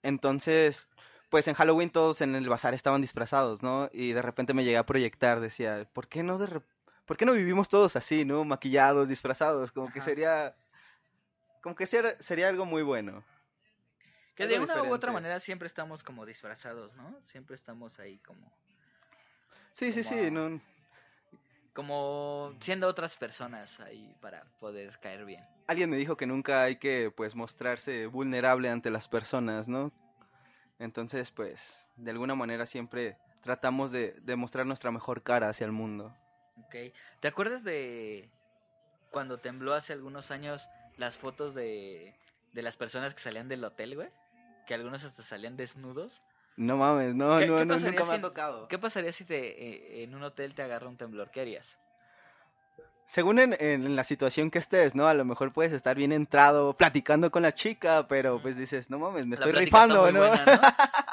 Entonces, 0.03 0.89
pues 1.35 1.49
en 1.49 1.55
Halloween 1.55 1.91
todos 1.91 2.21
en 2.21 2.37
el 2.37 2.49
bazar 2.49 2.75
estaban 2.75 3.01
disfrazados, 3.01 3.61
¿no? 3.61 3.91
Y 3.93 4.13
de 4.13 4.23
repente 4.23 4.55
me 4.55 4.63
llegué 4.63 4.77
a 4.77 4.87
proyectar, 4.87 5.41
decía, 5.41 5.85
¿por 5.93 6.07
qué 6.07 6.23
no 6.23 6.39
de 6.39 6.61
¿por 7.07 7.17
qué 7.17 7.25
no 7.27 7.33
vivimos 7.33 7.69
todos 7.69 7.97
así, 7.97 8.25
¿no? 8.25 8.45
Maquillados, 8.45 9.09
disfrazados, 9.09 9.73
como 9.73 9.91
que 9.93 10.01
sería 10.01 10.55
como 11.61 11.75
que 11.75 11.87
ser- 11.87 12.17
sería 12.21 12.47
algo 12.47 12.67
muy 12.67 12.85
bueno. 12.85 13.25
Que 14.37 14.45
Algo 14.45 14.55
de 14.59 14.63
una 14.63 14.83
u 14.85 14.93
otra 14.95 15.11
manera 15.11 15.41
siempre 15.41 15.67
estamos 15.67 16.05
como 16.05 16.25
disfrazados, 16.25 16.95
¿no? 16.95 17.19
Siempre 17.25 17.57
estamos 17.57 17.99
ahí 17.99 18.19
como, 18.19 18.53
Sí, 19.73 19.93
sí, 19.93 20.05
sí, 20.05 20.15
Como- 20.15 20.31
no, 20.51 20.61
como 21.73 22.55
siendo 22.61 22.87
otras 22.87 23.17
personas 23.17 23.81
ahí 23.81 24.15
para 24.21 24.45
poder 24.61 25.01
caer 25.01 25.25
bien. 25.25 25.45
alguien 25.67 25.91
me 25.91 25.97
dijo 25.97 26.17
que 26.17 26.27
nunca 26.27 26.63
hay 26.63 26.77
que 26.77 27.11
pues 27.11 27.35
mostrarse 27.35 28.07
vulnerable 28.07 28.69
ante 28.69 28.89
las 28.93 29.09
personas, 29.09 29.67
¿no? 29.67 29.91
Entonces, 30.79 31.31
pues, 31.31 31.89
de 31.97 32.11
alguna 32.11 32.35
manera 32.35 32.67
siempre 32.67 33.17
tratamos 33.43 33.91
de, 33.91 34.13
de 34.23 34.37
mostrar 34.37 34.67
nuestra 34.67 34.91
mejor 34.91 35.23
cara 35.23 35.49
hacia 35.49 35.65
el 35.67 35.73
mundo. 35.73 36.15
Ok. 36.67 36.77
¿Te 37.21 37.29
acuerdas 37.29 37.63
de 37.65 38.29
cuando 39.11 39.39
tembló 39.39 39.75
hace 39.75 39.93
algunos 39.93 40.31
años 40.31 40.69
las 40.97 41.17
fotos 41.17 41.55
de, 41.55 42.15
de 42.53 42.63
las 42.63 42.77
personas 42.77 43.15
que 43.15 43.21
salían 43.21 43.49
del 43.49 43.65
hotel, 43.65 43.95
güey? 43.97 44.09
Que 44.67 44.75
algunos 44.75 45.05
hasta 45.05 45.23
salían 45.23 45.57
desnudos. 45.57 46.23
No 46.57 46.77
mames, 46.77 47.15
no, 47.15 47.39
¿Qué- 47.39 47.47
no, 47.47 47.57
qué 47.59 47.65
no, 47.67 47.75
nunca 47.75 47.91
me 47.91 48.05
si 48.05 48.11
ha 48.13 48.15
en- 48.17 48.23
tocado. 48.23 48.69
¿Qué 48.69 48.79
pasaría 48.79 49.13
si 49.13 49.25
te, 49.25 49.39
eh, 49.39 50.03
en 50.05 50.15
un 50.15 50.23
hotel 50.23 50.55
te 50.55 50.63
agarra 50.63 50.89
un 50.89 50.97
temblor? 50.97 51.31
¿Qué 51.31 51.41
harías? 51.41 51.77
Según 53.07 53.39
en, 53.39 53.55
en 53.61 53.97
la 53.97 54.03
situación 54.05 54.51
que 54.51 54.59
estés, 54.59 54.95
¿no? 54.95 55.07
A 55.07 55.15
lo 55.15 55.25
mejor 55.25 55.53
puedes 55.53 55.73
estar 55.73 55.95
bien 55.97 56.11
entrado 56.11 56.75
platicando 56.77 57.31
con 57.31 57.43
la 57.43 57.55
chica, 57.55 58.07
pero 58.09 58.41
pues 58.41 58.57
dices, 58.57 58.89
no 58.91 58.99
mames, 58.99 59.27
me 59.27 59.37
La 59.37 59.45
estoy 59.45 59.53
rifando, 59.53 60.11
¿no? 60.11 60.21
buena, 60.21 60.47
¿no? 60.47 60.61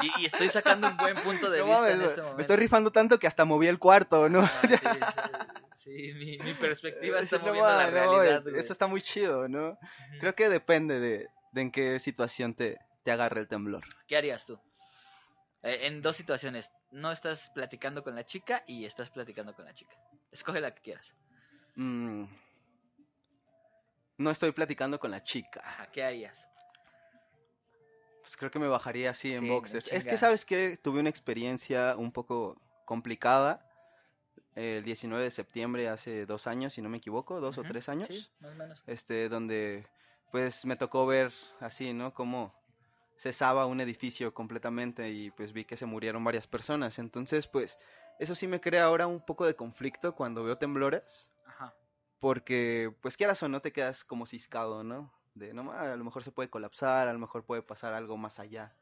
Y, 0.06 0.21
y 0.21 0.25
estoy 0.25 0.49
sacando 0.49 0.88
un 0.88 0.97
buen 0.97 1.15
punto 1.17 1.49
de 1.49 1.60
No 1.60 1.65
vista 1.65 1.82
mames, 1.82 1.93
en 1.93 1.99
me- 1.99 2.06
este 2.06 2.21
momento. 2.21 2.38
me 2.38 2.41
estoy 2.41 2.56
rifando 2.58 2.91
tanto 2.91 3.19
que 3.19 3.27
hasta 3.27 3.43
moví 3.45 3.67
el 3.67 3.77
cuarto, 3.77 4.29
¿no? 4.29 4.39
Ah, 4.42 4.62
sí, 4.69 4.77
sí, 5.75 5.75
sí, 5.75 6.13
mi, 6.15 6.37
mi 6.39 6.54
perspectiva 6.54 7.19
está 7.19 7.37
No 7.39 7.46
moviendo 7.48 7.69
la 7.75 7.89
realidad, 7.89 8.42
güey. 8.44 8.58
Esto 8.58 8.71
está 8.73 8.87
muy 8.87 9.02
chido, 9.02 9.48
¿no? 9.50 9.77
Creo 10.19 10.33
que 10.33 10.48
depende 10.50 11.00
de, 11.00 11.27
de 11.52 11.62
en 11.62 11.71
qué 11.71 12.00
situación 12.00 12.54
te, 12.54 12.79
te 13.04 13.12
agarre 13.12 13.42
el 13.42 13.48
temblor. 13.50 13.83
¿Qué 14.08 14.15
harías 14.17 14.46
tú? 14.46 14.58
Eh, 15.63 15.87
en 15.87 16.02
dos 16.02 16.15
situaciones. 16.15 16.71
No 16.92 17.12
estás 17.12 17.52
platicando 17.54 18.02
con 18.04 18.15
la 18.15 18.25
chica 18.25 18.63
y 18.65 18.85
estás 18.85 19.10
platicando 19.10 19.54
con 19.54 19.65
la 19.65 19.73
chica. 19.73 19.96
Escoge 20.31 20.60
la 20.62 20.73
que 20.73 20.81
quieras. 20.81 21.13
Mm. 21.76 22.26
No 24.17 24.30
estoy 24.30 24.52
platicando 24.52 25.00
con 25.00 25.12
la 25.12 25.24
chica. 25.24 25.62
Ajá, 25.63 25.88
¿qué 25.92 26.04
harías? 26.04 26.48
Pues 28.22 28.38
creo 28.38 28.52
que 28.52 28.60
me 28.60 28.67
bajaría 28.67 29.10
así 29.10 29.34
en 29.34 29.42
Sí, 29.42 29.50
boxers. 29.50 29.88
Es 29.88 30.06
que, 30.06 30.17
¿sabes 30.17 30.46
qué? 30.46 30.78
Tuve 30.82 31.00
una 31.00 31.10
experiencia 31.10 31.96
un 31.98 32.12
poco 32.12 32.62
complicada 32.86 33.65
el 34.56 34.84
19 34.84 35.24
de 35.24 35.32
septiembre 35.32 35.88
hace 35.88 36.26
dos 36.26 36.46
años, 36.48 36.74
si 36.74 36.82
no 36.82 36.90
me 36.90 36.98
equivoco, 36.98 37.40
dos 37.40 37.58
o 37.58 37.63
tres 37.63 37.90
años. 37.90 38.08
Sí, 38.08 38.28
más 38.40 38.52
o 38.52 38.56
menos. 38.56 38.84
Este, 38.86 39.30
donde 39.30 39.88
pues 40.32 40.65
me 40.65 40.76
tocó 40.76 41.06
ver 41.06 41.32
así, 41.60 41.94
¿no? 41.94 42.13
Cómo 42.13 42.54
cesaba 43.17 43.65
un 43.65 43.82
edificio 43.82 44.34
completamente 44.34 45.12
y 45.12 45.32
pues 45.32 45.54
vi 45.54 45.65
que 45.65 45.78
se 45.78 45.86
murieron 45.86 46.24
varias 46.24 46.48
personas. 46.48 47.00
Entonces, 47.00 47.48
pues 47.48 47.78
eso 48.19 48.36
sí 48.36 48.48
me 48.48 48.62
crea 48.62 48.86
ahora 48.86 49.08
un 49.08 49.22
poco 49.22 49.46
de 49.46 49.56
conflicto 49.56 50.15
cuando 50.15 50.44
veo 50.44 50.58
temblores. 50.58 51.32
Porque, 52.22 52.94
pues 53.02 53.17
quieras 53.17 53.42
o 53.42 53.50
no, 53.50 53.62
te 53.62 53.74
quedas 53.74 54.06
como 54.06 54.28
ciscado, 54.28 54.84
¿no? 54.84 55.12
De, 55.34 55.54
no, 55.54 55.72
a 55.72 55.96
lo 55.96 56.04
mejor 56.04 56.24
se 56.24 56.32
puede 56.32 56.50
colapsar, 56.50 57.08
a 57.08 57.13
lo 57.13 57.19
mejor 57.19 57.44
puede 57.44 57.63
pasar 57.63 57.94
algo 57.94 58.15
más 58.15 58.40
allá. 58.40 58.74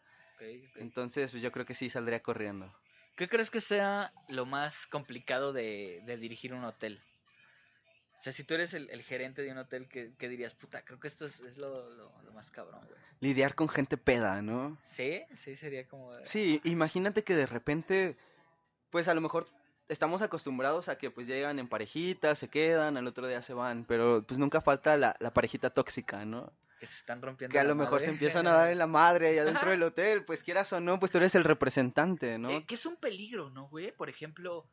Entonces, 0.75 1.31
pues 1.31 1.41
yo 1.41 1.51
creo 1.51 1.65
que 1.65 1.73
sí 1.73 1.89
saldría 1.89 2.21
corriendo. 2.21 2.71
¿Qué 3.15 3.29
crees 3.29 3.49
que 3.49 3.61
sea 3.61 4.13
lo 4.27 4.45
más 4.45 4.87
complicado 4.87 5.53
de, 5.53 6.01
de 6.05 6.17
dirigir 6.17 6.53
un 6.53 6.65
hotel? 6.65 7.01
O 8.19 8.21
sea, 8.21 8.33
si 8.33 8.43
tú 8.43 8.55
eres 8.55 8.73
el, 8.73 8.89
el 8.89 9.03
gerente 9.03 9.41
de 9.41 9.51
un 9.53 9.57
hotel, 9.57 9.87
¿qué, 9.87 10.11
qué 10.17 10.27
dirías? 10.27 10.53
Puta, 10.53 10.83
creo 10.83 10.99
que 10.99 11.07
esto 11.07 11.25
es, 11.25 11.39
es 11.39 11.57
lo, 11.57 11.89
lo, 11.91 12.21
lo 12.21 12.33
más 12.33 12.51
cabrón, 12.51 12.81
güey. 12.85 12.99
Lidiar 13.21 13.55
con 13.55 13.69
gente 13.69 13.95
peda, 13.95 14.41
¿no? 14.41 14.77
Sí, 14.83 15.23
sí, 15.35 15.55
sería 15.55 15.87
como... 15.87 16.13
Sí, 16.25 16.59
imagínate 16.65 17.23
que 17.23 17.35
de 17.35 17.45
repente, 17.45 18.17
pues 18.89 19.07
a 19.07 19.13
lo 19.13 19.21
mejor 19.21 19.47
estamos 19.89 20.21
acostumbrados 20.21 20.87
a 20.87 20.97
que 20.97 21.11
pues 21.11 21.27
llegan 21.27 21.59
en 21.59 21.67
parejitas, 21.67 22.39
se 22.39 22.47
quedan, 22.47 22.95
al 22.97 23.07
otro 23.07 23.27
día 23.27 23.41
se 23.41 23.53
van, 23.53 23.83
pero 23.85 24.23
pues 24.25 24.37
nunca 24.37 24.61
falta 24.61 24.95
la, 24.97 25.15
la 25.19 25.33
parejita 25.33 25.69
tóxica, 25.71 26.23
¿no? 26.25 26.53
Que 26.79 26.87
se 26.87 26.95
están 26.95 27.21
rompiendo 27.21 27.51
Que 27.51 27.59
a 27.59 27.63
la 27.63 27.69
lo 27.69 27.75
mejor 27.75 27.99
se 28.01 28.09
empiezan 28.09 28.47
a 28.47 28.53
dar 28.55 28.69
en 28.71 28.77
la 28.77 28.87
madre 28.87 29.29
allá 29.29 29.43
dentro 29.43 29.69
del 29.71 29.83
hotel, 29.83 30.23
pues 30.23 30.43
quieras 30.43 30.71
o 30.71 30.79
no, 30.79 30.97
pues 30.99 31.11
tú 31.11 31.17
eres 31.17 31.35
el 31.35 31.43
representante, 31.43 32.37
¿no? 32.37 32.49
Eh, 32.51 32.65
que 32.65 32.75
es 32.75 32.85
un 32.85 32.95
peligro, 32.95 33.49
¿no, 33.49 33.67
güey? 33.67 33.91
Por 33.91 34.07
ejemplo, 34.09 34.65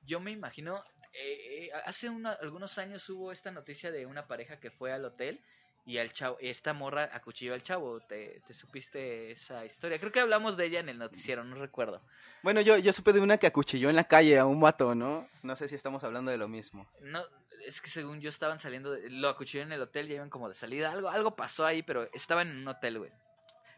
yo 0.00 0.18
me 0.20 0.30
imagino, 0.30 0.82
eh, 1.12 1.66
eh, 1.66 1.70
hace 1.84 2.08
una- 2.08 2.32
algunos 2.40 2.78
años 2.78 3.06
hubo 3.10 3.32
esta 3.32 3.50
noticia 3.50 3.90
de 3.90 4.06
una 4.06 4.26
pareja 4.26 4.58
que 4.60 4.70
fue 4.70 4.92
al 4.92 5.04
hotel 5.04 5.44
y 5.84 5.98
al 5.98 6.12
chavo, 6.12 6.36
esta 6.40 6.72
morra 6.72 7.10
acuchilló 7.12 7.54
al 7.54 7.62
chavo. 7.62 8.00
¿Te, 8.00 8.40
te 8.46 8.54
supiste 8.54 9.32
esa 9.32 9.64
historia? 9.64 9.98
Creo 9.98 10.12
que 10.12 10.20
hablamos 10.20 10.56
de 10.56 10.66
ella 10.66 10.80
en 10.80 10.88
el 10.88 10.98
noticiero, 10.98 11.44
no 11.44 11.56
recuerdo. 11.56 12.00
Bueno, 12.42 12.60
yo, 12.60 12.78
yo 12.78 12.92
supe 12.92 13.12
de 13.12 13.20
una 13.20 13.38
que 13.38 13.46
acuchilló 13.46 13.90
en 13.90 13.96
la 13.96 14.04
calle 14.04 14.38
a 14.38 14.46
un 14.46 14.60
vato, 14.60 14.94
¿no? 14.94 15.26
No 15.42 15.56
sé 15.56 15.68
si 15.68 15.74
estamos 15.74 16.04
hablando 16.04 16.30
de 16.30 16.38
lo 16.38 16.48
mismo. 16.48 16.88
No, 17.00 17.20
es 17.66 17.80
que 17.80 17.90
según 17.90 18.20
yo 18.20 18.28
estaban 18.28 18.58
saliendo, 18.60 18.92
de- 18.92 19.10
lo 19.10 19.28
acuchilló 19.28 19.62
en 19.62 19.72
el 19.72 19.82
hotel, 19.82 20.08
ya 20.08 20.14
iban 20.16 20.30
como 20.30 20.48
de 20.48 20.54
salida. 20.54 20.90
Algo, 20.92 21.08
algo 21.08 21.34
pasó 21.36 21.64
ahí, 21.66 21.82
pero 21.82 22.08
estaban 22.12 22.48
en 22.50 22.58
un 22.58 22.68
hotel, 22.68 22.98
güey. 22.98 23.10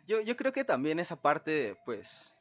Yo, 0.07 0.21
yo 0.21 0.37
creo 0.37 0.53
que 0.53 0.65
también 0.65 0.99
esa 1.01 1.17
parte, 1.17 1.77
pues, 1.87 2.37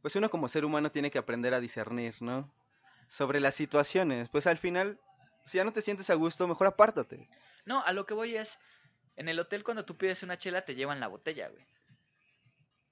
pues 0.00 0.16
uno 0.16 0.30
como 0.30 0.48
ser 0.48 0.64
humano 0.64 0.90
tiene 0.90 1.10
que 1.10 1.18
aprender 1.18 1.52
a 1.52 1.60
discernir, 1.60 2.14
¿no? 2.20 2.50
Sobre 3.08 3.40
las 3.40 3.54
situaciones. 3.54 4.28
Pues 4.30 4.46
al 4.46 4.56
final, 4.58 4.98
si 5.44 5.58
ya 5.58 5.64
no 5.64 5.72
te 5.72 5.82
sientes 5.82 6.08
a 6.08 6.14
gusto, 6.14 6.48
mejor 6.48 6.66
apártate. 6.66 7.28
No, 7.66 7.82
a 7.84 7.92
lo 7.92 8.04
que 8.06 8.14
voy 8.14 8.36
es, 8.36 8.58
en 9.16 9.28
el 9.28 9.38
hotel 9.38 9.64
cuando 9.64 9.84
tú 9.84 9.96
pides 9.96 10.22
una 10.22 10.38
chela 10.38 10.64
te 10.64 10.74
llevan 10.74 11.00
la 11.00 11.08
botella, 11.08 11.48
güey. 11.48 11.64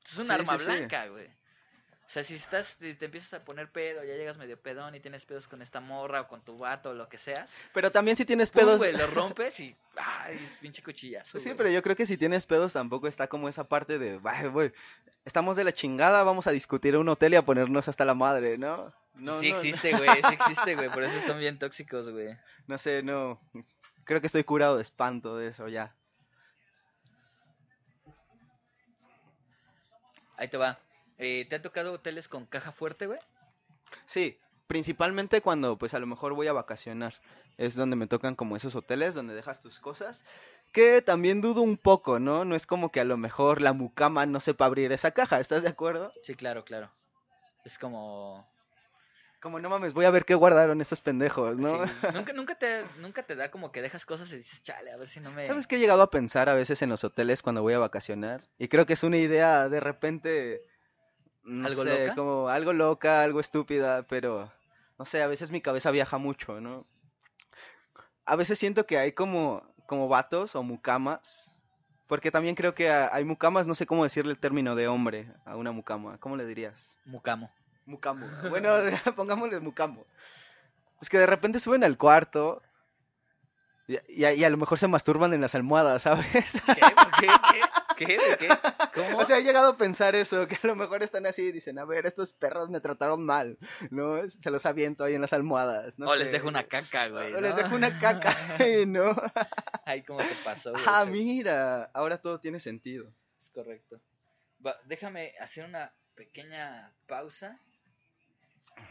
Es 0.06 0.16
un 0.18 0.26
Sí, 0.26 0.32
arma 0.32 0.58
sí, 0.58 0.64
sí. 0.64 0.70
blanca, 0.70 1.06
güey. 1.08 1.26
O 1.26 2.10
sea, 2.12 2.24
si 2.24 2.34
estás, 2.34 2.76
si 2.78 2.92
te 2.94 3.06
empiezas 3.06 3.32
a 3.34 3.44
poner 3.44 3.70
pedo, 3.72 4.04
ya 4.04 4.14
llegas 4.16 4.36
medio 4.36 4.60
pedón 4.60 4.94
y 4.94 5.00
tienes 5.00 5.24
pedos 5.24 5.48
con 5.48 5.62
esta 5.62 5.80
morra 5.80 6.20
o 6.22 6.28
con 6.28 6.44
tu 6.44 6.58
vato 6.58 6.90
o 6.90 6.94
lo 6.94 7.08
que 7.08 7.16
seas, 7.16 7.54
Pero 7.72 7.90
también 7.90 8.16
si 8.18 8.26
tienes 8.26 8.50
pedos... 8.50 8.76
güey, 8.78 8.92
lo 8.92 9.06
rompes 9.06 9.58
y, 9.60 9.74
ay, 9.96 10.36
pinche 10.60 10.82
cuchillazo. 10.82 11.38
Sí, 11.38 11.46
güey. 11.46 11.56
pero 11.56 11.70
yo 11.70 11.82
creo 11.82 11.96
que 11.96 12.04
si 12.04 12.18
tienes 12.18 12.44
pedos 12.44 12.74
tampoco 12.74 13.08
está 13.08 13.28
como 13.28 13.48
esa 13.48 13.64
parte 13.66 13.98
de, 13.98 14.20
"Ay, 14.24 14.48
güey, 14.48 14.72
estamos 15.24 15.56
de 15.56 15.64
la 15.64 15.72
chingada, 15.72 16.22
vamos 16.22 16.46
a 16.46 16.52
discutir 16.52 16.96
a 16.96 16.98
un 16.98 17.08
hotel 17.08 17.32
y 17.32 17.36
a 17.36 17.46
ponernos 17.46 17.88
hasta 17.88 18.04
la 18.04 18.14
madre, 18.14 18.58
¿no? 18.58 18.92
No, 19.14 19.40
sí 19.40 19.50
no, 19.50 19.56
existe, 19.56 19.96
güey, 19.96 20.10
sí 20.22 20.34
existe, 20.34 20.74
güey, 20.74 20.90
por 20.90 21.04
eso 21.04 21.18
son 21.26 21.38
bien 21.38 21.58
tóxicos, 21.58 22.10
güey. 22.10 22.36
no 22.66 22.76
sé, 22.76 23.02
no. 23.02 23.40
Creo 24.04 24.20
que 24.20 24.26
estoy 24.26 24.44
curado 24.44 24.76
de 24.76 24.82
espanto 24.82 25.36
de 25.38 25.48
eso 25.48 25.66
ya. 25.68 25.94
Ahí 30.42 30.48
te 30.48 30.56
va. 30.56 30.76
Eh, 31.18 31.46
¿Te 31.48 31.54
ha 31.54 31.62
tocado 31.62 31.92
hoteles 31.92 32.26
con 32.26 32.46
caja 32.46 32.72
fuerte, 32.72 33.06
güey? 33.06 33.20
Sí, 34.06 34.40
principalmente 34.66 35.40
cuando 35.40 35.78
pues 35.78 35.94
a 35.94 36.00
lo 36.00 36.06
mejor 36.08 36.34
voy 36.34 36.48
a 36.48 36.52
vacacionar. 36.52 37.14
Es 37.58 37.76
donde 37.76 37.94
me 37.94 38.08
tocan 38.08 38.34
como 38.34 38.56
esos 38.56 38.74
hoteles 38.74 39.14
donde 39.14 39.36
dejas 39.36 39.60
tus 39.60 39.78
cosas. 39.78 40.24
Que 40.72 41.00
también 41.00 41.42
dudo 41.42 41.62
un 41.62 41.76
poco, 41.76 42.18
¿no? 42.18 42.44
No 42.44 42.56
es 42.56 42.66
como 42.66 42.90
que 42.90 42.98
a 42.98 43.04
lo 43.04 43.16
mejor 43.16 43.60
la 43.62 43.72
mucama 43.72 44.26
no 44.26 44.40
sepa 44.40 44.64
abrir 44.64 44.90
esa 44.90 45.12
caja, 45.12 45.38
¿estás 45.38 45.62
de 45.62 45.68
acuerdo? 45.68 46.12
Sí, 46.24 46.34
claro, 46.34 46.64
claro. 46.64 46.90
Es 47.64 47.78
como... 47.78 48.44
Como 49.42 49.58
no 49.58 49.68
mames, 49.68 49.92
voy 49.92 50.04
a 50.04 50.10
ver 50.12 50.24
qué 50.24 50.36
guardaron 50.36 50.80
estos 50.80 51.00
pendejos, 51.00 51.58
¿no? 51.58 51.84
sí, 51.84 51.92
nunca, 52.14 52.32
nunca, 52.32 52.54
te, 52.54 52.84
nunca 52.98 53.24
te 53.24 53.34
da 53.34 53.50
como 53.50 53.72
que 53.72 53.82
dejas 53.82 54.06
cosas 54.06 54.32
y 54.32 54.36
dices, 54.36 54.62
chale, 54.62 54.92
a 54.92 54.96
ver 54.96 55.08
si 55.08 55.18
no 55.18 55.32
me... 55.32 55.44
¿Sabes 55.44 55.66
qué 55.66 55.76
he 55.76 55.78
llegado 55.80 56.00
a 56.00 56.10
pensar 56.10 56.48
a 56.48 56.54
veces 56.54 56.80
en 56.80 56.90
los 56.90 57.02
hoteles 57.02 57.42
cuando 57.42 57.60
voy 57.60 57.74
a 57.74 57.80
vacacionar? 57.80 58.44
Y 58.56 58.68
creo 58.68 58.86
que 58.86 58.92
es 58.92 59.02
una 59.02 59.16
idea 59.16 59.68
de 59.68 59.80
repente, 59.80 60.62
no 61.42 61.66
¿Algo 61.66 61.82
sé, 61.82 62.02
loca? 62.04 62.14
como 62.14 62.48
algo 62.50 62.72
loca, 62.72 63.22
algo 63.22 63.40
estúpida, 63.40 64.04
pero 64.04 64.52
no 64.96 65.04
sé, 65.06 65.20
a 65.22 65.26
veces 65.26 65.50
mi 65.50 65.60
cabeza 65.60 65.90
viaja 65.90 66.18
mucho, 66.18 66.60
¿no? 66.60 66.86
A 68.24 68.36
veces 68.36 68.60
siento 68.60 68.86
que 68.86 68.98
hay 68.98 69.10
como, 69.10 69.74
como 69.86 70.06
vatos 70.06 70.54
o 70.54 70.62
mucamas, 70.62 71.50
porque 72.06 72.30
también 72.30 72.54
creo 72.54 72.76
que 72.76 72.88
hay 72.92 73.24
mucamas, 73.24 73.66
no 73.66 73.74
sé 73.74 73.86
cómo 73.86 74.04
decirle 74.04 74.30
el 74.30 74.38
término 74.38 74.76
de 74.76 74.86
hombre 74.86 75.32
a 75.44 75.56
una 75.56 75.72
mucama, 75.72 76.18
¿cómo 76.18 76.36
le 76.36 76.46
dirías? 76.46 76.96
Mucamo. 77.06 77.50
Mucamo. 77.86 78.26
Bueno, 78.50 78.70
pongámosle 79.16 79.60
mucamo. 79.60 80.06
Pues 80.98 81.08
que 81.08 81.18
de 81.18 81.26
repente 81.26 81.58
suben 81.60 81.82
al 81.84 81.98
cuarto 81.98 82.62
y, 83.88 83.96
y 84.08 84.24
a- 84.24 84.32
y 84.34 84.44
a 84.44 84.50
lo 84.50 84.56
mejor 84.56 84.78
se 84.78 84.86
masturban 84.88 85.32
en 85.34 85.40
las 85.40 85.54
almohadas, 85.54 86.02
¿sabes? 86.02 86.26
¿Qué? 86.74 86.80
¿Por 86.94 87.10
qué? 87.18 87.26
¿Qué? 87.50 87.60
¿Qué? 88.06 88.18
¿De 88.18 88.36
qué? 88.38 88.48
¿Cómo? 88.94 89.18
O 89.18 89.24
sea, 89.24 89.38
he 89.38 89.42
llegado 89.42 89.70
a 89.72 89.76
pensar 89.76 90.14
eso, 90.14 90.46
que 90.46 90.56
a 90.62 90.66
lo 90.66 90.74
mejor 90.76 91.02
están 91.02 91.26
así 91.26 91.42
y 91.42 91.52
dicen, 91.52 91.78
a 91.78 91.84
ver, 91.84 92.06
estos 92.06 92.32
perros 92.32 92.70
me 92.70 92.80
trataron 92.80 93.24
mal, 93.24 93.58
¿no? 93.90 94.28
Se 94.28 94.50
los 94.50 94.64
aviento 94.66 95.04
ahí 95.04 95.14
en 95.14 95.20
las 95.20 95.32
almohadas, 95.32 95.98
no 95.98 96.06
o 96.06 96.12
sé. 96.14 96.20
les 96.20 96.32
dejo 96.32 96.48
una 96.48 96.64
caca, 96.64 97.08
güey. 97.08 97.34
O 97.34 97.40
les 97.40 97.54
dejo 97.56 97.74
una 97.74 97.98
caca, 97.98 98.34
¿no? 98.86 99.14
Ay, 99.84 100.02
¿cómo 100.04 100.20
te 100.20 100.34
pasó, 100.44 100.72
güey? 100.72 100.84
Ah, 100.86 101.04
mira, 101.04 101.90
ahora 101.92 102.18
todo 102.18 102.40
tiene 102.40 102.60
sentido. 102.60 103.12
Es 103.40 103.50
correcto. 103.50 104.00
Va, 104.64 104.76
déjame 104.84 105.34
hacer 105.40 105.64
una 105.64 105.92
pequeña 106.14 106.92
pausa. 107.06 107.58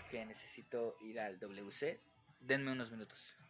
Que 0.07 0.25
necesito 0.25 0.97
ir 1.01 1.19
al 1.19 1.39
WC. 1.39 1.99
Denme 2.39 2.71
unos 2.71 2.91
minutos. 2.91 3.40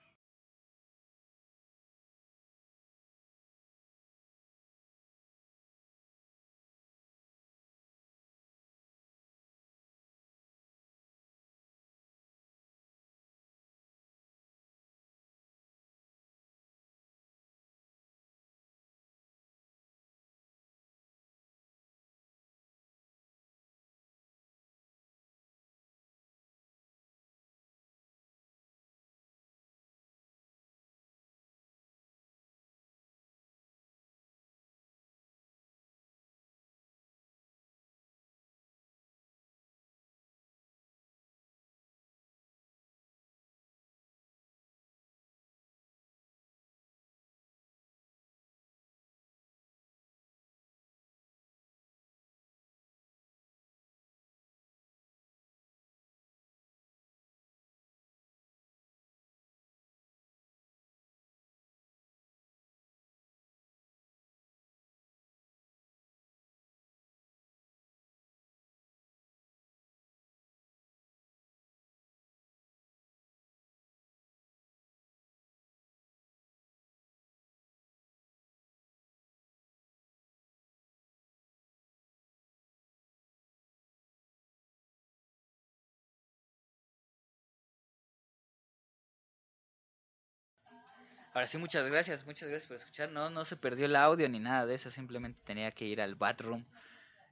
Ahora 91.33 91.47
sí, 91.47 91.57
muchas 91.57 91.85
gracias, 91.89 92.25
muchas 92.25 92.49
gracias 92.49 92.67
por 92.67 92.77
escuchar. 92.77 93.09
No, 93.09 93.29
no 93.29 93.45
se 93.45 93.55
perdió 93.55 93.85
el 93.85 93.95
audio 93.95 94.27
ni 94.27 94.39
nada 94.39 94.65
de 94.65 94.75
eso, 94.75 94.91
simplemente 94.91 95.39
tenía 95.45 95.71
que 95.71 95.85
ir 95.85 96.01
al 96.01 96.15
bathroom. 96.15 96.65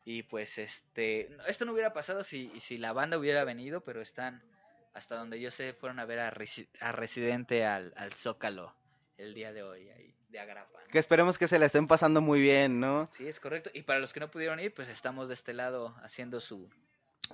Y 0.05 0.23
pues 0.23 0.57
este, 0.57 1.29
esto 1.47 1.65
no 1.65 1.73
hubiera 1.73 1.91
pasado 1.93 2.23
si, 2.23 2.49
si 2.61 2.77
la 2.77 2.93
banda 2.93 3.17
hubiera 3.17 3.43
venido, 3.43 3.81
pero 3.81 4.01
están, 4.01 4.41
hasta 4.93 5.15
donde 5.15 5.39
yo 5.41 5.51
sé, 5.51 5.73
fueron 5.73 5.99
a 5.99 6.05
ver 6.05 6.19
a, 6.19 6.31
Resi- 6.31 6.69
a 6.79 6.93
Residente 6.93 7.65
al, 7.65 7.93
al 7.97 8.13
Zócalo 8.13 8.73
el 9.17 9.33
día 9.33 9.51
de 9.51 9.63
hoy, 9.63 9.89
ahí, 9.89 10.15
de 10.29 10.39
Agrapa. 10.39 10.79
¿no? 10.79 10.87
Que 10.89 10.99
esperemos 10.99 11.37
que 11.37 11.49
se 11.49 11.59
la 11.59 11.65
estén 11.65 11.85
pasando 11.85 12.21
muy 12.21 12.39
bien, 12.41 12.79
¿no? 12.79 13.09
Sí, 13.11 13.27
es 13.27 13.39
correcto. 13.41 13.69
Y 13.73 13.81
para 13.81 13.99
los 13.99 14.13
que 14.13 14.21
no 14.21 14.31
pudieron 14.31 14.61
ir, 14.61 14.73
pues 14.73 14.87
estamos 14.87 15.27
de 15.27 15.33
este 15.33 15.53
lado 15.53 15.93
haciendo 16.01 16.39
su 16.39 16.69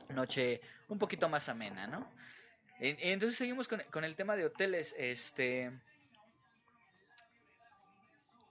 noche 0.10 0.62
un 0.88 0.98
poquito 0.98 1.30
más 1.30 1.48
amena, 1.48 1.86
¿no? 1.86 2.12
Y, 2.80 2.88
y 2.88 3.12
entonces 3.12 3.38
seguimos 3.38 3.68
con, 3.68 3.82
con 3.92 4.04
el 4.04 4.16
tema 4.16 4.36
de 4.36 4.46
hoteles. 4.46 4.94
Este, 4.98 5.72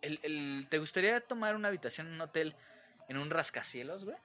el, 0.04 0.20
el- 0.22 0.66
¿te 0.70 0.78
gustaría 0.78 1.20
tomar 1.20 1.56
una 1.56 1.68
habitación 1.68 2.06
en 2.08 2.14
un 2.14 2.20
hotel 2.22 2.54
en 3.08 3.18
un 3.18 3.30
rascacielos, 3.30 4.04
güey? 4.04 4.16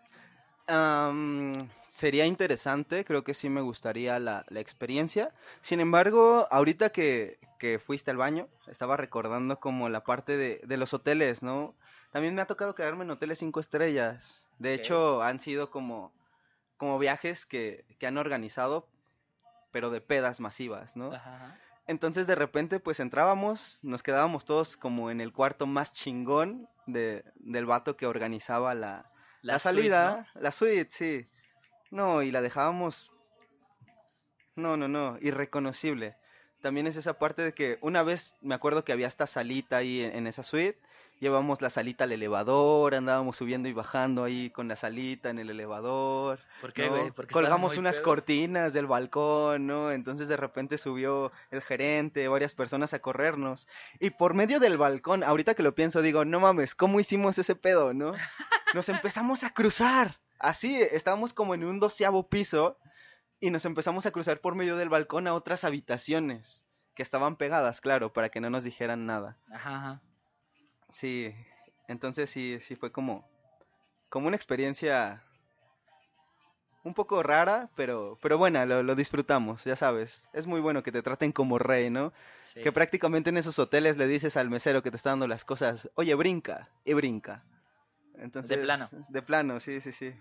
Sería 1.88 2.25
interesante, 2.25 3.03
creo 3.03 3.23
que 3.23 3.34
sí 3.34 3.49
me 3.49 3.61
gustaría 3.61 4.19
la, 4.19 4.45
la 4.49 4.59
experiencia. 4.59 5.32
Sin 5.61 5.80
embargo, 5.80 6.47
ahorita 6.51 6.91
que, 6.91 7.39
que 7.57 7.80
fuiste 7.80 8.11
al 8.11 8.17
baño, 8.17 8.47
estaba 8.67 8.95
recordando 8.95 9.59
como 9.59 9.89
la 9.89 10.03
parte 10.03 10.38
de, 10.38 10.61
de 10.63 10.77
los 10.77 10.93
hoteles, 10.93 11.41
¿no? 11.43 11.73
También 12.11 12.36
me 12.36 12.41
ha 12.41 12.45
tocado 12.47 12.75
quedarme 12.75 13.03
en 13.03 13.11
hoteles 13.11 13.39
cinco 13.39 13.59
estrellas. 13.59 14.45
De 14.59 14.73
hecho, 14.73 15.21
han 15.23 15.39
sido 15.39 15.71
como, 15.71 16.11
como 16.77 16.99
viajes 16.99 17.45
que, 17.45 17.84
que 17.99 18.07
han 18.07 18.17
organizado, 18.17 18.88
pero 19.71 19.89
de 19.89 20.01
pedas 20.01 20.39
masivas, 20.39 20.95
¿no? 20.95 21.13
Ajá. 21.13 21.57
Entonces 21.89 22.27
de 22.27 22.35
repente 22.35 22.79
pues 22.79 22.99
entrábamos, 22.99 23.79
nos 23.81 24.03
quedábamos 24.03 24.45
todos 24.45 24.77
como 24.77 25.09
en 25.09 25.21
el 25.21 25.33
cuarto 25.33 25.65
más 25.65 25.91
chingón 25.91 26.69
de, 26.85 27.23
del 27.37 27.65
vato 27.65 27.97
que 27.97 28.05
organizaba 28.05 28.75
la, 28.75 29.11
la, 29.41 29.57
salida, 29.57 30.27
la 30.35 30.51
suite, 30.51 30.91
sí. 30.91 31.27
No, 31.89 32.21
y 32.21 32.29
la 32.29 32.43
dejábamos. 32.43 33.11
No, 34.55 34.77
no, 34.77 34.87
no, 34.87 35.17
irreconocible. 35.19 36.15
También 36.61 36.85
es 36.85 36.95
esa 36.95 37.17
parte 37.17 37.41
de 37.41 37.53
que 37.55 37.79
una 37.81 38.03
vez 38.03 38.35
me 38.41 38.53
acuerdo 38.53 38.85
que 38.85 38.91
había 38.91 39.07
esta 39.07 39.25
salita 39.25 39.77
ahí 39.77 40.03
en, 40.03 40.15
en 40.15 40.27
esa 40.27 40.43
suite. 40.43 40.79
Llevamos 41.20 41.61
la 41.61 41.70
salita 41.70 42.05
al 42.05 42.13
elevador, 42.13 42.95
andábamos 42.95 43.36
subiendo 43.36 43.67
y 43.67 43.74
bajando 43.74 44.24
ahí 44.24 44.49
con 44.51 44.70
la 44.70 44.78
salita 44.78 45.30
en 45.30 45.39
el 45.39 45.49
elevador. 45.49 46.39
¿Por 46.61 46.72
qué, 46.72 47.11
Colgamos 47.32 47.76
unas 47.76 47.97
pedos. 47.97 48.05
cortinas 48.05 48.74
del 48.74 48.88
balcón, 48.88 49.67
¿no? 49.67 49.91
Entonces 49.91 50.30
de 50.30 50.38
repente 50.38 50.78
subió 50.78 51.34
el 51.51 51.61
gerente, 51.61 52.28
varias 52.30 52.55
personas 52.55 52.93
a 52.93 52.99
corrernos. 52.99 53.67
Y 53.99 54.11
por 54.11 54.34
medio 54.34 54.61
del 54.61 54.78
balcón, 54.78 55.24
ahorita 55.24 55.55
que 55.55 55.63
lo 55.63 55.76
pienso, 55.76 56.01
digo, 56.01 56.24
no 56.24 56.39
mames, 56.39 56.74
¿cómo 56.74 57.01
hicimos 57.01 57.38
ese 57.38 57.55
pedo, 57.55 57.93
no? 57.93 58.13
Nos 58.74 58.88
empezamos 58.88 59.43
a 59.43 59.49
cruzar. 59.49 60.20
Así, 60.39 60.82
estábamos 60.82 61.34
como 61.34 61.53
en 61.53 61.65
un 61.65 61.82
doceavo 61.82 62.30
piso 62.30 62.78
y 63.41 63.51
nos 63.51 63.65
empezamos 63.65 64.05
a 64.05 64.11
cruzar 64.11 64.39
por 64.39 64.55
medio 64.55 64.78
del 64.78 64.89
balcón 64.89 65.28
a 65.28 65.34
otras 65.34 65.63
habitaciones 65.63 66.63
que 66.93 67.03
estaban 67.03 67.36
pegadas, 67.36 67.82
claro, 67.82 68.13
para 68.13 68.30
que 68.30 68.39
no 68.39 68.49
nos 68.49 68.63
dijeran 68.63 69.05
nada. 69.05 69.38
Ajá, 69.51 69.76
ajá. 69.76 70.01
Sí, 70.89 71.33
entonces 71.87 72.29
sí, 72.29 72.59
sí 72.59 72.75
fue 72.75 72.91
como, 72.91 73.27
como 74.09 74.27
una 74.27 74.35
experiencia 74.35 75.23
un 76.83 76.93
poco 76.93 77.21
rara, 77.23 77.69
pero, 77.75 78.17
pero 78.21 78.37
buena, 78.37 78.65
lo, 78.65 78.83
lo 78.83 78.95
disfrutamos, 78.95 79.63
ya 79.65 79.75
sabes. 79.75 80.29
Es 80.33 80.47
muy 80.47 80.61
bueno 80.61 80.81
que 80.81 80.91
te 80.91 81.03
traten 81.03 81.31
como 81.31 81.59
rey, 81.59 81.89
¿no? 81.89 82.13
Sí. 82.53 82.61
Que 82.61 82.71
prácticamente 82.71 83.29
en 83.29 83.37
esos 83.37 83.59
hoteles 83.59 83.97
le 83.97 84.07
dices 84.07 84.37
al 84.37 84.49
mesero 84.49 84.81
que 84.81 84.91
te 84.91 84.97
está 84.97 85.11
dando 85.11 85.27
las 85.27 85.45
cosas, 85.45 85.89
oye, 85.95 86.15
brinca, 86.15 86.69
y 86.85 86.93
brinca. 86.93 87.43
Entonces, 88.17 88.57
plano. 88.59 88.89
De 89.09 89.21
plano, 89.21 89.59
sí, 89.59 89.81
sí, 89.81 89.91
sí. 89.91 90.13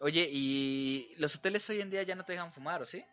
Oye, 0.00 0.28
¿y 0.30 1.14
los 1.18 1.34
hoteles 1.36 1.68
hoy 1.70 1.80
en 1.80 1.90
día 1.90 2.02
ya 2.02 2.14
no 2.14 2.24
te 2.24 2.32
dejan 2.32 2.52
fumar, 2.52 2.82
o 2.82 2.86
sí? 2.86 3.04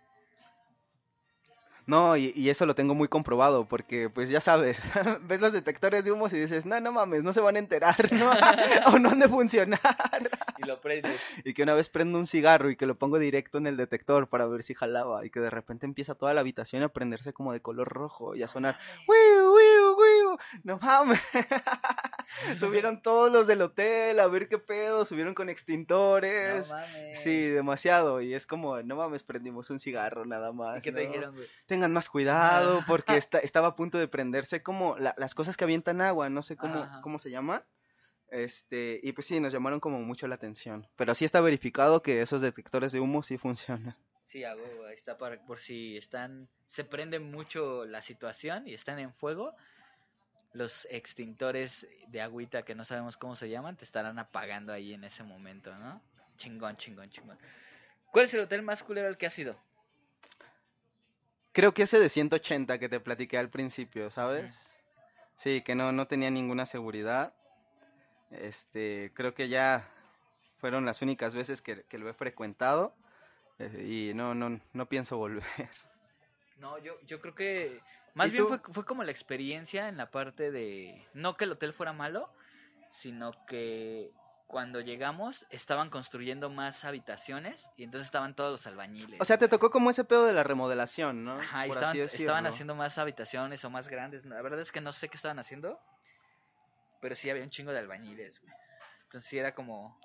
No, 1.90 2.16
y, 2.16 2.32
y 2.36 2.52
eso 2.52 2.68
lo 2.68 2.76
tengo 2.76 2.94
muy 2.94 3.08
comprobado, 3.08 3.66
porque 3.66 4.12
pues 4.12 4.30
ya 4.30 4.42
sabes, 4.42 4.80
ves 5.24 5.42
los 5.42 5.52
detectores 5.52 6.06
de 6.06 6.12
humos 6.12 6.32
y 6.34 6.40
dices, 6.40 6.64
no, 6.68 6.80
no 6.80 6.92
mames, 6.92 7.24
no 7.24 7.34
se 7.34 7.42
van 7.42 7.56
a 7.56 7.60
enterar, 7.60 8.14
¿no? 8.14 8.30
o 8.94 9.00
no 9.00 9.10
han 9.10 9.18
de 9.18 9.28
funcionar. 9.28 9.80
Y 10.60 10.68
lo 10.68 10.80
prendes. 10.80 11.20
Y 11.44 11.56
que 11.56 11.64
una 11.64 11.74
vez 11.74 11.90
prendo 11.90 12.20
un 12.20 12.28
cigarro 12.28 12.70
y 12.70 12.76
que 12.76 12.86
lo 12.86 12.94
pongo 12.94 13.18
directo 13.18 13.58
en 13.58 13.66
el 13.66 13.76
detector 13.76 14.28
para 14.28 14.46
ver 14.46 14.62
si 14.62 14.76
jalaba 14.76 15.26
y 15.26 15.32
que 15.32 15.40
de 15.40 15.50
repente 15.50 15.88
empieza 15.88 16.14
toda 16.14 16.36
la 16.36 16.42
habitación 16.42 16.84
a 16.84 16.90
prenderse 16.90 17.34
como 17.34 17.54
de 17.54 17.62
color 17.62 17.88
rojo 17.88 18.36
y 18.36 18.44
a 18.44 18.48
sonar 18.48 18.78
¡Wiu, 19.08 19.56
wiu, 19.56 19.89
¡No 20.64 20.78
mames! 20.80 21.20
subieron 22.58 23.02
todos 23.02 23.32
los 23.32 23.48
del 23.48 23.62
hotel 23.62 24.20
a 24.20 24.28
ver 24.28 24.48
qué 24.48 24.58
pedo, 24.58 25.06
subieron 25.06 25.34
con 25.34 25.48
No 25.48 25.52
extintores. 25.52 26.70
mames. 26.70 27.20
sí, 27.22 27.48
demasiado. 27.50 28.22
Y 28.22 28.34
es 28.34 28.46
como, 28.46 28.82
no 28.82 28.96
mames, 28.96 29.24
prendimos 29.24 29.70
un 29.70 29.80
cigarro 29.80 30.26
nada 30.26 30.52
más. 30.52 30.78
¿Y 30.80 30.82
qué 30.82 30.92
te 30.92 31.04
¿no? 31.06 31.10
dijeron, 31.12 31.36
güey? 31.36 31.48
Tengan 31.66 31.94
más 31.94 32.10
cuidado 32.10 32.82
porque 32.86 33.18
está, 33.18 33.40
estaba 33.40 33.68
a 33.70 33.76
punto 33.76 33.98
de 33.98 34.08
prenderse 34.08 34.62
como 34.62 34.98
la- 34.98 35.16
las 35.18 35.34
cosas 35.36 35.58
que 35.58 35.64
avientan 35.64 36.02
agua, 36.02 36.30
no 36.30 36.42
sé 36.42 36.56
cómo, 36.56 36.84
Ajá. 36.84 37.02
cómo 37.02 37.20
se 37.20 37.32
llama. 37.32 37.66
Este, 38.32 39.00
y 39.02 39.12
pues 39.14 39.26
sí, 39.26 39.40
nos 39.40 39.52
llamaron 39.52 39.80
como 39.80 40.00
mucho 40.02 40.28
la 40.28 40.36
atención. 40.36 40.88
Pero 40.96 41.16
sí 41.16 41.26
está 41.26 41.42
verificado 41.42 42.04
que 42.04 42.22
esos 42.22 42.42
detectores 42.42 42.92
de 42.92 43.00
humo 43.00 43.24
sí 43.24 43.38
funcionan. 43.38 43.96
Sí, 44.24 44.44
ahí 44.44 44.56
está 44.94 45.18
para, 45.18 45.44
por 45.44 45.58
si 45.58 45.98
están, 45.98 46.48
se 46.68 46.84
prende 46.84 47.18
mucho 47.20 47.86
la 47.86 48.04
situación 48.04 48.68
y 48.68 48.76
están 48.76 49.00
en 49.00 49.12
fuego, 49.16 49.56
los 50.54 50.88
extintores 50.90 51.88
de 52.08 52.22
agüita 52.22 52.64
que 52.64 52.76
no 52.76 52.84
sabemos 52.86 53.18
cómo 53.18 53.36
se 53.36 53.50
llaman 53.50 53.78
te 53.78 53.86
estarán 53.86 54.18
apagando 54.20 54.74
ahí 54.74 54.94
en 54.94 55.04
ese 55.04 55.24
momento, 55.24 55.76
¿no? 55.76 56.02
Chingón, 56.38 56.78
chingón, 56.78 57.10
chingón. 57.10 57.38
¿Cuál 58.12 58.26
es 58.26 58.34
el 58.34 58.42
hotel 58.42 58.62
más 58.64 58.84
culero 58.84 59.08
al 59.08 59.18
que 59.18 59.28
has 59.28 59.38
ido? 59.38 59.56
Creo 61.52 61.74
que 61.74 61.84
ese 61.84 62.00
de 62.00 62.10
180 62.10 62.80
que 62.80 62.90
te 62.90 63.00
platiqué 63.00 63.38
al 63.38 63.50
principio, 63.50 64.10
¿sabes? 64.10 64.78
Sí, 65.36 65.62
que 65.62 65.76
no, 65.76 65.92
no 65.92 66.08
tenía 66.08 66.30
ninguna 66.30 66.66
seguridad. 66.66 67.34
Este, 68.32 69.12
creo 69.14 69.34
que 69.34 69.50
ya 69.50 69.88
fueron 70.60 70.86
las 70.86 71.02
únicas 71.02 71.34
veces 71.36 71.62
que, 71.62 71.84
que 71.84 71.98
lo 71.98 72.10
he 72.10 72.14
frecuentado. 72.14 72.96
eh, 73.60 74.10
y 74.12 74.14
no, 74.14 74.34
no, 74.36 74.60
no 74.74 74.86
pienso 74.88 75.18
volver. 75.18 75.44
No, 76.58 76.78
yo, 76.78 77.00
yo 77.08 77.22
creo 77.22 77.36
que 77.36 77.80
más 78.14 78.30
¿Y 78.30 78.32
bien 78.32 78.48
fue, 78.48 78.60
fue 78.60 78.86
como 78.86 79.04
la 79.04 79.12
experiencia 79.12 79.88
en 79.88 79.98
la 79.98 80.12
parte 80.12 80.52
de, 80.52 81.06
no 81.14 81.36
que 81.38 81.46
el 81.46 81.52
hotel 81.52 81.74
fuera 81.74 81.94
malo, 81.94 82.32
sino 82.92 83.32
que 83.46 84.12
cuando 84.50 84.82
llegamos 84.82 85.46
estaban 85.52 85.92
construyendo 85.92 86.50
más 86.50 86.84
habitaciones 86.84 87.70
y 87.78 87.84
entonces 87.84 88.08
estaban 88.08 88.34
todos 88.34 88.52
los 88.52 88.66
albañiles. 88.66 89.22
O 89.22 89.26
sea, 89.26 89.38
te 89.38 89.48
tocó 89.48 89.70
como 89.70 89.92
ese 89.92 90.04
pedo 90.06 90.26
de 90.26 90.34
la 90.34 90.44
remodelación, 90.44 91.24
¿no? 91.24 91.40
Ajá, 91.40 91.68
Por 91.68 91.78
estaban, 91.78 92.02
así 92.02 92.24
estaban 92.24 92.48
haciendo 92.48 92.74
más 92.74 92.98
habitaciones 92.98 93.64
o 93.64 93.70
más 93.70 93.88
grandes. 93.88 94.26
La 94.26 94.42
verdad 94.42 94.60
es 94.60 94.72
que 94.72 94.82
no 94.82 94.92
sé 94.92 95.08
qué 95.08 95.18
estaban 95.18 95.38
haciendo. 95.38 95.80
Pero 97.00 97.14
sí 97.14 97.30
había 97.30 97.44
un 97.44 97.52
chingo 97.52 97.72
de 97.72 97.78
albañiles, 97.78 98.42
güey. 98.42 98.52
Entonces 99.04 99.30
sí 99.30 99.38
era 99.38 99.54
como. 99.54 100.00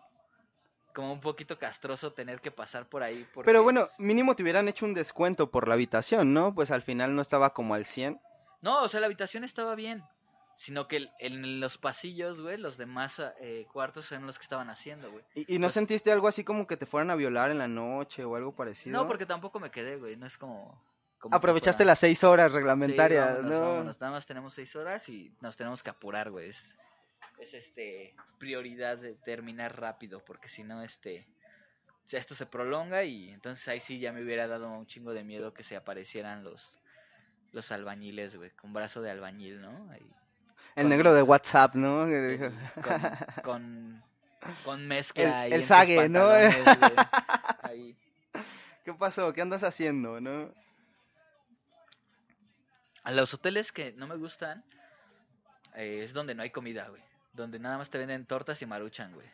Como 0.94 1.12
un 1.12 1.20
poquito 1.20 1.58
castroso 1.58 2.12
tener 2.12 2.40
que 2.40 2.50
pasar 2.52 2.86
por 2.88 3.02
ahí. 3.02 3.26
porque, 3.34 3.46
Pero 3.46 3.62
bueno, 3.64 3.86
mínimo 3.98 4.36
te 4.36 4.42
hubieran 4.44 4.68
hecho 4.68 4.86
un 4.86 4.94
descuento 4.94 5.50
por 5.50 5.66
la 5.68 5.74
habitación, 5.74 6.32
¿no? 6.32 6.54
Pues 6.54 6.70
al 6.70 6.82
final 6.82 7.14
no 7.16 7.20
estaba 7.22 7.52
como 7.52 7.74
al 7.74 7.84
100. 7.84 8.20
No, 8.62 8.82
o 8.82 8.88
sea, 8.88 9.00
la 9.00 9.06
habitación 9.06 9.42
estaba 9.44 9.74
bien. 9.74 10.04
Sino 10.56 10.86
que 10.86 11.08
en 11.18 11.58
los 11.58 11.78
pasillos, 11.78 12.40
güey, 12.40 12.58
los 12.58 12.76
demás 12.76 13.20
eh, 13.40 13.66
cuartos 13.72 14.12
eran 14.12 14.24
los 14.24 14.38
que 14.38 14.44
estaban 14.44 14.70
haciendo, 14.70 15.10
güey. 15.10 15.24
¿Y, 15.34 15.56
y 15.56 15.58
no 15.58 15.64
Pues- 15.66 15.74
sentiste 15.74 16.12
algo 16.12 16.28
así 16.28 16.44
como 16.44 16.68
que 16.68 16.76
te 16.76 16.86
fueran 16.86 17.10
a 17.10 17.16
violar 17.16 17.50
en 17.50 17.58
la 17.58 17.66
noche 17.66 18.24
o 18.24 18.36
algo 18.36 18.52
parecido? 18.54 18.96
No, 18.96 19.08
porque 19.08 19.26
tampoco 19.26 19.58
me 19.58 19.72
quedé, 19.72 19.96
güey. 19.96 20.14
No 20.16 20.26
es 20.26 20.38
como. 20.38 20.80
Aprovechaste 21.32 21.84
las 21.84 21.98
seis 21.98 22.22
horas 22.22 22.52
Sí, 22.52 22.56
reglamentarias, 22.58 23.36
vámonos, 23.38 23.50
¿no? 23.50 23.60
vámonos. 23.60 24.00
Nada 24.00 24.12
más 24.12 24.26
tenemos 24.26 24.54
seis 24.54 24.76
horas 24.76 25.08
y 25.08 25.32
nos 25.40 25.56
tenemos 25.56 25.82
que 25.82 25.90
apurar, 25.90 26.30
güey. 26.30 26.50
Es, 26.50 26.76
es 27.44 27.54
este 27.54 28.14
prioridad 28.38 28.98
de 28.98 29.14
terminar 29.14 29.78
rápido, 29.80 30.24
porque 30.24 30.48
si 30.48 30.64
no, 30.64 30.82
este, 30.82 31.26
o 32.04 32.08
sea, 32.08 32.18
esto 32.18 32.34
se 32.34 32.46
prolonga 32.46 33.04
y 33.04 33.30
entonces 33.30 33.66
ahí 33.68 33.80
sí 33.80 33.98
ya 34.00 34.12
me 34.12 34.22
hubiera 34.22 34.48
dado 34.48 34.70
un 34.70 34.86
chingo 34.86 35.12
de 35.12 35.24
miedo 35.24 35.54
que 35.54 35.62
se 35.62 35.76
aparecieran 35.76 36.42
los 36.42 36.78
los 37.52 37.70
albañiles, 37.70 38.34
güey, 38.34 38.50
con 38.50 38.72
brazo 38.72 39.00
de 39.00 39.12
albañil, 39.12 39.60
¿no? 39.60 39.88
Ahí, 39.92 40.04
El 40.74 40.88
negro 40.88 41.14
de 41.14 41.22
WhatsApp, 41.22 41.76
¿no? 41.76 42.04
Con, 43.44 44.02
con, 44.40 44.54
con 44.64 44.88
mezcla 44.88 45.46
el 45.46 45.60
tus 45.60 45.66
sague, 45.66 46.08
¿no? 46.08 46.28
Ahí. 47.62 47.96
¿Qué 48.84 48.92
pasó? 48.92 49.32
¿Qué 49.32 49.40
andas 49.40 49.62
haciendo, 49.62 50.20
no? 50.20 50.52
A 53.04 53.12
los 53.12 53.32
hoteles 53.32 53.70
que 53.70 53.92
no 53.92 54.08
me 54.08 54.16
gustan 54.16 54.64
eh, 55.74 56.02
es 56.04 56.12
donde 56.12 56.34
no 56.34 56.42
hay 56.42 56.50
comida, 56.50 56.88
güey. 56.88 57.02
Donde 57.34 57.58
nada 57.58 57.78
más 57.78 57.90
te 57.90 57.98
venden 57.98 58.24
tortas 58.26 58.60
y 58.62 58.66
maruchan, 58.66 59.12
güey. 59.12 59.26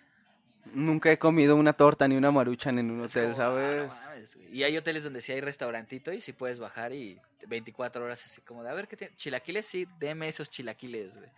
Nunca 0.74 1.10
he 1.10 1.18
comido 1.18 1.56
una 1.56 1.72
torta 1.72 2.06
ni 2.06 2.16
una 2.16 2.30
maruchan 2.30 2.78
en 2.78 2.90
un 2.90 3.04
hotel, 3.04 3.30
ah, 3.30 3.34
no 3.34 3.34
¿sabes? 3.34 3.88
mames, 3.88 4.36
y 4.52 4.62
hay 4.62 4.76
hoteles 4.76 5.02
donde 5.04 5.22
sí 5.22 5.32
hay 5.32 5.40
restaurantito 5.40 6.12
y 6.12 6.20
sí 6.20 6.32
puedes 6.32 6.58
bajar 6.58 6.92
y 6.92 7.18
24 7.48 8.04
horas 8.04 8.24
así 8.26 8.40
como 8.42 8.62
de, 8.62 8.70
a 8.70 8.74
ver 8.74 8.86
qué 8.86 8.96
tiene. 8.96 9.14
Chilaquiles, 9.16 9.66
sí, 9.66 9.86
deme 9.98 10.28
esos 10.28 10.50
chilaquiles, 10.50 11.16
güey. 11.16 11.30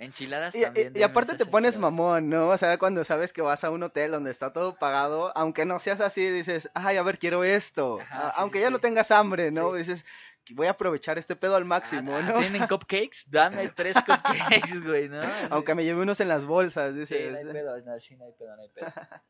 Enchiladas 0.00 0.54
Y, 0.54 0.62
también. 0.62 0.92
y- 0.96 1.02
aparte 1.02 1.36
te 1.36 1.46
pones 1.46 1.78
mamón, 1.78 2.28
¿no? 2.28 2.48
O 2.48 2.58
sea, 2.58 2.78
cuando 2.78 3.04
sabes 3.04 3.32
que 3.32 3.42
vas 3.42 3.62
a 3.62 3.70
un 3.70 3.82
hotel 3.84 4.10
donde 4.10 4.32
está 4.32 4.52
todo 4.52 4.74
pagado, 4.76 5.32
aunque 5.36 5.64
no 5.64 5.78
seas 5.78 6.00
así, 6.00 6.26
dices, 6.28 6.68
ay, 6.74 6.96
a 6.96 7.02
ver, 7.04 7.18
quiero 7.18 7.44
esto. 7.44 8.00
Ajá, 8.00 8.26
A- 8.28 8.30
sí, 8.30 8.36
aunque 8.40 8.58
sí, 8.58 8.62
ya 8.62 8.66
sí. 8.68 8.72
no 8.72 8.80
tengas 8.80 9.10
hambre, 9.12 9.50
¿no? 9.52 9.72
Dices, 9.74 10.04
voy 10.50 10.66
a 10.66 10.70
aprovechar 10.70 11.16
este 11.18 11.36
pedo 11.36 11.56
al 11.56 11.62
Ah, 11.62 11.66
máximo, 11.66 12.16
ah, 12.16 12.22
¿no? 12.22 12.38
¿Tienen 12.40 12.66
cupcakes? 12.66 13.24
Dame 13.26 13.68
tres 13.76 13.96
cupcakes, 13.96 14.80
güey, 14.82 15.08
¿no? 15.08 15.20
Aunque 15.50 15.74
me 15.74 15.84
lleve 15.84 16.02
unos 16.02 16.20
en 16.20 16.28
las 16.28 16.44
bolsas, 16.44 16.92
Sí, 16.94 17.00
dices. 17.00 17.32
no 17.32 17.38
hay 17.38 17.44
pedo, 17.44 17.80
no, 17.80 18.00
sí, 18.00 18.16
no 18.16 18.24
hay 18.24 18.32
pedo, 18.32 18.56
no 18.56 18.62
hay 18.62 18.68
pedo. 18.68 18.92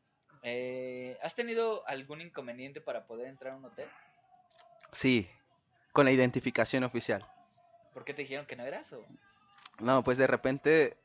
Eh, 0.47 1.17
¿Has 1.23 1.33
tenido 1.33 1.87
algún 1.87 2.21
inconveniente 2.21 2.79
para 2.79 3.07
poder 3.07 3.27
entrar 3.29 3.53
a 3.53 3.57
un 3.57 3.65
hotel? 3.65 3.87
Sí, 4.91 5.27
con 5.91 6.05
la 6.05 6.11
identificación 6.11 6.83
oficial. 6.83 7.25
¿Por 7.95 8.05
qué 8.05 8.13
te 8.13 8.21
dijeron 8.21 8.45
que 8.45 8.55
no 8.55 8.63
eras? 8.63 8.93
O... 8.93 9.03
No, 9.79 10.03
pues 10.03 10.19
de 10.19 10.27
repente 10.27 10.97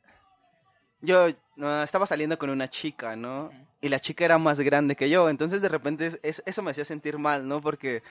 yo 1.00 1.28
estaba 1.82 2.06
saliendo 2.06 2.38
con 2.38 2.50
una 2.50 2.68
chica, 2.68 3.16
¿no? 3.16 3.50
Y 3.80 3.88
la 3.88 3.98
chica 3.98 4.26
era 4.26 4.36
más 4.36 4.60
grande 4.60 4.94
que 4.94 5.08
yo, 5.08 5.30
entonces 5.30 5.62
de 5.62 5.70
repente 5.70 6.06
es- 6.08 6.20
es- 6.22 6.42
eso 6.44 6.62
me 6.62 6.72
hacía 6.72 6.84
sentir 6.84 7.16
mal, 7.16 7.48
¿no? 7.48 7.62
Porque 7.62 8.02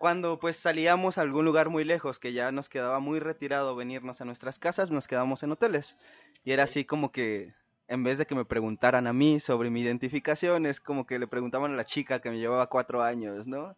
cuando 0.00 0.40
pues 0.40 0.56
salíamos 0.56 1.18
a 1.18 1.22
algún 1.22 1.44
lugar 1.44 1.68
muy 1.68 1.84
lejos, 1.84 2.18
que 2.18 2.32
ya 2.32 2.52
nos 2.52 2.70
quedaba 2.70 3.00
muy 3.00 3.20
retirado 3.20 3.76
venirnos 3.76 4.20
a 4.22 4.24
nuestras 4.24 4.58
casas, 4.58 4.90
nos 4.90 5.06
quedamos 5.06 5.44
en 5.44 5.52
hoteles. 5.52 5.96
Y 6.42 6.52
era 6.52 6.64
así 6.64 6.86
como 6.86 7.12
que 7.12 7.54
en 7.86 8.02
vez 8.02 8.18
de 8.18 8.26
que 8.26 8.34
me 8.34 8.46
preguntaran 8.46 9.06
a 9.06 9.12
mí 9.12 9.40
sobre 9.40 9.70
mi 9.70 9.82
identificación, 9.82 10.64
es 10.66 10.80
como 10.80 11.06
que 11.06 11.18
le 11.18 11.26
preguntaban 11.28 11.72
a 11.72 11.76
la 11.76 11.84
chica 11.84 12.20
que 12.20 12.30
me 12.30 12.38
llevaba 12.38 12.68
cuatro 12.68 13.02
años, 13.02 13.46
¿no? 13.46 13.76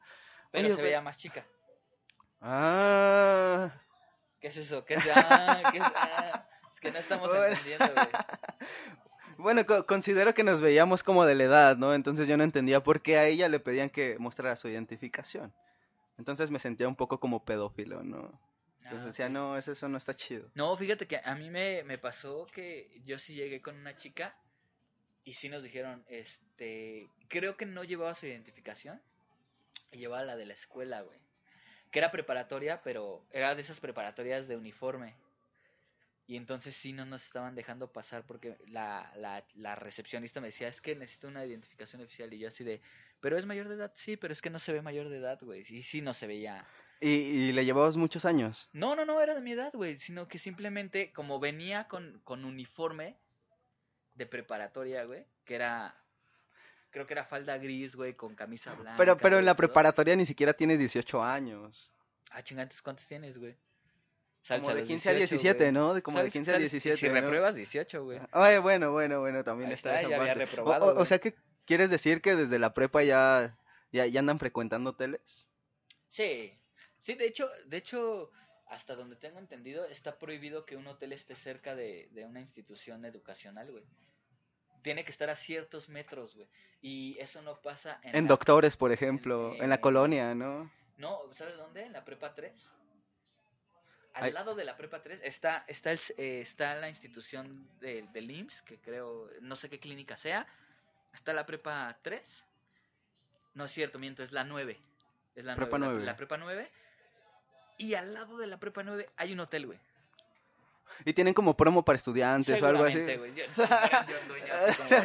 Pero 0.53 0.67
Oye, 0.67 0.77
se 0.77 0.83
veía 0.83 1.01
más 1.03 1.17
chica. 1.19 1.45
Ah, 2.41 3.73
¿Qué 4.41 4.49
es 4.49 4.57
eso? 4.57 4.85
¿Qué 4.85 4.95
es? 4.95 5.05
Ah, 5.15 5.63
¿qué 5.73 5.79
es? 5.79 5.85
Ah, 5.85 6.47
es 6.73 6.81
que 6.81 6.91
no 6.93 6.99
estamos 6.99 7.31
Bueno. 7.31 7.47
entendiendo, 7.47 7.93
güey. 7.93 8.09
Bueno, 9.39 9.65
co- 9.67 9.87
considero 9.87 10.35
que 10.35 10.45
nos 10.45 10.61
veíamos 10.61 11.03
como 11.03 11.25
de 11.25 11.35
la 11.35 11.45
edad, 11.45 11.77
¿no? 11.77 11.95
Entonces 11.95 12.29
yo 12.29 12.37
no 12.37 12.45
entendía 12.45 12.83
por 12.83 13.01
qué 13.03 13.19
a 13.19 13.27
ella 13.27 13.49
le 13.49 13.61
pedían 13.61 13.91
que 13.91 14.17
mostrara 14.19 14.57
su 14.57 14.69
identificación. 14.69 15.53
Entonces 16.19 16.51
me 16.51 16.59
sentía 16.59 16.89
un 16.89 16.97
poco 16.97 17.21
como 17.21 17.45
pedófilo, 17.45 18.03
¿no? 18.03 18.41
Entonces 18.83 19.07
Ah, 19.07 19.07
decía, 19.07 19.29
ok. 19.29 19.31
no, 19.31 19.57
eso, 19.59 19.73
eso 19.73 19.89
no 19.89 19.99
está 19.99 20.15
chido. 20.15 20.51
No, 20.55 20.77
fíjate 20.77 21.07
que 21.07 21.19
a 21.25 21.35
mí 21.35 21.51
me, 21.51 21.83
me 21.85 21.99
pasó 21.99 22.47
que 22.53 23.01
yo 23.05 23.19
sí 23.19 23.35
llegué 23.35 23.61
con 23.63 23.77
una 23.77 23.97
chica 23.97 24.37
y 25.25 25.35
sí 25.35 25.49
nos 25.49 25.63
dijeron, 25.63 26.05
este, 26.09 27.09
creo 27.29 27.57
que 27.57 27.67
no 27.67 27.85
llevaba 27.85 28.15
su 28.15 28.27
identificación, 28.27 29.01
y 29.93 29.99
llevaba 29.99 30.25
la 30.25 30.37
de 30.37 30.47
la 30.47 30.55
escuela, 30.55 31.03
güey. 31.03 31.19
Que 31.91 31.99
era 32.01 32.11
preparatoria, 32.11 32.83
pero 32.83 33.27
era 33.33 33.55
de 33.55 33.63
esas 33.63 33.81
preparatorias 33.81 34.49
de 34.49 34.57
uniforme. 34.57 35.15
Y 36.27 36.37
entonces 36.37 36.77
sí 36.77 36.93
no 36.93 37.05
nos 37.05 37.25
estaban 37.25 37.55
dejando 37.55 37.93
pasar 37.93 38.25
porque 38.27 38.57
la, 38.67 39.13
la, 39.17 39.45
la 39.57 39.75
recepcionista 39.75 40.41
me 40.41 40.49
decía, 40.49 40.69
es 40.69 40.81
que 40.81 40.95
necesito 40.95 41.29
una 41.29 41.45
identificación 41.45 42.03
oficial. 42.03 42.33
Y 42.33 42.39
yo 42.39 42.49
así 42.49 42.65
de, 42.65 42.81
pero 43.23 43.39
es 43.39 43.47
mayor 43.47 43.69
de 43.69 43.77
edad, 43.77 43.93
sí, 43.95 44.17
pero 44.17 44.33
es 44.33 44.43
que 44.43 44.51
no 44.51 44.59
se 44.59 44.73
ve 44.73 44.83
mayor 44.83 45.09
de 45.09 45.19
edad, 45.19 45.39
güey. 45.41 45.65
Y 45.69 45.85
sí 45.85 46.01
no 46.01 46.13
se 46.13 46.27
veía. 46.27 46.67
Y, 47.01 47.09
y 47.09 47.53
le 47.53 47.65
llevabas 47.65 47.97
muchos 47.97 48.25
años. 48.25 48.69
No, 48.73 48.97
no, 48.97 49.05
no 49.05 49.21
era 49.21 49.35
de 49.35 49.41
mi 49.41 49.53
edad, 49.53 49.71
güey, 49.73 49.99
sino 50.01 50.27
que 50.27 50.41
simplemente 50.41 51.13
como 51.13 51.39
venía 51.39 51.87
con, 51.87 52.21
con 52.25 52.45
uniforme 52.45 53.17
de 54.17 54.27
preparatoria, 54.27 55.05
güey, 55.05 55.25
que 55.45 55.55
era, 55.55 55.95
creo 56.91 57.07
que 57.07 57.15
era 57.15 57.25
falda 57.25 57.57
gris, 57.59 57.95
güey, 57.95 58.15
con 58.15 58.35
camisa 58.35 58.75
blanca. 58.75 58.97
Pero, 58.97 59.17
pero 59.17 59.39
en 59.39 59.45
la 59.45 59.53
todo. 59.53 59.69
preparatoria 59.69 60.17
ni 60.17 60.27
siquiera 60.27 60.53
tienes 60.53 60.81
18 60.81 61.23
años. 61.23 61.93
Ah, 62.33 62.43
chingantes, 62.43 62.83
¿cuántos 62.83 63.07
tienes, 63.07 63.39
güey? 63.39 63.55
Sales 64.43 64.63
Como 64.63 64.75
de 64.75 64.81
los 64.81 64.89
15 64.89 65.09
a 65.09 65.13
18, 65.13 65.31
17, 65.35 65.59
güey. 65.59 65.73
¿no? 65.73 65.95
De 65.95 66.03
como 66.03 66.19
de 66.19 66.25
Sales- 66.25 66.33
15 66.33 66.51
a 66.51 66.55
sales- 66.55 66.73
17. 66.73 66.97
Si 66.97 67.07
¿no? 67.07 67.15
repruebas, 67.15 67.55
18, 67.55 68.03
güey. 68.05 68.19
Ay, 68.33 68.59
bueno, 68.59 68.91
bueno, 68.91 69.21
bueno, 69.21 69.45
también 69.45 69.69
Ahí 69.69 69.75
está, 69.77 69.91
está, 69.91 70.01
esa 70.01 70.11
ya 70.11 70.17
había 70.21 70.33
parte. 70.35 70.47
Reprobado, 70.47 70.99
o, 70.99 71.07
sea 71.07 71.21
que 71.21 71.37
quieres 71.67 71.91
decir 71.91 72.21
que 72.21 72.35
desde 72.37 72.59
la 72.59 72.75
prepa 72.75 73.03
ya, 73.03 73.59
ya, 73.93 74.07
ya 74.07 74.21
andan 74.21 74.39
frecuentando 74.39 74.91
hoteles. 74.91 75.49
Sí, 76.09 76.53
sí, 77.01 77.15
de 77.15 77.27
hecho, 77.27 77.51
de 77.67 77.77
hecho, 77.79 78.31
hasta 78.67 78.95
donde 78.95 79.17
tengo 79.17 79.39
entendido, 79.39 79.85
está 79.87 80.19
prohibido 80.19 80.65
que 80.67 80.77
un 80.77 80.87
hotel 80.87 81.13
esté 81.13 81.35
cerca 81.37 81.75
de, 81.75 82.09
de 82.13 82.25
una 82.25 82.41
institución 82.41 83.05
educacional, 83.05 83.71
güey. 83.71 83.85
Tiene 84.83 85.05
que 85.05 85.13
estar 85.13 85.31
a 85.31 85.37
ciertos 85.37 85.89
metros, 85.89 86.35
güey. 86.35 86.49
Y 86.81 87.17
eso 87.21 87.41
no 87.43 87.61
pasa 87.63 88.01
en, 88.03 88.17
En 88.17 88.25
la- 88.25 88.29
doctores, 88.31 88.77
por 88.77 88.91
ejemplo, 88.93 89.55
en 89.63 89.69
la 89.69 89.77
en- 89.77 89.81
colonia, 89.81 90.35
¿no? 90.35 90.71
No, 90.99 91.21
¿sabes 91.35 91.57
dónde? 91.57 91.85
En 91.85 91.93
la 91.93 92.05
prepa 92.05 92.35
3. 92.35 92.53
Al 94.15 94.25
Ay. 94.25 94.33
lado 94.33 94.55
de 94.55 94.65
la 94.65 94.77
prepa 94.77 95.03
3 95.03 95.21
está, 95.25 95.65
está, 95.69 95.91
el, 95.93 96.01
eh, 96.19 96.41
está 96.43 96.75
la 96.75 96.89
institución 96.89 97.67
de- 97.81 98.03
del 98.13 98.31
IMSS, 98.31 98.63
que 98.63 98.79
creo, 98.79 99.31
no 99.41 99.57
sé 99.57 99.71
qué 99.71 99.79
clínica 99.81 100.17
sea. 100.17 100.47
Está 101.13 101.33
la 101.33 101.47
prepa 101.47 101.97
3. 102.03 102.45
No 103.55 103.65
es 103.65 103.73
cierto, 103.73 103.99
miento, 103.99 104.23
es 104.23 104.33
la 104.33 104.45
9. 104.45 104.79
Es 105.35 105.45
la 105.45 105.57
Prepa 105.57 105.79
9. 105.79 105.87
La, 105.87 105.95
9. 105.95 106.07
la 106.07 106.17
prepa 106.17 106.37
9. 106.39 106.71
Y 107.79 107.95
al 107.95 108.15
lado 108.15 108.39
de 108.39 108.47
la 108.47 108.59
prepa 108.59 108.83
9 108.83 109.09
hay 109.17 109.33
un 109.33 109.41
hotel, 109.41 109.67
güey. 109.67 109.79
Y 111.05 111.13
tienen 111.15 111.35
como 111.35 111.57
promo 111.57 111.85
para 111.85 111.97
estudiantes 111.97 112.61
o 112.63 112.67
algo 112.67 112.85
así. 112.85 113.01
Güey. 113.01 113.35
Yo, 113.35 113.45
fuera 113.55 114.07
yo, 114.07 114.15
dueño, 114.29 114.55
así 114.55 114.77
como 114.77 114.89
de, 114.91 114.97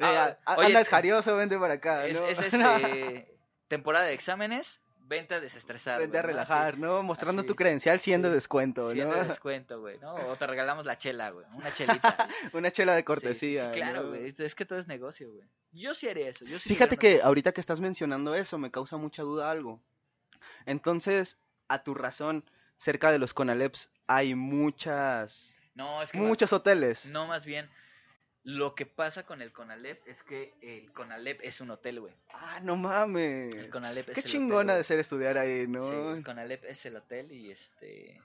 ah, 0.00 0.36
"Ah, 0.44 0.56
oye, 0.58 0.66
andas 0.66 0.88
jarioso, 0.88 1.36
vente 1.36 1.56
para 1.58 1.74
acá, 1.74 2.06
es, 2.06 2.20
¿no? 2.20 2.26
es, 2.26 2.38
este, 2.42 3.38
temporada 3.68 4.06
de 4.06 4.14
exámenes, 4.14 4.80
vente 5.10 5.34
a 5.34 5.40
desestresar. 5.40 5.98
Vente 6.00 6.16
a 6.16 6.22
relajar, 6.22 6.72
Así. 6.74 6.80
¿no? 6.80 7.02
Mostrando 7.02 7.40
así. 7.40 7.48
tu 7.48 7.54
credencial 7.56 8.00
100 8.00 8.22
de 8.22 8.30
descuento, 8.30 8.92
Cien 8.92 9.08
¿no? 9.08 9.14
de 9.16 9.24
descuento, 9.24 9.80
güey, 9.80 9.98
¿no? 9.98 10.14
O 10.14 10.36
te 10.36 10.46
regalamos 10.46 10.86
la 10.86 10.96
chela, 10.96 11.30
güey. 11.30 11.44
Una 11.52 11.74
chelita. 11.74 12.28
Una 12.54 12.70
chela 12.70 12.92
de 12.94 13.00
Sí, 13.00 13.02
sí, 13.02 13.06
cortesía. 13.06 13.72
Sí, 13.72 13.80
claro, 13.80 14.04
¿no? 14.04 14.08
güey. 14.10 14.34
Es 14.38 14.54
que 14.54 14.64
todo 14.64 14.78
es 14.78 14.86
negocio, 14.86 15.30
güey. 15.30 15.46
Yo 15.72 15.92
sí 15.94 16.08
haría 16.08 16.28
eso. 16.28 16.44
Yo 16.46 16.58
sí 16.58 16.68
Fíjate 16.68 16.96
que 16.96 17.20
ahorita 17.22 17.52
que 17.52 17.60
estás 17.60 17.80
mencionando 17.80 18.34
eso 18.34 18.56
me 18.56 18.70
causa 18.70 18.96
mucha 18.96 19.22
duda 19.22 19.50
algo. 19.50 19.82
Entonces, 20.64 21.38
a 21.68 21.82
tu 21.82 21.94
razón, 21.94 22.48
cerca 22.78 23.12
de 23.12 23.18
los 23.18 23.34
Conaleps 23.34 23.90
hay 24.06 24.34
muchas, 24.34 25.54
No, 25.74 26.02
es 26.02 26.12
que. 26.12 26.18
muchos 26.18 26.52
hoteles. 26.52 27.06
No, 27.06 27.26
más 27.26 27.44
bien. 27.44 27.68
Lo 28.42 28.74
que 28.74 28.86
pasa 28.86 29.24
con 29.26 29.42
el 29.42 29.52
Conalep 29.52 30.06
es 30.08 30.22
que 30.22 30.54
el 30.62 30.90
Conalep 30.92 31.40
es 31.42 31.60
un 31.60 31.70
hotel, 31.70 32.00
güey. 32.00 32.14
Ah, 32.32 32.58
no 32.62 32.74
mames. 32.76 33.54
El 33.54 33.68
Conalep 33.70 34.08
es 34.08 34.14
Qué 34.14 34.20
el 34.20 34.26
hotel, 34.26 34.32
chingona 34.32 34.74
de 34.76 34.84
ser 34.84 34.98
estudiar 34.98 35.36
ahí, 35.36 35.66
Sí, 35.66 35.70
¿no? 35.70 36.14
el 36.14 36.24
Conalep 36.24 36.64
es 36.64 36.84
el 36.86 36.96
hotel 36.96 37.30
y 37.32 37.50
este... 37.50 38.20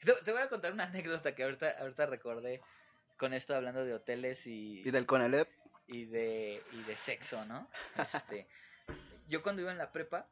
Te, 0.00 0.12
te 0.24 0.30
voy 0.32 0.42
a 0.42 0.48
contar 0.48 0.72
una 0.72 0.84
anécdota 0.84 1.34
que 1.34 1.42
ahorita, 1.42 1.70
ahorita 1.80 2.06
recordé 2.06 2.60
con 3.16 3.34
esto 3.34 3.56
hablando 3.56 3.84
de 3.84 3.94
hoteles 3.94 4.46
y, 4.46 4.80
Y 4.86 4.90
del 4.92 5.06
Conalep. 5.06 5.48
y, 5.88 6.04
de, 6.04 6.62
y 6.70 6.82
de 6.84 6.96
sexo, 6.96 7.44
¿no? 7.46 7.68
Este, 7.96 8.46
yo 9.28 9.42
cuando 9.42 9.60
iba 9.62 9.72
en 9.72 9.78
la 9.78 9.90
prepa 9.90 10.28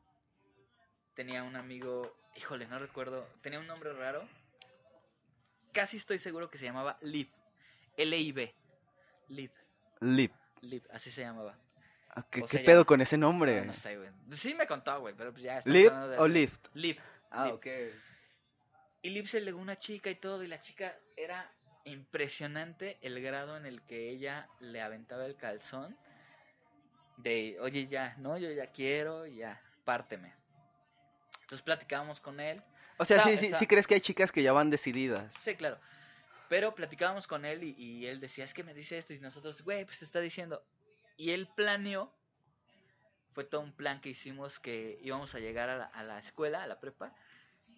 tenía 1.15 1.43
un 1.43 1.57
amigo, 1.57 2.17
híjole, 2.37 2.69
no 2.69 2.79
recuerdo, 2.79 3.27
tenía 3.43 3.59
un 3.59 3.67
nombre 3.67 3.93
raro. 3.93 4.29
Casi 5.73 5.97
estoy 5.97 6.19
seguro 6.21 6.49
que 6.49 6.59
se 6.59 6.65
llamaba 6.65 6.97
Lib. 7.01 7.29
L-I-B. 7.97 8.55
Lib. 9.29 9.51
Lip. 10.01 10.33
Lib, 10.61 10.83
así 10.93 11.11
se 11.11 11.23
llamaba. 11.23 11.57
Ah, 12.11 12.25
¿Qué, 12.31 12.43
pedo 12.61 12.87
con 12.87 13.01
ese 13.01 13.19
nombre? 13.19 13.61
No, 13.61 13.67
no 13.67 13.73
sé, 13.75 13.97
güey. 13.97 14.09
Sí 14.33 14.55
me 14.55 14.67
contó, 14.67 14.99
güey, 15.01 15.15
pero 15.15 15.33
pues 15.33 15.43
ya. 15.45 15.59
estamos 15.59 15.79
¿Lip 15.79 15.93
de 15.93 16.19
o 16.19 16.29
lift? 16.29 16.67
Lib. 16.75 16.99
Ah, 17.31 17.47
Lib. 17.47 17.55
ok. 17.55 17.67
Y 19.03 19.11
Liv 19.11 19.29
se 19.29 19.41
legó 19.41 19.59
una 19.59 19.79
chica 19.79 20.11
y 20.11 20.17
todo, 20.17 20.43
y 20.43 20.49
la 20.49 20.61
chica 20.61 20.97
era 21.17 21.51
impresionante 21.85 22.99
el 23.03 23.23
grado 23.23 23.57
en 23.57 23.67
el 23.67 23.83
que 23.83 24.11
ella 24.11 24.49
le 24.61 24.81
aventaba 24.83 25.27
el 25.27 25.37
calzón 25.37 25.97
de, 27.19 27.57
oye, 27.61 27.87
ya, 27.87 28.15
no, 28.19 28.37
yo 28.39 28.51
ya 28.51 28.67
quiero, 28.73 29.27
ya, 29.27 29.61
párteme. 29.85 30.33
Entonces 31.43 31.63
platicábamos 31.63 32.21
con 32.21 32.41
él. 32.41 32.63
O 32.99 33.05
sea, 33.05 33.19
Está- 33.19 33.31
sí, 33.31 33.37
sí, 33.37 33.47
está- 33.47 33.59
sí 33.59 33.67
crees 33.67 33.87
que 33.87 33.95
hay 33.95 34.01
chicas 34.01 34.33
que 34.33 34.43
ya 34.43 34.53
van 34.53 34.71
decididas. 34.71 35.33
Sí, 35.43 35.55
claro. 35.55 35.79
Pero 36.49 36.75
platicábamos 36.75 37.27
con 37.27 37.45
él 37.45 37.65
y, 37.65 37.75
y 37.77 38.07
él 38.07 38.21
decía, 38.21 38.45
es 38.45 38.55
que 38.55 38.63
me 38.63 38.75
dice 38.75 38.99
esto 38.99 39.13
y 39.13 39.19
nosotros, 39.19 39.63
güey, 39.63 39.85
pues 39.85 39.99
te 39.99 40.05
está 40.05 40.21
diciendo. 40.21 40.63
Y 41.17 41.31
él 41.31 41.49
planeó, 41.57 42.13
fue 43.33 43.45
todo 43.45 43.61
un 43.61 43.73
plan 43.73 44.01
que 44.01 44.11
hicimos 44.11 44.61
que 44.61 44.99
íbamos 45.03 45.35
a 45.35 45.39
llegar 45.39 45.69
a 45.69 45.77
la, 45.77 45.85
a 45.87 46.05
la 46.05 46.19
escuela, 46.19 46.63
a 46.63 46.67
la 46.67 46.79
prepa. 46.79 47.15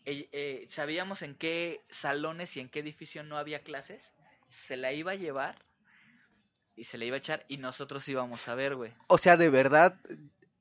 Eh, 0.05 0.29
eh, 0.33 0.67
sabíamos 0.69 1.23
en 1.23 1.35
qué 1.35 1.85
salones 1.91 2.57
y 2.57 2.61
en 2.61 2.69
qué 2.69 2.81
edificio 2.81 3.23
no 3.23 3.39
había 3.39 3.63
clases. 3.63 4.13
Se 4.49 4.77
la 4.77 4.93
iba 4.93 5.13
a 5.13 5.17
llevar 5.17 5.57
y 6.77 6.85
se 6.85 6.97
la 6.97 7.05
iba 7.05 7.17
a 7.17 7.19
echar 7.19 7.45
y 7.49 7.59
nosotros 7.59 8.09
íbamos 8.09 8.47
a 8.49 8.55
ver, 8.55 8.77
güey. 8.77 8.93
O 9.09 9.19
sea, 9.19 9.37
de 9.37 9.51
verdad, 9.51 9.99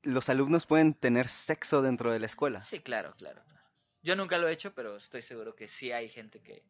los 0.02 0.28
alumnos 0.28 0.66
pueden 0.66 0.94
tener 0.94 1.28
sexo 1.28 1.80
dentro 1.80 2.12
de 2.12 2.18
la 2.18 2.26
escuela. 2.26 2.60
Sí, 2.60 2.80
claro, 2.80 3.14
claro, 3.16 3.42
claro. 3.44 3.66
Yo 4.02 4.16
nunca 4.16 4.38
lo 4.38 4.48
he 4.48 4.52
hecho, 4.52 4.74
pero 4.74 4.96
estoy 4.96 5.22
seguro 5.22 5.54
que 5.54 5.68
sí 5.68 5.92
hay 5.92 6.08
gente 6.08 6.40
que, 6.40 6.62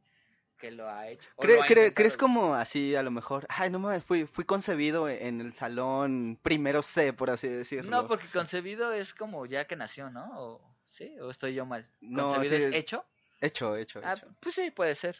que 0.59 0.71
lo 0.71 0.89
ha 0.89 1.09
hecho. 1.09 1.29
o 1.37 1.43
¿Cre- 1.43 1.57
lo 1.57 1.63
ha 1.63 1.67
cre- 1.67 1.95
¿Crees 1.95 2.17
como 2.17 2.55
así, 2.55 2.95
a 2.95 3.03
lo 3.03 3.11
mejor? 3.11 3.47
Ay, 3.49 3.71
no 3.71 3.79
mames, 3.79 4.05
fui, 4.05 4.27
fui 4.27 4.45
concebido 4.45 5.09
en 5.09 5.41
el 5.41 5.55
salón 5.55 6.39
primero 6.43 6.83
C, 6.83 7.13
por 7.13 7.31
así 7.31 7.49
decirlo. 7.49 7.91
No, 7.91 8.07
porque 8.09 8.27
concebido 8.29 8.93
es 8.93 9.15
como 9.15 9.47
ya 9.47 9.67
que 9.67 9.77
nació, 9.77 10.11
¿no? 10.11 10.29
O, 10.39 10.75
¿Sí? 10.85 11.19
¿O 11.21 11.31
estoy 11.31 11.55
yo 11.55 11.65
mal? 11.67 11.87
No, 12.01 12.25
¿Concebido 12.35 12.57
sí, 12.57 12.63
es 12.65 12.75
hecho? 12.75 13.05
Hecho, 13.41 13.77
hecho, 13.77 14.01
Ah, 14.03 14.15
hecho. 14.15 14.27
pues 14.41 14.55
sí, 14.55 14.71
puede 14.71 14.95
ser. 14.95 15.17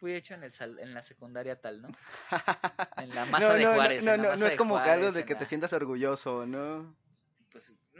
Fui 0.00 0.14
hecho 0.14 0.32
en, 0.34 0.44
el 0.44 0.52
sal- 0.52 0.78
en 0.78 0.94
la 0.94 1.04
secundaria 1.04 1.60
tal, 1.60 1.82
¿no? 1.82 1.88
En 2.96 3.14
la 3.14 3.24
No, 3.26 3.30
masa 3.30 3.54
de 3.54 3.62
no, 3.62 3.68
no, 3.70 3.74
Juárez. 3.74 4.04
no, 4.04 4.16
no, 4.16 4.22
masa 4.24 4.36
no 4.36 4.46
es 4.46 4.52
de 4.52 4.56
como 4.56 4.74
que 4.76 4.80
Juárez, 4.80 4.94
algo 4.94 5.12
de 5.12 5.24
que 5.26 5.34
te 5.34 5.40
la- 5.42 5.46
sientas 5.46 5.72
orgulloso, 5.74 6.46
¿no? 6.46 6.94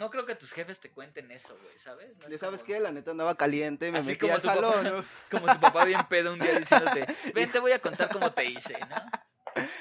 No 0.01 0.11
creo 0.11 0.24
que 0.24 0.34
tus 0.34 0.51
jefes 0.51 0.80
te 0.80 0.90
cuenten 0.90 1.30
eso, 1.30 1.57
güey, 1.62 1.78
¿sabes? 1.78 2.16
No 2.16 2.38
sabes 2.38 2.62
como- 2.62 2.66
qué, 2.74 2.80
la 2.80 2.90
neta 2.90 3.11
andaba 3.11 3.36
caliente, 3.36 3.92
me 3.92 3.98
Así 3.98 4.09
metí 4.09 4.20
como 4.20 4.34
al 4.34 4.40
papá. 4.40 4.55
salón. 4.55 5.07
Como 5.30 5.46
tu 5.46 5.61
papá 5.61 5.84
bien 5.84 6.01
pedo 6.09 6.32
un 6.32 6.38
día 6.40 6.59
diciéndote, 6.59 7.07
ven, 7.34 7.53
te 7.53 7.59
voy 7.61 7.72
a 7.72 7.78
contar 7.80 8.09
cómo 8.11 8.32
te 8.32 8.46
hice, 8.46 8.78
¿no? 8.88 8.96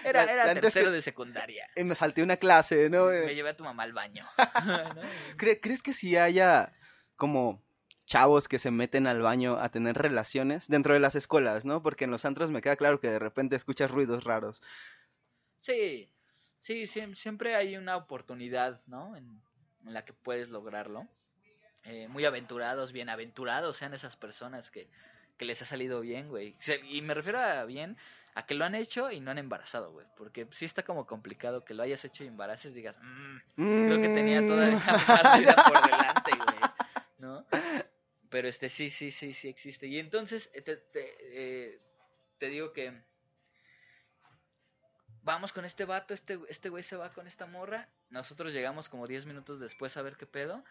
Era, 0.03 0.25
La- 0.25 0.33
era 0.33 0.45
la 0.47 0.53
tercero 0.55 0.91
de 0.91 1.01
secundaria. 1.01 1.67
Y 1.75 1.83
me 1.85 1.95
salté 1.95 2.21
una 2.21 2.35
clase, 2.37 2.89
¿no? 2.89 3.05
Me 3.05 3.33
llevé 3.33 3.49
a 3.51 3.55
tu 3.57 3.63
mamá 3.63 3.83
al 3.83 3.93
baño. 3.93 4.27
¿no? 4.37 5.01
¿Cre- 5.37 5.59
¿Crees 5.61 5.81
que 5.81 5.93
si 5.93 6.17
haya 6.17 6.73
como 7.15 7.63
chavos 8.05 8.47
que 8.49 8.59
se 8.59 8.71
meten 8.71 9.07
al 9.07 9.21
baño 9.21 9.55
a 9.57 9.69
tener 9.69 9.95
relaciones 9.97 10.67
dentro 10.67 10.93
de 10.95 10.99
las 10.99 11.15
escuelas, 11.15 11.63
¿no? 11.63 11.81
Porque 11.81 12.03
en 12.05 12.11
los 12.11 12.25
antros 12.25 12.51
me 12.51 12.61
queda 12.61 12.75
claro 12.75 12.99
que 12.99 13.07
de 13.07 13.19
repente 13.19 13.55
escuchas 13.55 13.89
ruidos 13.89 14.23
raros. 14.25 14.61
Sí, 15.61 16.11
sí, 16.59 16.83
siem- 16.87 17.15
siempre 17.15 17.55
hay 17.55 17.77
una 17.77 17.95
oportunidad, 17.97 18.81
¿no? 18.87 19.15
En, 19.15 19.41
en 19.89 19.95
la 19.95 20.05
que 20.05 20.13
puedes 20.13 20.49
lograrlo. 20.49 21.07
Eh, 21.83 22.07
muy 22.07 22.23
aventurados, 22.25 22.91
bienaventurados 22.91 23.77
sean 23.77 23.93
esas 23.93 24.15
personas 24.15 24.69
que, 24.69 24.87
que 25.37 25.45
les 25.45 25.61
ha 25.61 25.65
salido 25.65 25.99
bien, 26.01 26.29
güey. 26.29 26.55
Y 26.89 27.01
me 27.01 27.13
refiero 27.15 27.39
a 27.39 27.65
bien 27.65 27.97
a 28.35 28.45
que 28.45 28.53
lo 28.53 28.65
han 28.65 28.75
hecho 28.75 29.11
y 29.11 29.19
no 29.19 29.31
han 29.31 29.39
embarazado, 29.39 29.91
güey. 29.91 30.05
Porque 30.15 30.47
sí 30.51 30.65
está 30.65 30.83
como 30.83 31.07
complicado 31.07 31.65
que 31.65 31.73
lo 31.73 31.81
hayas 31.83 32.05
hecho 32.05 32.23
y 32.23 32.27
embaraces, 32.27 32.73
digas, 32.75 32.97
"Mm, 33.01 33.37
creo 33.55 34.01
que 34.01 34.09
tenía 34.09 34.45
todavía 34.45 34.75
más 35.23 35.39
vida 35.39 35.55
por 35.55 35.81
delante, 35.81 36.31
güey. 36.31 36.71
¿No? 37.17 37.45
Pero 38.29 38.47
este 38.47 38.69
sí, 38.69 38.91
sí, 38.91 39.11
sí, 39.11 39.33
sí 39.33 39.47
existe. 39.49 39.87
Y 39.87 39.97
entonces 39.99 40.51
eh, 40.53 40.61
te, 40.61 40.77
te, 40.77 41.15
eh, 41.19 41.79
te 42.37 42.47
digo 42.49 42.71
que 42.73 43.01
vamos 45.23 45.51
con 45.51 45.65
este 45.65 45.85
vato, 45.85 46.13
este, 46.13 46.39
este 46.49 46.69
güey 46.69 46.83
se 46.83 46.95
va 46.95 47.11
con 47.13 47.27
esta 47.27 47.45
morra. 47.47 47.89
Nosotros 48.09 48.53
llegamos 48.53 48.89
como 48.89 49.05
10 49.07 49.25
minutos 49.25 49.59
después 49.59 49.95
a 49.97 50.01
ver 50.01 50.15
qué 50.17 50.25
pedo. 50.25 50.63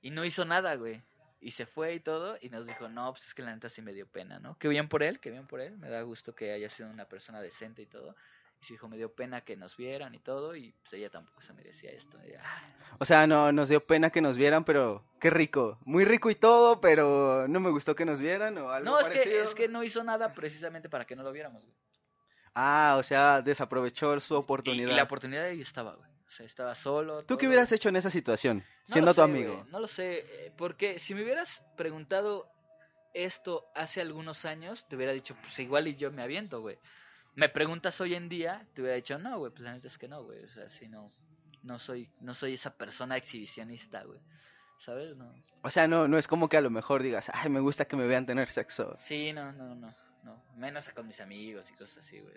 Y 0.00 0.10
no 0.10 0.24
hizo 0.24 0.44
nada, 0.44 0.74
güey. 0.76 1.00
Y 1.40 1.52
se 1.52 1.66
fue 1.66 1.94
y 1.94 2.00
todo. 2.00 2.36
Y 2.40 2.50
nos 2.50 2.66
dijo, 2.66 2.88
no, 2.88 3.12
pues 3.12 3.26
es 3.26 3.34
que 3.34 3.42
la 3.42 3.52
neta 3.54 3.68
sí 3.68 3.82
me 3.82 3.92
dio 3.92 4.06
pena, 4.06 4.38
¿no? 4.38 4.56
Qué 4.58 4.68
bien 4.68 4.88
por 4.88 5.02
él, 5.02 5.18
qué 5.20 5.30
bien 5.30 5.46
por 5.46 5.60
él. 5.60 5.76
Me 5.78 5.88
da 5.88 6.02
gusto 6.02 6.34
que 6.34 6.52
haya 6.52 6.70
sido 6.70 6.88
una 6.88 7.04
persona 7.06 7.40
decente 7.40 7.82
y 7.82 7.86
todo. 7.86 8.14
Y 8.60 8.64
se 8.64 8.74
dijo, 8.74 8.86
me 8.88 8.96
dio 8.96 9.12
pena 9.12 9.40
que 9.40 9.56
nos 9.56 9.76
vieran 9.76 10.14
y 10.14 10.20
todo. 10.20 10.54
Y 10.54 10.72
pues 10.82 10.92
ella 10.92 11.10
tampoco 11.10 11.40
se 11.42 11.52
merecía 11.52 11.90
esto. 11.90 12.16
Y, 12.24 12.32
ah, 12.34 12.94
O 13.00 13.04
sea, 13.04 13.26
no, 13.26 13.50
nos 13.50 13.68
dio 13.68 13.84
pena 13.84 14.10
que 14.10 14.20
nos 14.20 14.36
vieran, 14.36 14.64
pero 14.64 15.04
qué 15.18 15.30
rico. 15.30 15.78
Muy 15.84 16.04
rico 16.04 16.30
y 16.30 16.36
todo, 16.36 16.80
pero 16.80 17.48
no 17.48 17.58
me 17.58 17.70
gustó 17.70 17.96
que 17.96 18.04
nos 18.04 18.20
vieran 18.20 18.56
o 18.58 18.70
algo 18.70 18.88
No, 18.88 19.00
es 19.00 19.08
que, 19.08 19.40
es 19.40 19.54
que 19.56 19.66
no 19.66 19.82
hizo 19.82 20.04
nada 20.04 20.32
precisamente 20.32 20.88
para 20.88 21.04
que 21.06 21.16
no 21.16 21.24
lo 21.24 21.32
viéramos, 21.32 21.64
güey. 21.64 21.74
Ah, 22.54 22.96
o 22.98 23.02
sea, 23.02 23.40
desaprovechó 23.42 24.18
su 24.20 24.34
Y, 24.34 24.36
oportunidad. 24.36 24.92
y 24.92 24.94
la 24.94 25.04
oportunidad 25.04 25.44
ahí 25.46 25.60
estaba, 25.60 25.94
güey. 25.94 26.11
O 26.32 26.34
sea, 26.34 26.46
estaba 26.46 26.74
solo. 26.74 27.20
¿Tú 27.20 27.26
todo. 27.26 27.38
qué 27.38 27.46
hubieras 27.46 27.70
hecho 27.72 27.90
en 27.90 27.96
esa 27.96 28.08
situación, 28.08 28.64
No 28.88 28.92
siendo 28.94 29.10
tu 29.10 29.16
sé, 29.16 29.22
amigo? 29.22 29.66
no 29.70 29.80
lo 29.80 29.86
sé, 29.86 30.20
eh, 30.46 30.52
porque 30.56 30.98
si 30.98 31.14
me 31.14 31.22
hubieras 31.24 31.62
preguntado 31.76 32.48
esto 33.12 33.66
hace 33.74 34.00
algunos 34.00 34.46
años, 34.46 34.86
te 34.88 34.96
hubiera 34.96 35.12
dicho, 35.12 35.36
pues 35.42 35.58
igual 35.58 35.88
y 35.88 35.96
yo 35.96 36.10
me 36.10 36.22
aviento, 36.22 36.62
güey. 36.62 36.78
Me 37.34 37.50
preguntas 37.50 38.00
hoy 38.00 38.14
en 38.14 38.30
día, 38.30 38.66
te 38.72 38.80
hubiera 38.80 38.96
dicho, 38.96 39.18
no, 39.18 39.38
güey, 39.40 39.50
pues 39.50 39.60
la 39.62 39.74
neta 39.74 39.88
es 39.88 39.98
que 39.98 40.08
no, 40.08 40.24
güey. 40.24 40.42
O 40.42 40.48
sea, 40.48 40.70
si 40.70 40.88
no, 40.88 41.12
no 41.64 41.78
soy, 41.78 42.08
no 42.20 42.34
soy 42.34 42.54
esa 42.54 42.74
persona 42.78 43.18
exhibicionista, 43.18 44.02
güey. 44.04 44.18
¿Sabes? 44.78 45.14
No. 45.14 45.34
O 45.62 45.68
sea, 45.70 45.86
no, 45.86 46.08
no 46.08 46.16
es 46.16 46.26
como 46.28 46.48
que 46.48 46.56
a 46.56 46.62
lo 46.62 46.70
mejor 46.70 47.02
digas, 47.02 47.30
ay, 47.34 47.50
me 47.50 47.60
gusta 47.60 47.84
que 47.84 47.96
me 47.96 48.06
vean 48.06 48.24
tener 48.24 48.48
sexo. 48.48 48.96
Sí, 49.00 49.34
no, 49.34 49.52
no, 49.52 49.74
no, 49.74 49.94
no. 50.24 50.42
Menos 50.56 50.88
con 50.88 51.06
mis 51.06 51.20
amigos 51.20 51.70
y 51.70 51.74
cosas 51.74 51.98
así, 51.98 52.20
güey. 52.20 52.34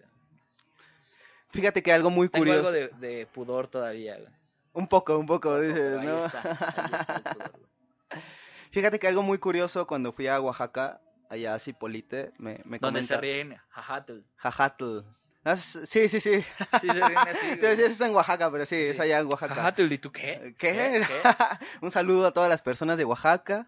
Fíjate 1.56 1.82
que 1.84 1.92
algo 1.94 2.10
muy 2.10 2.30
Tengo 2.30 2.42
curioso. 2.46 2.60
algo 2.70 2.72
de, 2.72 2.88
de 3.08 3.26
pudor 3.28 3.68
todavía, 3.68 4.16
güey. 4.18 4.30
Un 4.74 4.88
poco, 4.88 5.18
un 5.18 5.26
poco, 5.26 5.50
Poco, 5.50 5.60
dices, 5.62 5.98
ahí 6.00 6.06
¿no? 6.06 6.26
está, 6.26 6.42
ahí 6.42 6.92
está 7.02 7.14
el 7.16 7.24
pudor, 7.36 7.52
güey. 7.52 7.66
Fíjate 8.72 9.00
que 9.00 9.08
algo 9.08 9.24
muy 9.24 9.38
curioso 9.38 9.88
cuando 9.88 10.12
fui 10.12 10.28
a 10.28 10.40
Oaxaca, 10.42 11.00
allá 11.30 11.56
a 11.56 11.60
Cipolite, 11.60 12.34
me, 12.38 12.60
me 12.66 12.78
Donde 12.80 13.04
se 13.04 13.14
comenta- 13.16 13.22
ríen, 13.22 13.58
jajatl. 13.70 14.20
Jajatl. 14.36 15.00
Ah, 15.46 15.56
Sí, 15.58 16.10
sí, 16.10 16.20
sí. 16.20 16.42
Sí, 16.42 16.88
se 16.88 16.92
ríen 16.94 17.18
así, 17.18 17.48
eso 17.62 17.86
es 17.86 18.02
en 18.02 18.14
Oaxaca, 18.16 18.52
pero 18.52 18.66
sí, 18.66 18.76
es 18.76 18.98
Sí. 18.98 19.02
allá 19.04 19.20
en 19.20 19.28
Oaxaca. 19.28 19.56
Jajatl, 19.56 19.92
¿y 19.94 19.98
tú 19.98 20.12
qué? 20.12 20.56
¿Qué? 20.58 21.06
¿Qué? 21.08 21.24
Un 21.82 21.92
saludo 21.92 22.28
a 22.28 22.32
todas 22.34 22.50
las 22.50 22.62
personas 22.62 22.98
de 22.98 23.06
Oaxaca. 23.06 23.68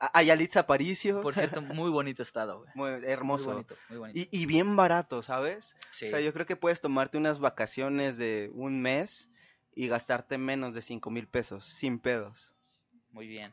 Mm. 0.00 0.04
A 0.04 0.18
a 0.18 0.22
Yalitza 0.22 0.60
Aparicio. 0.60 1.20
Por 1.22 1.34
cierto, 1.34 1.60
muy 1.62 1.90
bonito 1.90 2.22
estado, 2.22 2.58
güey. 2.60 2.70
Muy 2.74 2.90
Muy 2.92 3.04
hermoso. 3.04 3.52
bonito, 3.52 3.76
muy 3.88 3.98
bonito. 3.98 4.18
Y, 4.18 4.28
y 4.42 4.46
bien 4.46 4.74
barato, 4.76 5.22
¿sabes? 5.22 5.76
Sí. 5.92 6.06
O 6.06 6.10
sea, 6.10 6.20
yo 6.20 6.32
creo 6.32 6.46
que 6.46 6.56
puedes 6.56 6.80
tomarte 6.80 7.18
unas 7.18 7.38
vacaciones 7.38 8.16
de 8.16 8.50
un 8.54 8.80
mes 8.80 9.28
y 9.74 9.88
gastarte 9.88 10.38
menos 10.38 10.74
de 10.74 10.82
cinco 10.82 11.10
mil 11.10 11.26
pesos, 11.28 11.64
sin 11.64 11.98
pedos. 11.98 12.54
Muy 13.12 13.26
bien. 13.26 13.52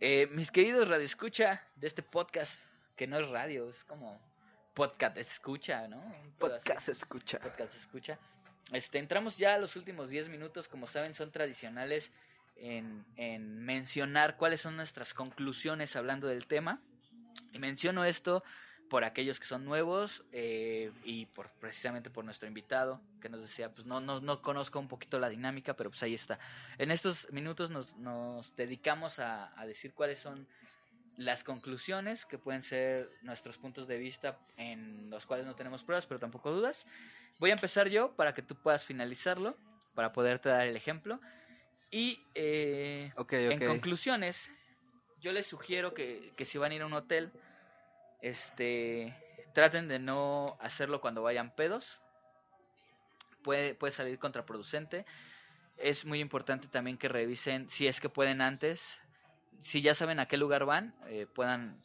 Eh, 0.00 0.28
mis 0.32 0.50
queridos 0.50 0.88
radio 0.88 1.04
escucha 1.04 1.62
de 1.76 1.86
este 1.86 2.02
podcast, 2.02 2.60
que 2.96 3.06
no 3.06 3.18
es 3.18 3.28
radio, 3.28 3.68
es 3.68 3.84
como 3.84 4.20
podcast 4.74 5.16
escucha, 5.16 5.88
¿no? 5.88 6.02
Podcast 6.38 6.88
escucha. 6.88 7.38
podcast 7.38 7.74
escucha. 7.74 8.18
Este, 8.72 8.98
entramos 8.98 9.36
ya 9.36 9.54
a 9.54 9.58
los 9.58 9.76
últimos 9.76 10.10
10 10.10 10.28
minutos, 10.28 10.68
como 10.68 10.86
saben, 10.86 11.14
son 11.14 11.30
tradicionales 11.30 12.10
en, 12.56 13.04
en 13.16 13.64
mencionar 13.64 14.36
cuáles 14.36 14.60
son 14.60 14.76
nuestras 14.76 15.14
conclusiones 15.14 15.96
hablando 15.96 16.26
del 16.26 16.46
tema. 16.46 16.80
Y 17.52 17.58
menciono 17.58 18.04
esto 18.04 18.42
por 18.88 19.04
aquellos 19.04 19.40
que 19.40 19.46
son 19.46 19.64
nuevos 19.64 20.24
eh, 20.32 20.92
y 21.04 21.26
por 21.26 21.50
precisamente 21.60 22.10
por 22.10 22.24
nuestro 22.24 22.46
invitado 22.46 23.00
que 23.20 23.28
nos 23.28 23.40
decía, 23.40 23.70
pues 23.70 23.86
no, 23.86 24.00
no, 24.00 24.20
no 24.20 24.42
conozco 24.42 24.78
un 24.78 24.88
poquito 24.88 25.18
la 25.18 25.28
dinámica, 25.28 25.74
pero 25.74 25.90
pues 25.90 26.02
ahí 26.02 26.14
está. 26.14 26.38
En 26.78 26.90
estos 26.90 27.30
minutos 27.32 27.70
nos, 27.70 27.96
nos 27.96 28.54
dedicamos 28.56 29.18
a, 29.18 29.58
a 29.58 29.66
decir 29.66 29.94
cuáles 29.94 30.18
son 30.18 30.46
las 31.16 31.44
conclusiones 31.44 32.26
que 32.26 32.38
pueden 32.38 32.62
ser 32.62 33.10
nuestros 33.22 33.56
puntos 33.56 33.86
de 33.86 33.98
vista 33.98 34.38
en 34.56 35.10
los 35.10 35.26
cuales 35.26 35.46
no 35.46 35.54
tenemos 35.54 35.82
pruebas, 35.82 36.06
pero 36.06 36.20
tampoco 36.20 36.50
dudas. 36.50 36.86
Voy 37.38 37.50
a 37.50 37.54
empezar 37.54 37.88
yo 37.88 38.14
para 38.16 38.34
que 38.34 38.42
tú 38.42 38.54
puedas 38.54 38.84
finalizarlo, 38.84 39.56
para 39.94 40.12
poderte 40.12 40.48
dar 40.48 40.66
el 40.66 40.76
ejemplo. 40.76 41.20
Y 41.94 42.20
eh, 42.34 43.12
en 43.30 43.66
conclusiones, 43.66 44.50
yo 45.20 45.30
les 45.30 45.46
sugiero 45.46 45.94
que, 45.94 46.32
que 46.36 46.44
si 46.44 46.58
van 46.58 46.72
a 46.72 46.74
ir 46.74 46.82
a 46.82 46.86
un 46.86 46.92
hotel, 46.92 47.30
este, 48.20 49.16
traten 49.52 49.86
de 49.86 50.00
no 50.00 50.56
hacerlo 50.58 51.00
cuando 51.00 51.22
vayan 51.22 51.54
pedos. 51.54 52.00
Puede, 53.44 53.76
puede 53.76 53.92
salir 53.92 54.18
contraproducente. 54.18 55.06
Es 55.76 56.04
muy 56.04 56.18
importante 56.18 56.66
también 56.66 56.98
que 56.98 57.06
revisen 57.06 57.70
si 57.70 57.86
es 57.86 58.00
que 58.00 58.08
pueden 58.08 58.40
antes. 58.40 58.98
Si 59.62 59.80
ya 59.80 59.94
saben 59.94 60.18
a 60.18 60.26
qué 60.26 60.36
lugar 60.36 60.64
van, 60.64 60.96
eh, 61.06 61.28
puedan, 61.32 61.80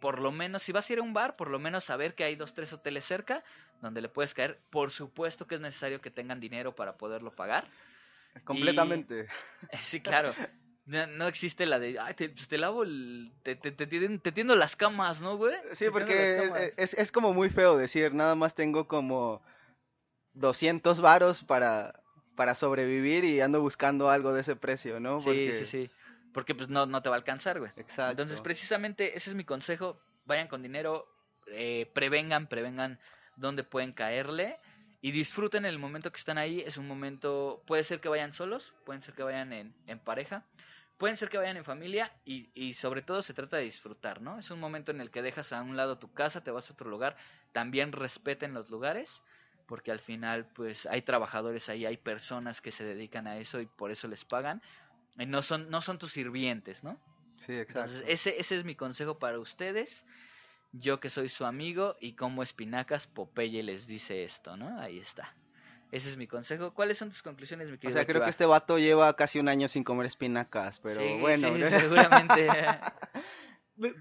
por 0.00 0.18
lo 0.18 0.32
menos, 0.32 0.62
si 0.62 0.72
vas 0.72 0.88
a 0.88 0.94
ir 0.94 1.00
a 1.00 1.02
un 1.02 1.12
bar, 1.12 1.36
por 1.36 1.50
lo 1.50 1.58
menos 1.58 1.84
saber 1.84 2.14
que 2.14 2.24
hay 2.24 2.36
dos, 2.36 2.54
tres 2.54 2.72
hoteles 2.72 3.04
cerca 3.04 3.44
donde 3.82 4.00
le 4.00 4.08
puedes 4.08 4.32
caer. 4.32 4.58
Por 4.70 4.92
supuesto 4.92 5.46
que 5.46 5.56
es 5.56 5.60
necesario 5.60 6.00
que 6.00 6.10
tengan 6.10 6.40
dinero 6.40 6.74
para 6.74 6.96
poderlo 6.96 7.32
pagar. 7.32 7.68
Completamente. 8.44 9.26
Sí, 9.82 10.00
claro. 10.00 10.34
No, 10.84 11.06
no 11.08 11.26
existe 11.26 11.66
la 11.66 11.80
de, 11.80 11.98
ay, 11.98 12.14
te, 12.14 12.28
pues 12.28 12.46
te 12.46 12.58
lavo, 12.58 12.84
el, 12.84 13.32
te, 13.42 13.56
te, 13.56 13.72
te, 13.72 13.86
te 13.86 14.32
tiendo 14.32 14.54
las 14.54 14.76
camas, 14.76 15.20
¿no, 15.20 15.36
güey? 15.36 15.56
Sí, 15.72 15.86
porque 15.90 16.14
las 16.14 16.48
camas. 16.48 16.72
es, 16.76 16.94
es- 16.94 17.10
como 17.10 17.32
muy 17.32 17.50
feo 17.50 17.76
decir, 17.76 18.14
nada 18.14 18.36
más 18.36 18.54
tengo 18.54 18.86
como 18.86 19.42
200 20.34 21.00
varos 21.00 21.42
para, 21.42 22.00
para 22.36 22.54
sobrevivir 22.54 23.24
y 23.24 23.40
ando 23.40 23.60
buscando 23.60 24.08
algo 24.10 24.32
de 24.32 24.42
ese 24.42 24.54
precio, 24.54 25.00
¿no? 25.00 25.20
Sí, 25.20 25.50
sí, 25.52 25.66
sí. 25.66 25.90
Porque 26.32 26.54
pues 26.54 26.68
no, 26.68 26.86
no 26.86 27.02
te 27.02 27.08
va 27.08 27.16
a 27.16 27.18
alcanzar, 27.18 27.58
güey. 27.58 27.72
Exacto. 27.76 28.10
Entonces, 28.12 28.40
precisamente 28.40 29.16
ese 29.16 29.30
es 29.30 29.36
mi 29.36 29.44
consejo. 29.44 29.98
Vayan 30.26 30.46
con 30.48 30.62
dinero, 30.62 31.08
eh, 31.48 31.90
prevengan, 31.94 32.46
prevengan 32.46 33.00
dónde 33.36 33.64
pueden 33.64 33.92
caerle 33.92 34.58
y 35.06 35.12
disfruten 35.12 35.64
el 35.64 35.78
momento 35.78 36.10
que 36.10 36.18
están 36.18 36.36
ahí. 36.36 36.64
Es 36.66 36.78
un 36.78 36.88
momento, 36.88 37.62
puede 37.64 37.84
ser 37.84 38.00
que 38.00 38.08
vayan 38.08 38.32
solos, 38.32 38.74
pueden 38.84 39.02
ser 39.02 39.14
que 39.14 39.22
vayan 39.22 39.52
en, 39.52 39.72
en 39.86 40.00
pareja, 40.00 40.42
pueden 40.98 41.16
ser 41.16 41.28
que 41.28 41.38
vayan 41.38 41.56
en 41.56 41.64
familia 41.64 42.12
y, 42.24 42.50
y 42.54 42.74
sobre 42.74 43.02
todo 43.02 43.22
se 43.22 43.32
trata 43.32 43.56
de 43.56 43.62
disfrutar, 43.62 44.20
¿no? 44.20 44.40
Es 44.40 44.50
un 44.50 44.58
momento 44.58 44.90
en 44.90 45.00
el 45.00 45.12
que 45.12 45.22
dejas 45.22 45.52
a 45.52 45.62
un 45.62 45.76
lado 45.76 46.00
tu 46.00 46.12
casa, 46.12 46.42
te 46.42 46.50
vas 46.50 46.68
a 46.68 46.72
otro 46.72 46.90
lugar, 46.90 47.16
también 47.52 47.92
respeten 47.92 48.52
los 48.52 48.68
lugares. 48.68 49.22
Porque 49.68 49.92
al 49.92 50.00
final, 50.00 50.46
pues 50.56 50.86
hay 50.86 51.02
trabajadores 51.02 51.68
ahí, 51.68 51.86
hay 51.86 51.98
personas 51.98 52.60
que 52.60 52.72
se 52.72 52.82
dedican 52.82 53.28
a 53.28 53.38
eso 53.38 53.60
y 53.60 53.66
por 53.66 53.92
eso 53.92 54.08
les 54.08 54.24
pagan. 54.24 54.60
Y 55.18 55.26
no 55.26 55.40
son, 55.40 55.70
no 55.70 55.82
son 55.82 56.00
tus 56.00 56.10
sirvientes, 56.14 56.82
¿no? 56.82 56.98
Sí, 57.36 57.52
exacto. 57.52 57.92
Entonces, 57.92 58.04
ese, 58.08 58.40
ese 58.40 58.56
es 58.56 58.64
mi 58.64 58.74
consejo 58.74 59.20
para 59.20 59.38
ustedes. 59.38 60.04
Yo 60.78 61.00
que 61.00 61.10
soy 61.10 61.28
su 61.28 61.44
amigo 61.44 61.96
y 62.00 62.14
como 62.14 62.42
espinacas, 62.42 63.06
Popeye 63.06 63.62
les 63.62 63.86
dice 63.86 64.24
esto, 64.24 64.56
¿no? 64.56 64.78
Ahí 64.80 64.98
está. 64.98 65.34
Ese 65.92 66.08
es 66.08 66.16
mi 66.16 66.26
consejo. 66.26 66.74
¿Cuáles 66.74 66.98
son 66.98 67.10
tus 67.10 67.22
conclusiones, 67.22 67.68
mi 67.68 67.74
O 67.74 67.78
querido? 67.78 67.96
sea, 67.98 68.06
creo 68.06 68.22
que 68.22 68.30
este 68.30 68.44
vato 68.46 68.78
lleva 68.78 69.14
casi 69.14 69.38
un 69.38 69.48
año 69.48 69.68
sin 69.68 69.84
comer 69.84 70.06
espinacas, 70.06 70.80
pero 70.80 71.00
Sí, 71.00 71.20
bueno. 71.20 71.54
sí, 71.54 71.60
¿no? 71.60 71.68
seguramente. 71.70 72.48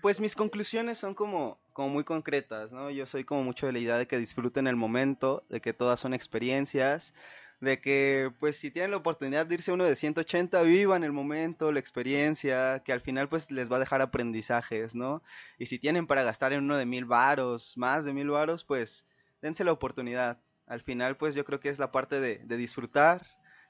Pues 0.02 0.22
mis 0.22 0.36
conclusiones 0.36 0.98
son 0.98 1.14
como, 1.16 1.60
como 1.74 1.90
muy 1.90 2.06
concretas, 2.06 2.72
¿no? 2.72 2.90
Yo 2.92 3.06
soy 3.06 3.26
como 3.26 3.44
mucho 3.44 3.66
de 3.66 3.74
la 3.74 3.80
idea 3.80 3.98
de 3.98 4.08
que 4.08 4.18
disfruten 4.18 4.68
el 4.68 4.78
momento, 4.78 5.44
de 5.50 5.60
que 5.60 5.74
todas 5.74 6.00
son 6.00 6.14
experiencias, 6.14 7.14
de 7.62 7.80
que 7.80 8.32
pues 8.40 8.58
si 8.58 8.72
tienen 8.72 8.92
la 8.92 8.98
oportunidad 8.98 9.46
de 9.46 9.56
irse 9.56 9.72
uno 9.72 9.86
de 9.86 9.96
180, 9.96 10.62
vivan 10.64 11.04
el 11.04 11.12
momento, 11.12 11.72
la 11.72 11.80
experiencia, 11.80 12.82
que 12.84 12.92
al 12.94 13.02
final 13.02 13.30
pues 13.30 13.50
les 13.52 13.72
va 13.72 13.78
a 13.78 13.80
dejar 13.80 14.02
aprendizajes, 14.02 14.96
¿no? 14.96 15.22
Y 15.58 15.68
si 15.68 15.80
tienen 15.80 16.08
para 16.08 16.24
gastar 16.24 16.54
en 16.54 16.64
uno 16.64 16.78
de 16.78 16.86
mil 16.86 17.06
varos, 17.06 17.78
más 17.78 18.06
de 18.06 18.14
mil 18.14 18.30
varos, 18.30 18.64
pues 18.64 19.06
dense 19.42 19.64
la 19.64 19.72
oportunidad. 19.72 20.40
Al 20.68 20.82
final 20.82 21.18
pues 21.18 21.36
yo 21.36 21.46
creo 21.46 21.60
que 21.60 21.70
es 21.70 21.80
la 21.80 21.92
parte 21.92 22.20
de, 22.20 22.40
de 22.40 22.58
disfrutar, 22.58 23.26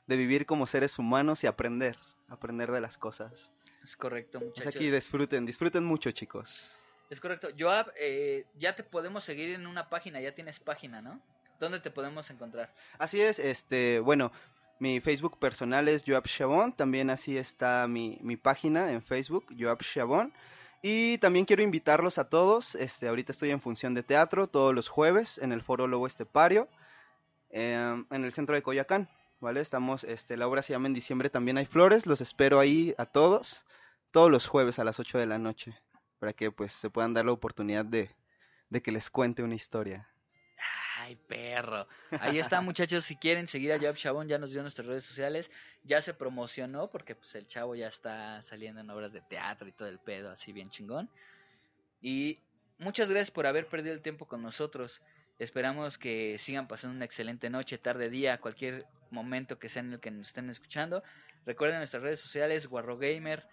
de 0.07 0.17
vivir 0.17 0.45
como 0.45 0.67
seres 0.67 0.97
humanos 0.99 1.43
y 1.43 1.47
aprender, 1.47 1.97
aprender 2.29 2.71
de 2.71 2.81
las 2.81 2.97
cosas. 2.97 3.51
Es 3.83 3.95
correcto, 3.95 4.39
Pues 4.39 4.49
muchachos. 4.57 4.75
aquí 4.75 4.89
disfruten, 4.89 5.45
disfruten 5.45 5.83
mucho, 5.83 6.09
chicos. 6.11 6.75
Es 7.09 7.19
correcto. 7.19 7.49
Joab, 7.57 7.91
eh, 7.99 8.45
ya 8.55 8.75
te 8.75 8.83
podemos 8.83 9.23
seguir 9.23 9.49
en 9.51 9.67
una 9.67 9.89
página, 9.89 10.19
ya 10.21 10.33
tienes 10.33 10.59
página, 10.59 11.01
¿no? 11.03 11.21
¿Dónde 11.59 11.79
te 11.79 11.91
podemos 11.91 12.29
encontrar? 12.29 12.73
Así 12.97 13.21
es, 13.21 13.39
este, 13.39 13.99
bueno, 13.99 14.31
mi 14.79 14.99
Facebook 14.99 15.39
personal 15.39 15.87
es 15.87 16.03
Joab 16.05 16.25
Chabón, 16.25 16.73
también 16.73 17.09
así 17.09 17.37
está 17.37 17.87
mi, 17.87 18.17
mi 18.21 18.35
página 18.35 18.91
en 18.91 19.01
Facebook, 19.01 19.45
Joab 19.57 19.79
Chabón. 19.79 20.33
Y 20.81 21.17
también 21.17 21.45
quiero 21.45 21.63
invitarlos 21.63 22.17
a 22.17 22.29
todos, 22.29 22.75
este, 22.75 23.07
ahorita 23.07 23.31
estoy 23.31 23.49
en 23.51 23.61
función 23.61 23.93
de 23.93 24.03
teatro 24.03 24.47
todos 24.47 24.75
los 24.75 24.89
jueves 24.89 25.39
en 25.39 25.51
el 25.51 25.63
Foro 25.63 25.87
Lobo 25.87 26.05
Estepario, 26.05 26.67
em, 27.49 28.05
en 28.11 28.23
el 28.23 28.33
centro 28.33 28.53
de 28.53 28.61
Coyacán, 28.61 29.09
¿vale? 29.39 29.61
Estamos, 29.61 30.03
este, 30.03 30.37
la 30.37 30.47
obra 30.47 30.61
se 30.61 30.73
llama 30.73 30.87
En 30.87 30.93
diciembre 30.93 31.29
también 31.29 31.57
hay 31.57 31.65
flores, 31.65 32.05
los 32.05 32.21
espero 32.21 32.59
ahí 32.59 32.93
a 32.97 33.05
todos, 33.05 33.65
todos 34.11 34.29
los 34.29 34.47
jueves 34.47 34.77
a 34.77 34.83
las 34.83 34.99
8 34.99 35.17
de 35.17 35.25
la 35.25 35.39
noche, 35.39 35.75
para 36.19 36.33
que 36.33 36.51
pues 36.51 36.73
se 36.73 36.89
puedan 36.89 37.13
dar 37.13 37.25
la 37.25 37.31
oportunidad 37.31 37.85
de, 37.85 38.15
de 38.69 38.81
que 38.81 38.91
les 38.91 39.09
cuente 39.09 39.41
una 39.41 39.55
historia. 39.55 40.07
Ay, 41.05 41.15
perro. 41.27 41.87
Ahí 42.19 42.39
está, 42.39 42.61
muchachos. 42.61 43.05
Si 43.05 43.15
quieren 43.15 43.45
seguir 43.45 43.71
a 43.71 43.79
Joab 43.79 43.95
Chabón, 43.95 44.27
ya 44.27 44.39
nos 44.39 44.51
dio 44.51 44.63
nuestras 44.63 44.87
redes 44.87 45.03
sociales. 45.03 45.51
Ya 45.83 46.01
se 46.01 46.15
promocionó 46.15 46.89
porque 46.89 47.13
pues 47.13 47.35
el 47.35 47.45
chavo 47.45 47.75
ya 47.75 47.87
está 47.89 48.41
saliendo 48.41 48.81
en 48.81 48.89
obras 48.89 49.13
de 49.13 49.21
teatro 49.21 49.67
y 49.67 49.71
todo 49.71 49.87
el 49.87 49.99
pedo, 49.99 50.31
así 50.31 50.51
bien 50.51 50.71
chingón. 50.71 51.07
Y 52.01 52.39
muchas 52.79 53.07
gracias 53.07 53.29
por 53.29 53.45
haber 53.45 53.67
perdido 53.67 53.93
el 53.93 54.01
tiempo 54.01 54.25
con 54.25 54.41
nosotros. 54.41 54.99
Esperamos 55.37 55.99
que 55.99 56.37
sigan 56.39 56.67
pasando 56.67 56.95
una 56.95 57.05
excelente 57.05 57.51
noche, 57.51 57.77
tarde, 57.77 58.09
día, 58.09 58.39
cualquier 58.39 58.87
momento 59.11 59.59
que 59.59 59.69
sea 59.69 59.83
en 59.83 59.93
el 59.93 59.99
que 59.99 60.09
nos 60.09 60.29
estén 60.29 60.49
escuchando. 60.49 61.03
Recuerden 61.45 61.77
nuestras 61.77 62.01
redes 62.01 62.19
sociales, 62.19 62.65
Guarro 62.65 62.97
Gamer. 62.97 63.45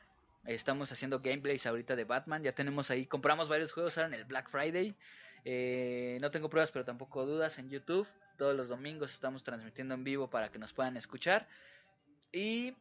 Estamos 0.47 0.91
haciendo 0.91 1.21
gameplays 1.21 1.67
ahorita 1.67 1.97
de 1.97 2.05
Batman. 2.05 2.43
Ya 2.43 2.53
tenemos 2.53 2.91
ahí, 2.91 3.05
compramos 3.05 3.51
varios 3.51 3.73
juegos 3.73 3.99
ahora 3.99 4.09
en 4.09 4.15
el 4.15 4.25
Black 4.25 4.49
Friday. 4.49 4.97
Eh, 5.45 6.19
no 6.21 6.31
tengo 6.31 6.49
pruebas, 6.49 6.71
pero 6.71 6.85
tampoco 6.85 7.27
dudas 7.27 7.59
en 7.59 7.71
YouTube. 7.71 8.07
Todos 8.37 8.57
los 8.57 8.69
domingos 8.69 9.13
estamos 9.13 9.45
transmitiendo 9.45 9.95
en 9.95 10.05
vivo 10.05 10.29
para 10.29 10.51
que 10.51 10.59
nos 10.59 10.73
puedan 10.73 10.97
escuchar. 10.97 11.49
Y 12.33 12.75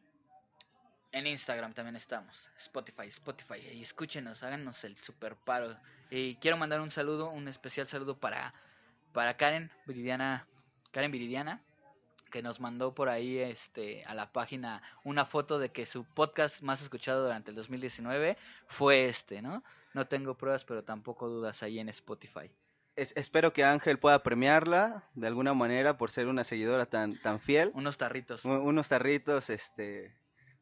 en 1.12 1.26
Instagram 1.26 1.74
también 1.74 1.96
estamos. 1.96 2.48
Spotify, 2.58 3.08
Spotify. 3.08 3.60
Y 3.72 3.82
escúchenos, 3.82 4.42
háganos 4.42 4.82
el 4.84 4.96
super 4.98 5.36
paro. 5.36 5.76
Y 6.10 6.36
quiero 6.36 6.56
mandar 6.56 6.80
un 6.80 6.90
saludo, 6.90 7.30
un 7.30 7.48
especial 7.48 7.86
saludo 7.88 8.18
para, 8.18 8.54
para 9.12 9.36
Karen 9.36 9.70
Viridiana. 9.86 10.46
Karen 10.90 11.10
Viridiana 11.10 11.62
que 12.32 12.42
nos 12.42 12.58
mandó 12.58 12.92
por 12.94 13.08
ahí 13.08 13.38
este 13.38 14.04
a 14.06 14.14
la 14.14 14.32
página 14.32 14.82
una 15.04 15.24
foto 15.26 15.60
de 15.60 15.70
que 15.70 15.86
su 15.86 16.04
podcast 16.04 16.62
más 16.62 16.82
escuchado 16.82 17.22
durante 17.22 17.50
el 17.50 17.56
2019 17.56 18.36
fue 18.66 19.06
este, 19.06 19.40
¿no? 19.42 19.62
No 19.94 20.08
tengo 20.08 20.36
pruebas, 20.36 20.64
pero 20.64 20.82
tampoco 20.82 21.28
dudas 21.28 21.62
ahí 21.62 21.78
en 21.78 21.88
Spotify. 21.90 22.50
Es- 22.96 23.12
espero 23.16 23.52
que 23.52 23.62
Ángel 23.64 23.98
pueda 23.98 24.22
premiarla 24.22 25.04
de 25.14 25.26
alguna 25.26 25.54
manera 25.54 25.96
por 25.98 26.10
ser 26.10 26.26
una 26.26 26.42
seguidora 26.44 26.86
tan, 26.86 27.16
tan 27.20 27.38
fiel. 27.38 27.70
Unos 27.74 27.96
tarritos. 27.98 28.44
Unos 28.44 28.88
tarritos 28.88 29.48
este, 29.50 30.14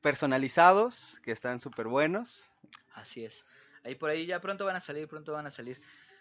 personalizados 0.02 1.18
que 1.22 1.32
están 1.32 1.60
súper 1.60 1.86
buenos. 1.86 2.52
Así 2.94 3.24
es. 3.24 3.44
Ahí 3.84 3.94
por 3.94 4.10
ahí 4.10 4.26
ya 4.26 4.40
pronto 4.40 4.64
van 4.66 4.76
a 4.76 4.80
salir, 4.80 5.08
pronto 5.08 5.32
van 5.32 5.46
a 5.46 5.50
salir. 5.50 5.80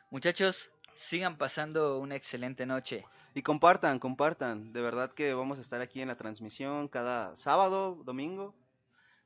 Muchachos, 0.09 0.71
sigan 0.99 1.37
pasando 1.37 1.99
una 1.99 2.15
excelente 2.15 2.65
noche. 2.65 3.05
Y 3.33 3.41
compartan, 3.41 3.99
compartan. 3.99 4.73
De 4.73 4.81
verdad 4.81 5.11
que 5.13 5.33
vamos 5.33 5.57
a 5.57 5.61
estar 5.61 5.81
aquí 5.81 6.01
en 6.01 6.09
la 6.09 6.17
transmisión 6.17 6.87
cada 6.87 7.35
sábado, 7.37 8.01
domingo. 8.03 8.53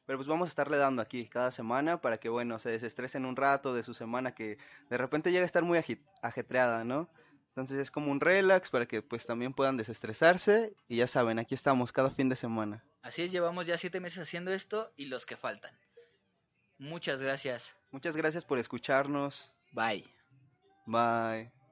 Pero 0.06 0.18
pues 0.20 0.28
vamos 0.28 0.48
a 0.48 0.50
estarle 0.50 0.78
dando 0.78 1.02
aquí 1.02 1.28
cada 1.28 1.52
semana 1.52 2.02
para 2.02 2.18
que, 2.18 2.30
bueno, 2.30 2.60
se 2.60 2.70
desestresen 2.70 3.26
un 3.26 3.38
rato 3.38 3.74
de 3.74 3.84
su 3.84 3.94
semana 3.94 4.36
que 4.36 4.58
de 4.90 4.98
repente 4.98 5.32
llega 5.32 5.44
a 5.44 5.46
estar 5.46 5.64
muy 5.64 5.80
ajetreada, 6.22 6.84
¿no? 6.84 7.10
Entonces 7.50 7.78
es 7.78 7.92
como 7.92 8.12
un 8.12 8.20
relax 8.20 8.70
para 8.70 8.86
que 8.86 9.02
pues 9.02 9.26
también 9.26 9.54
puedan 9.54 9.78
desestresarse. 9.78 10.76
Y 10.88 10.98
ya 10.98 11.08
saben, 11.08 11.40
aquí 11.40 11.56
estamos 11.56 11.92
cada 11.92 12.12
fin 12.12 12.28
de 12.28 12.36
semana. 12.36 12.84
Así 13.02 13.24
es, 13.24 13.32
llevamos 13.32 13.66
ya 13.66 13.78
siete 13.78 14.00
meses 14.00 14.20
haciendo 14.20 14.52
esto 14.52 14.92
y 14.98 15.06
los 15.06 15.26
que 15.26 15.38
faltan. 15.38 15.74
Muchas 16.78 17.22
gracias. 17.22 17.72
Muchas 17.92 18.16
gracias 18.16 18.44
por 18.44 18.60
escucharnos. 18.60 19.54
Bye. 19.72 20.06
Bye. 20.86 21.63